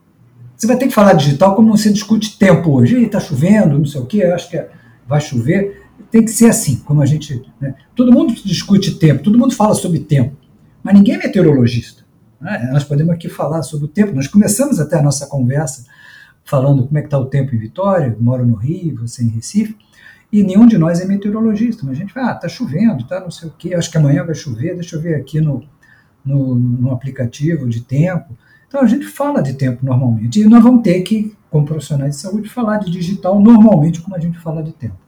Você 0.55 0.67
vai 0.67 0.77
ter 0.77 0.87
que 0.87 0.93
falar 0.93 1.15
digital 1.15 1.57
como 1.57 1.75
você 1.75 1.91
discute 1.91 2.39
tempo 2.39 2.73
hoje. 2.73 3.03
Está 3.03 3.19
chovendo, 3.19 3.79
não 3.79 3.87
sei 3.87 4.03
o 4.03 4.05
quê, 4.05 4.23
acho 4.25 4.51
que 4.51 4.63
vai 5.09 5.19
chover. 5.19 5.83
Tem 6.11 6.23
que 6.23 6.31
ser 6.31 6.51
assim, 6.51 6.77
como 6.81 7.01
a 7.01 7.07
gente. 7.07 7.43
Né, 7.59 7.75
todo 7.97 8.13
mundo 8.13 8.35
discute 8.35 8.97
tempo, 8.99 9.23
todo 9.23 9.39
mundo 9.39 9.55
fala 9.55 9.75
sobre 9.75 10.01
tempo, 10.01 10.37
mas 10.83 10.93
ninguém 10.93 11.15
é 11.15 11.19
meteorologista. 11.19 12.05
Né? 12.39 12.69
Nós 12.71 12.85
podemos 12.85 13.15
aqui 13.15 13.31
falar 13.31 13.63
sobre 13.63 13.87
o 13.87 13.89
tempo. 13.89 14.13
Nós 14.13 14.29
começamos 14.29 14.79
até 14.79 14.99
a 14.99 15.03
nossa 15.03 15.27
conversa 15.27 15.87
falando 16.45 16.87
como 16.87 16.99
é 16.99 17.01
que 17.01 17.07
está 17.07 17.19
o 17.19 17.25
tempo 17.25 17.55
em 17.55 17.59
Vitória, 17.59 18.15
moro 18.21 18.45
no 18.45 18.57
Rio, 18.57 19.01
você 19.01 19.25
em 19.25 19.29
Recife. 19.29 19.75
E 20.35 20.43
nenhum 20.43 20.67
de 20.67 20.77
nós 20.77 21.01
é 21.01 21.05
meteorologista, 21.07 21.87
mas 21.87 21.97
a 21.97 22.01
gente 22.01 22.13
vai, 22.13 22.25
ah, 22.25 22.35
tá 22.35 22.49
chovendo, 22.49 23.07
tá 23.07 23.21
não 23.21 23.31
sei 23.31 23.49
o 23.49 23.53
quê, 23.57 23.73
acho 23.73 23.89
que 23.89 23.97
amanhã 23.97 24.25
vai 24.25 24.35
chover, 24.35 24.75
deixa 24.75 24.97
eu 24.97 25.01
ver 25.01 25.15
aqui 25.15 25.41
no, 25.41 25.63
no, 26.25 26.57
no 26.57 26.91
aplicativo 26.91 27.69
de 27.69 27.83
tempo. 27.83 28.37
Então 28.67 28.81
a 28.81 28.87
gente 28.89 29.07
fala 29.07 29.41
de 29.41 29.53
tempo 29.53 29.87
normalmente. 29.87 30.41
E 30.41 30.45
nós 30.47 30.61
vamos 30.61 30.83
ter 30.83 31.01
que, 31.03 31.37
como 31.49 31.65
profissionais 31.65 32.17
de 32.17 32.21
saúde, 32.21 32.49
falar 32.49 32.79
de 32.79 32.91
digital 32.91 33.39
normalmente 33.39 34.01
como 34.01 34.17
a 34.17 34.19
gente 34.19 34.37
fala 34.41 34.61
de 34.61 34.73
tempo. 34.73 34.99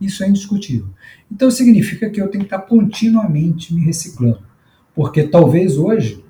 Isso 0.00 0.24
é 0.24 0.28
indiscutível. 0.30 0.88
Então 1.30 1.50
significa 1.50 2.08
que 2.08 2.18
eu 2.18 2.28
tenho 2.28 2.44
que 2.44 2.54
estar 2.54 2.66
continuamente 2.66 3.74
me 3.74 3.84
reciclando. 3.84 4.40
Porque 4.94 5.24
talvez 5.24 5.76
hoje 5.76 6.24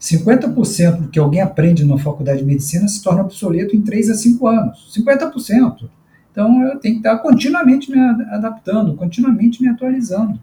50% 0.00 1.00
do 1.00 1.08
que 1.08 1.18
alguém 1.18 1.40
aprende 1.40 1.84
na 1.84 1.98
faculdade 1.98 2.38
de 2.38 2.46
medicina 2.46 2.86
se 2.86 3.02
torna 3.02 3.22
obsoleto 3.22 3.74
em 3.74 3.82
3 3.82 4.10
a 4.10 4.14
5 4.14 4.46
anos. 4.46 4.92
50%. 4.96 5.90
Então 6.40 6.62
eu 6.62 6.78
tenho 6.78 6.94
que 6.94 7.00
estar 7.00 7.18
continuamente 7.18 7.90
me 7.90 7.98
adaptando, 7.98 8.96
continuamente 8.96 9.60
me 9.60 9.68
atualizando. 9.68 10.40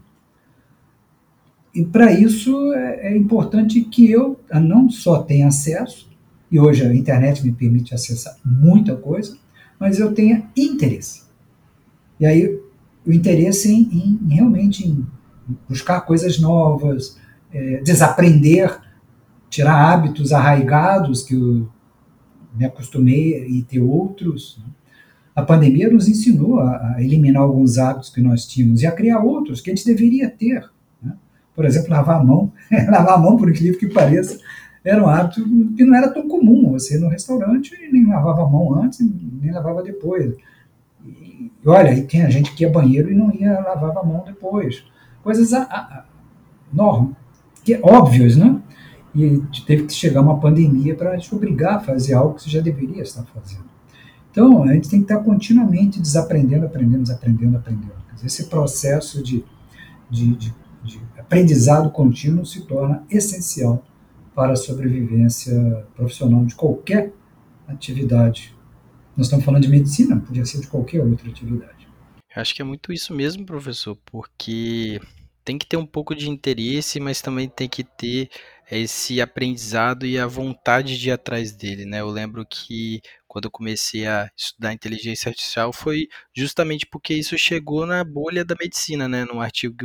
E 1.74 1.84
para 1.84 2.12
isso 2.12 2.72
é, 2.72 3.08
é, 3.08 3.16
importante 3.16 3.80
que 3.80 4.08
eu 4.08 4.38
não 4.52 4.88
só 4.88 5.22
tenha 5.22 5.48
acesso, 5.48 6.08
e 6.50 6.60
hoje 6.60 6.86
a 6.86 6.94
internet 6.94 7.44
me 7.44 7.50
permite 7.50 7.92
acessar 7.92 8.36
muita 8.44 8.94
coisa, 8.94 9.36
mas 9.78 9.98
eu 9.98 10.14
tenha 10.14 10.48
interesse. 10.56 11.24
E 12.20 12.24
aí 12.24 12.60
o 13.04 13.12
interesse 13.12 13.68
em, 13.72 14.20
em 14.22 14.34
realmente 14.34 14.86
em 14.86 15.04
buscar 15.68 16.02
coisas 16.02 16.38
novas, 16.38 17.18
é, 17.52 17.82
desaprender, 17.82 18.80
tirar 19.50 19.92
hábitos 19.92 20.32
arraigados 20.32 21.24
que 21.24 21.34
eu 21.34 21.68
me 22.54 22.64
acostumei 22.64 23.46
e 23.48 23.64
ter 23.64 23.80
outros. 23.80 24.62
Né? 24.62 24.77
A 25.38 25.42
pandemia 25.42 25.88
nos 25.88 26.08
ensinou 26.08 26.58
a, 26.58 26.96
a, 26.96 26.96
eliminar 26.98 27.44
alguns 27.44 27.78
hábitos 27.78 28.10
que 28.10 28.20
nós 28.20 28.44
tínhamos 28.44 28.82
e 28.82 28.88
a 28.88 28.90
criar 28.90 29.20
outros 29.20 29.60
que 29.60 29.70
a 29.70 29.72
gente 29.72 29.86
deveria 29.86 30.28
ter. 30.28 30.68
Né? 31.00 31.12
Por 31.54 31.64
exemplo, 31.64 31.90
lavar 31.90 32.20
a 32.20 32.24
mão. 32.24 32.50
lavar 32.90 33.14
a 33.14 33.18
mão, 33.18 33.36
por 33.36 33.48
incrível 33.48 33.78
que 33.78 33.86
pareça, 33.86 34.36
era 34.84 35.00
um 35.00 35.08
hábito 35.08 35.40
que 35.76 35.84
não 35.84 35.94
era 35.94 36.08
tão 36.08 36.26
comum. 36.26 36.72
Você 36.72 36.96
ir 36.96 37.00
no 37.00 37.08
restaurante 37.08 37.72
nem 37.92 38.04
lavava 38.08 38.42
a 38.42 38.48
mão 38.48 38.82
antes, 38.82 38.98
nem 38.98 39.52
lavava 39.52 39.80
depois. 39.80 40.34
E, 41.06 41.52
olha, 41.64 41.94
e 41.94 42.04
tinha 42.04 42.28
gente 42.28 42.52
que 42.52 42.64
ia 42.64 42.72
banheiro 42.72 43.08
e 43.08 43.14
não 43.14 43.32
ia 43.32 43.60
lavar 43.60 43.96
a 43.96 44.02
mão 44.02 44.24
depois. 44.26 44.82
Coisas 45.22 45.52
a, 45.52 45.62
a, 45.62 46.04
que, 47.62 47.78
óbvias, 47.80 48.36
né? 48.36 48.60
E 49.14 49.40
teve 49.64 49.84
que 49.84 49.92
chegar 49.92 50.20
uma 50.20 50.40
pandemia 50.40 50.96
para 50.96 51.16
te 51.16 51.32
obrigar 51.32 51.76
a 51.76 51.80
fazer 51.80 52.14
algo 52.14 52.34
que 52.34 52.42
você 52.42 52.50
já 52.50 52.60
deveria 52.60 53.02
estar 53.02 53.22
fazendo. 53.22 53.67
Então, 54.38 54.62
a 54.62 54.72
gente 54.72 54.88
tem 54.88 55.00
que 55.00 55.12
estar 55.12 55.24
continuamente 55.24 56.00
desaprendendo, 56.00 56.64
aprendendo, 56.64 57.02
desaprendendo, 57.02 57.56
aprendendo. 57.56 57.92
Esse 58.22 58.46
processo 58.46 59.20
de, 59.20 59.44
de, 60.08 60.36
de, 60.36 60.54
de 60.84 61.00
aprendizado 61.18 61.90
contínuo 61.90 62.46
se 62.46 62.60
torna 62.60 63.04
essencial 63.10 63.84
para 64.36 64.52
a 64.52 64.56
sobrevivência 64.56 65.84
profissional 65.96 66.44
de 66.44 66.54
qualquer 66.54 67.12
atividade. 67.66 68.56
Nós 69.16 69.26
estamos 69.26 69.44
falando 69.44 69.64
de 69.64 69.68
medicina, 69.68 70.20
podia 70.20 70.44
ser 70.44 70.60
de 70.60 70.68
qualquer 70.68 71.04
outra 71.04 71.28
atividade. 71.28 71.88
Eu 72.36 72.40
acho 72.40 72.54
que 72.54 72.62
é 72.62 72.64
muito 72.64 72.92
isso 72.92 73.12
mesmo, 73.12 73.44
professor, 73.44 73.98
porque 74.06 75.00
tem 75.44 75.58
que 75.58 75.66
ter 75.66 75.76
um 75.76 75.86
pouco 75.86 76.14
de 76.14 76.30
interesse, 76.30 77.00
mas 77.00 77.20
também 77.20 77.48
tem 77.48 77.68
que 77.68 77.82
ter 77.82 78.30
esse 78.70 79.20
aprendizado 79.20 80.06
e 80.06 80.16
a 80.16 80.28
vontade 80.28 80.96
de 80.96 81.08
ir 81.08 81.12
atrás 81.12 81.50
dele, 81.52 81.84
né? 81.86 82.00
Eu 82.00 82.08
lembro 82.08 82.46
que 82.46 83.00
quando 83.28 83.44
eu 83.44 83.50
comecei 83.50 84.06
a 84.06 84.30
estudar 84.36 84.72
inteligência 84.72 85.28
artificial 85.28 85.72
foi 85.72 86.08
justamente 86.34 86.86
porque 86.86 87.14
isso 87.14 87.36
chegou 87.38 87.86
na 87.86 88.02
bolha 88.02 88.44
da 88.44 88.56
medicina, 88.60 89.06
né? 89.08 89.24
Num 89.24 89.40
artigo 89.40 89.76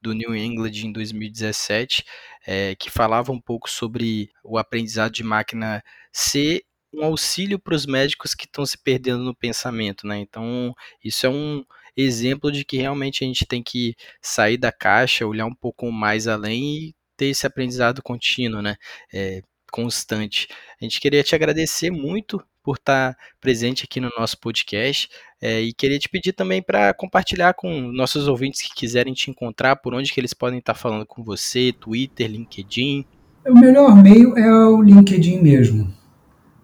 do 0.00 0.12
New 0.12 0.34
England 0.36 0.72
em 0.84 0.92
2017, 0.92 2.04
é, 2.46 2.74
que 2.76 2.90
falava 2.90 3.32
um 3.32 3.40
pouco 3.40 3.68
sobre 3.68 4.30
o 4.44 4.58
aprendizado 4.58 5.12
de 5.12 5.24
máquina 5.24 5.82
ser 6.12 6.62
um 6.92 7.04
auxílio 7.04 7.58
para 7.58 7.74
os 7.74 7.86
médicos 7.86 8.34
que 8.34 8.44
estão 8.44 8.64
se 8.64 8.78
perdendo 8.78 9.24
no 9.24 9.34
pensamento, 9.34 10.06
né? 10.06 10.18
Então, 10.18 10.74
isso 11.02 11.26
é 11.26 11.28
um 11.30 11.64
exemplo 11.96 12.52
de 12.52 12.64
que 12.64 12.76
realmente 12.76 13.24
a 13.24 13.26
gente 13.26 13.46
tem 13.46 13.62
que 13.62 13.96
sair 14.22 14.56
da 14.58 14.70
caixa, 14.72 15.26
olhar 15.26 15.46
um 15.46 15.54
pouco 15.54 15.90
mais 15.90 16.28
além 16.28 16.88
e 16.88 16.94
ter 17.16 17.26
esse 17.26 17.46
aprendizado 17.46 18.02
contínuo, 18.02 18.62
né? 18.62 18.76
É, 19.12 19.42
constante. 19.72 20.48
A 20.80 20.84
gente 20.84 21.00
queria 21.00 21.22
te 21.24 21.34
agradecer 21.34 21.90
muito 21.90 22.44
por 22.64 22.76
estar 22.76 23.14
presente 23.40 23.84
aqui 23.84 24.00
no 24.00 24.10
nosso 24.18 24.38
podcast 24.40 25.08
é, 25.40 25.60
e 25.60 25.74
queria 25.74 25.98
te 25.98 26.08
pedir 26.08 26.32
também 26.32 26.62
para 26.62 26.94
compartilhar 26.94 27.52
com 27.52 27.92
nossos 27.92 28.26
ouvintes 28.26 28.62
que 28.62 28.74
quiserem 28.74 29.12
te 29.12 29.30
encontrar, 29.30 29.76
por 29.76 29.92
onde 29.92 30.10
que 30.10 30.18
eles 30.18 30.32
podem 30.32 30.58
estar 30.58 30.74
falando 30.74 31.04
com 31.04 31.22
você, 31.22 31.72
Twitter, 31.78 32.26
LinkedIn. 32.28 33.04
O 33.46 33.54
melhor 33.54 34.02
meio 34.02 34.36
é 34.38 34.66
o 34.66 34.80
LinkedIn 34.80 35.42
mesmo. 35.42 35.92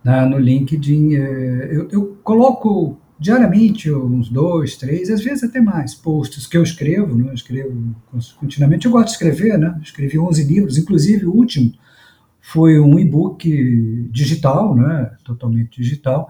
Né? 0.02 0.24
No 0.24 0.38
LinkedIn 0.38 1.16
é, 1.16 1.68
eu, 1.70 1.88
eu 1.90 2.18
coloco 2.24 2.98
diariamente 3.18 3.92
uns 3.92 4.30
dois, 4.30 4.76
três, 4.76 5.10
às 5.10 5.22
vezes 5.22 5.44
até 5.44 5.60
mais 5.60 5.94
posts 5.94 6.46
que 6.46 6.56
eu 6.56 6.62
escrevo, 6.62 7.14
né? 7.14 7.28
eu 7.28 7.34
escrevo 7.34 7.94
continuamente. 8.38 8.86
Eu 8.86 8.92
gosto 8.92 9.08
de 9.08 9.12
escrever, 9.12 9.58
né? 9.58 9.78
Escrevi 9.82 10.18
11 10.18 10.42
livros, 10.44 10.78
inclusive 10.78 11.26
o 11.26 11.34
último 11.34 11.74
foi 12.40 12.78
um 12.80 12.98
e-book 12.98 14.08
digital, 14.10 14.74
né? 14.74 15.12
Totalmente 15.24 15.80
digital, 15.80 16.28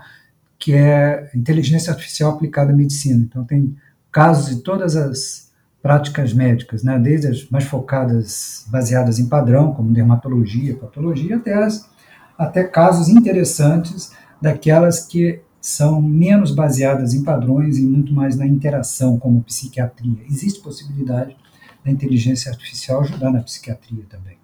que 0.59 0.75
é 0.75 1.31
inteligência 1.35 1.93
artificial 1.93 2.33
aplicada 2.33 2.73
à 2.73 2.77
medicina. 2.77 3.23
Então 3.23 3.45
tem 3.45 3.77
casos 4.11 4.55
de 4.55 4.63
todas 4.63 4.97
as 4.97 5.51
práticas 5.83 6.33
médicas, 6.33 6.83
né? 6.83 6.99
desde 6.99 7.29
as 7.29 7.49
mais 7.49 7.65
focadas, 7.65 8.67
baseadas 8.69 9.19
em 9.19 9.29
padrão, 9.29 9.73
como 9.73 9.93
dermatologia, 9.93 10.77
patologia, 10.77 11.37
até, 11.37 11.55
as, 11.55 11.89
até 12.37 12.65
casos 12.65 13.09
interessantes 13.09 14.13
daquelas 14.41 15.07
que 15.07 15.41
são 15.61 16.01
menos 16.01 16.55
baseadas 16.55 17.13
em 17.13 17.23
padrões 17.23 17.79
e 17.79 17.83
muito 17.83 18.13
mais 18.13 18.37
na 18.37 18.47
interação, 18.47 19.19
como 19.19 19.43
psiquiatria. 19.43 20.25
Existe 20.29 20.61
possibilidade 20.61 21.37
da 21.85 21.91
inteligência 21.91 22.51
artificial 22.51 23.03
ajudar 23.03 23.31
na 23.31 23.41
psiquiatria 23.41 24.05
também. 24.09 24.40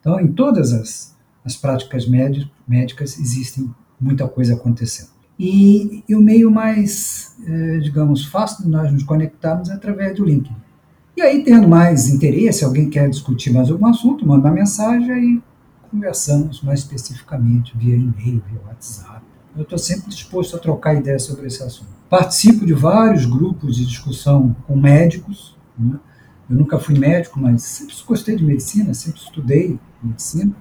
Então, 0.00 0.20
em 0.20 0.28
todas 0.28 0.72
as, 0.72 1.16
as 1.44 1.56
práticas 1.56 2.06
médicas 2.06 3.18
existem 3.18 3.72
muita 4.00 4.26
coisa 4.28 4.54
acontecendo. 4.54 5.10
E, 5.38 6.02
e 6.08 6.14
o 6.14 6.20
meio 6.20 6.50
mais, 6.50 7.36
eh, 7.46 7.78
digamos, 7.78 8.26
fácil 8.26 8.64
de 8.64 8.70
nós 8.70 8.92
nos 8.92 9.04
conectarmos 9.04 9.70
é 9.70 9.74
através 9.74 10.16
do 10.16 10.24
LinkedIn. 10.24 10.56
E 11.16 11.22
aí, 11.22 11.42
tendo 11.42 11.68
mais 11.68 12.08
interesse, 12.08 12.64
alguém 12.64 12.90
quer 12.90 13.08
discutir 13.08 13.52
mais 13.52 13.70
algum 13.70 13.86
assunto, 13.86 14.26
manda 14.26 14.48
uma 14.48 14.54
mensagem 14.54 15.36
e 15.36 15.42
conversamos 15.90 16.62
mais 16.62 16.80
especificamente 16.80 17.76
via 17.76 17.94
e-mail, 17.94 18.42
via 18.48 18.60
WhatsApp. 18.66 19.22
Eu 19.56 19.62
estou 19.62 19.78
sempre 19.78 20.08
disposto 20.10 20.56
a 20.56 20.58
trocar 20.58 20.94
ideias 20.94 21.22
sobre 21.22 21.46
esse 21.46 21.62
assunto. 21.62 21.90
Participo 22.08 22.64
de 22.64 22.72
vários 22.72 23.26
grupos 23.26 23.76
de 23.76 23.86
discussão 23.86 24.54
com 24.66 24.76
médicos. 24.76 25.56
Né? 25.78 25.98
Eu 26.48 26.56
nunca 26.56 26.78
fui 26.78 26.98
médico, 26.98 27.38
mas 27.38 27.62
sempre 27.62 27.94
gostei 28.06 28.36
de 28.36 28.44
medicina, 28.44 28.94
sempre 28.94 29.20
estudei 29.20 29.78
medicina. 30.02 30.54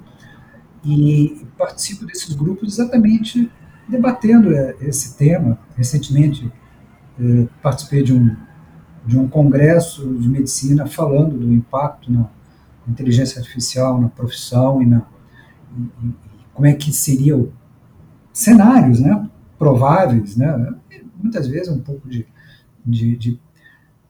E 0.84 1.46
participo 1.58 2.06
desses 2.06 2.34
grupos 2.34 2.74
exatamente 2.74 3.52
debatendo 3.88 4.54
é, 4.54 4.76
esse 4.82 5.18
tema. 5.18 5.58
Recentemente, 5.76 6.52
eh, 7.20 7.48
participei 7.62 8.04
de 8.04 8.14
um, 8.14 8.36
de 9.06 9.18
um 9.18 9.28
congresso 9.28 10.14
de 10.16 10.28
medicina 10.28 10.86
falando 10.86 11.38
do 11.38 11.52
impacto 11.52 12.12
na 12.12 12.30
inteligência 12.88 13.40
artificial 13.40 14.00
na 14.00 14.10
profissão 14.10 14.82
e, 14.82 14.86
na, 14.86 15.06
e, 16.04 16.14
como 16.54 16.68
é 16.68 16.74
que 16.74 16.92
seria 16.92 17.36
o 17.36 17.52
cenários 18.32 19.00
né, 19.00 19.28
prováveis, 19.58 20.38
né, 20.38 20.76
muitas 21.16 21.48
vezes 21.48 21.70
um 21.70 21.80
pouco 21.80 22.08
de, 22.08 22.28
de, 22.86 23.18
de, 23.18 23.40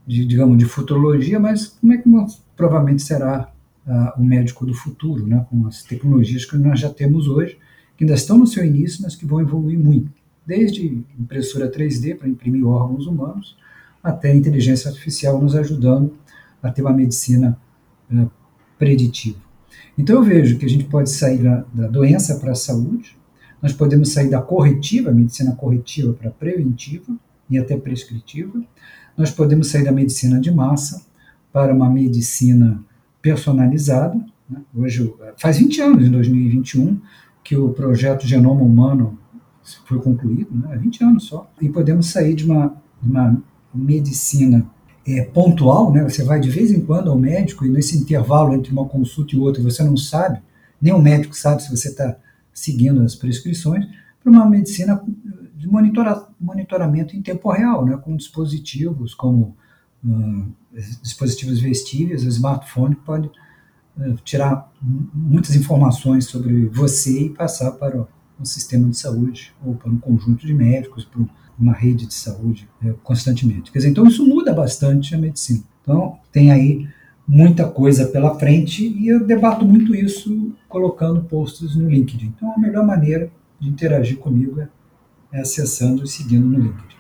de 0.07 0.25
digamos, 0.25 0.57
de 0.57 0.65
futurologia, 0.65 1.39
mas 1.39 1.67
como 1.67 1.93
é 1.93 1.97
que 1.97 2.09
provavelmente 2.55 3.03
será 3.03 3.51
uh, 3.85 4.21
o 4.21 4.23
médico 4.23 4.65
do 4.65 4.73
futuro, 4.73 5.27
né, 5.27 5.45
com 5.49 5.67
as 5.67 5.83
tecnologias 5.83 6.45
que 6.45 6.57
nós 6.57 6.79
já 6.79 6.89
temos 6.89 7.27
hoje, 7.27 7.57
que 7.97 8.03
ainda 8.03 8.13
estão 8.13 8.37
no 8.37 8.47
seu 8.47 8.63
início, 8.63 9.01
mas 9.03 9.15
que 9.15 9.25
vão 9.25 9.41
evoluir 9.41 9.77
muito, 9.77 10.09
desde 10.45 11.03
impressora 11.19 11.69
3D 11.69 12.15
para 12.15 12.29
imprimir 12.29 12.65
órgãos 12.65 13.05
humanos, 13.05 13.57
até 14.01 14.33
inteligência 14.33 14.89
artificial 14.89 15.41
nos 15.41 15.55
ajudando 15.55 16.13
a 16.63 16.71
ter 16.71 16.81
uma 16.81 16.93
medicina 16.93 17.59
uh, 18.09 18.31
preditiva. 18.79 19.37
Então 19.97 20.15
eu 20.15 20.23
vejo 20.23 20.57
que 20.57 20.65
a 20.65 20.69
gente 20.69 20.85
pode 20.85 21.09
sair 21.09 21.39
da, 21.39 21.65
da 21.73 21.87
doença 21.87 22.39
para 22.39 22.51
a 22.51 22.55
saúde, 22.55 23.17
nós 23.61 23.73
podemos 23.73 24.13
sair 24.13 24.29
da 24.29 24.41
corretiva, 24.41 25.11
medicina 25.11 25.53
corretiva, 25.55 26.13
para 26.13 26.29
preventiva 26.29 27.13
e 27.49 27.57
até 27.57 27.75
prescritiva. 27.75 28.61
Nós 29.17 29.31
podemos 29.31 29.69
sair 29.69 29.83
da 29.83 29.91
medicina 29.91 30.39
de 30.39 30.51
massa 30.51 31.01
para 31.51 31.73
uma 31.73 31.89
medicina 31.89 32.79
personalizada. 33.21 34.15
Né? 34.47 34.61
Hoje, 34.75 35.11
faz 35.37 35.57
20 35.57 35.81
anos, 35.81 36.07
em 36.07 36.11
2021, 36.11 36.99
que 37.43 37.55
o 37.55 37.69
projeto 37.69 38.27
Genoma 38.27 38.61
Humano 38.61 39.17
foi 39.85 39.99
concluído, 39.99 40.49
né? 40.51 40.77
20 40.77 41.03
anos 41.03 41.23
só. 41.25 41.49
E 41.61 41.67
podemos 41.67 42.07
sair 42.11 42.35
de 42.35 42.45
uma, 42.45 42.75
uma 43.01 43.41
medicina 43.73 44.65
é, 45.05 45.23
pontual, 45.23 45.91
né? 45.91 46.03
Você 46.03 46.23
vai 46.23 46.39
de 46.39 46.49
vez 46.49 46.71
em 46.71 46.81
quando 46.81 47.09
ao 47.09 47.17
médico 47.17 47.65
e 47.65 47.69
nesse 47.69 47.97
intervalo 47.97 48.53
entre 48.53 48.71
uma 48.71 48.85
consulta 48.85 49.35
e 49.35 49.39
outra 49.39 49.63
você 49.63 49.83
não 49.83 49.97
sabe, 49.97 50.39
nem 50.81 50.93
o 50.93 51.01
médico 51.01 51.35
sabe 51.35 51.63
se 51.63 51.75
você 51.75 51.89
está 51.89 52.17
seguindo 52.53 53.01
as 53.01 53.15
prescrições, 53.15 53.85
para 54.21 54.31
uma 54.31 54.49
medicina 54.49 55.01
de 55.57 55.67
monitora, 55.67 56.27
monitoramento 56.39 57.15
em 57.15 57.21
tempo 57.21 57.51
real, 57.51 57.83
né, 57.83 57.97
com 57.97 58.15
dispositivos 58.15 59.15
como 59.15 59.55
uh, 60.05 60.53
dispositivos 61.01 61.59
vestíveis, 61.59 62.23
o 62.23 62.27
smartphone 62.27 62.95
pode 62.95 63.27
uh, 63.27 64.15
tirar 64.23 64.71
muitas 64.81 65.55
informações 65.55 66.25
sobre 66.25 66.65
você 66.67 67.23
e 67.23 67.29
passar 67.29 67.71
para 67.71 68.01
o, 68.01 68.07
um 68.39 68.45
sistema 68.45 68.87
de 68.87 68.97
saúde 68.97 69.53
ou 69.65 69.73
para 69.73 69.89
um 69.89 69.97
conjunto 69.97 70.45
de 70.45 70.53
médicos, 70.53 71.03
para 71.03 71.21
uma 71.57 71.73
rede 71.73 72.05
de 72.05 72.13
saúde 72.13 72.69
uh, 72.83 72.93
constantemente. 73.03 73.71
Quer 73.71 73.79
dizer, 73.79 73.89
então 73.89 74.05
isso 74.05 74.25
muda 74.25 74.53
bastante 74.53 75.15
a 75.15 75.17
medicina. 75.17 75.63
Então 75.81 76.19
tem 76.31 76.51
aí 76.51 76.87
muita 77.27 77.67
coisa 77.67 78.07
pela 78.07 78.37
frente 78.37 78.87
e 78.87 79.07
eu 79.07 79.25
debato 79.25 79.65
muito 79.65 79.93
isso 79.95 80.53
colocando 80.69 81.23
posts 81.23 81.75
no 81.75 81.89
LinkedIn. 81.89 82.33
Então 82.35 82.53
a 82.53 82.59
melhor 82.59 82.85
maneira 82.85 83.31
de 83.59 83.67
interagir 83.67 84.17
comigo 84.17 84.61
é, 84.61 84.63
é 84.63 84.69
acessando 85.33 86.03
e 86.03 86.07
seguindo 86.07 86.45
no 86.45 86.59
LinkedIn. 86.59 86.97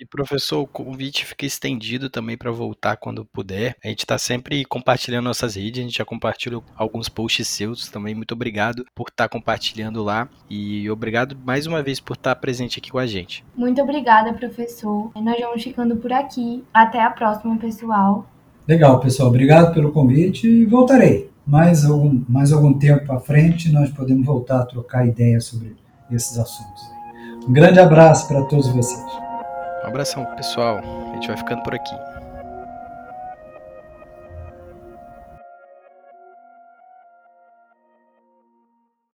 E 0.00 0.06
professor, 0.06 0.62
o 0.62 0.66
convite 0.66 1.26
fica 1.26 1.44
estendido 1.44 2.08
também 2.08 2.34
para 2.34 2.50
voltar 2.50 2.96
quando 2.96 3.22
puder. 3.22 3.76
A 3.84 3.88
gente 3.88 3.98
está 3.98 4.16
sempre 4.16 4.64
compartilhando 4.64 5.26
nossas 5.26 5.56
redes, 5.56 5.78
a 5.78 5.82
gente 5.82 5.98
já 5.98 6.06
compartilhou 6.06 6.64
alguns 6.74 7.10
posts 7.10 7.46
seus 7.46 7.90
também. 7.90 8.14
Muito 8.14 8.32
obrigado 8.32 8.82
por 8.94 9.08
estar 9.10 9.24
tá 9.24 9.28
compartilhando 9.28 10.02
lá 10.02 10.26
e 10.48 10.88
obrigado 10.90 11.36
mais 11.44 11.66
uma 11.66 11.82
vez 11.82 12.00
por 12.00 12.14
estar 12.14 12.34
tá 12.34 12.40
presente 12.40 12.78
aqui 12.78 12.90
com 12.90 12.96
a 12.96 13.06
gente. 13.06 13.44
Muito 13.54 13.82
obrigada, 13.82 14.32
professor. 14.32 15.12
Nós 15.14 15.38
vamos 15.38 15.62
ficando 15.62 15.94
por 15.96 16.14
aqui. 16.14 16.64
Até 16.72 17.02
a 17.02 17.10
próxima, 17.10 17.58
pessoal. 17.58 18.26
Legal, 18.66 19.00
pessoal. 19.00 19.28
Obrigado 19.28 19.74
pelo 19.74 19.92
convite 19.92 20.48
e 20.48 20.64
voltarei. 20.64 21.30
Mais 21.46 21.84
algum, 21.84 22.24
mais 22.26 22.52
algum 22.52 22.72
tempo 22.72 23.12
à 23.12 23.20
frente, 23.20 23.70
nós 23.70 23.90
podemos 23.90 24.24
voltar 24.24 24.60
a 24.60 24.64
trocar 24.64 25.06
ideias 25.06 25.44
sobre 25.44 25.76
esses 26.10 26.38
assuntos. 26.38 26.89
Um 27.50 27.52
grande 27.52 27.80
abraço 27.80 28.28
para 28.28 28.42
todos 28.42 28.68
vocês. 28.68 29.04
Um 29.82 29.88
abração, 29.88 30.24
pessoal. 30.36 30.78
A 30.78 31.14
gente 31.14 31.26
vai 31.26 31.36
ficando 31.36 31.60
por 31.64 31.74
aqui. 31.74 31.96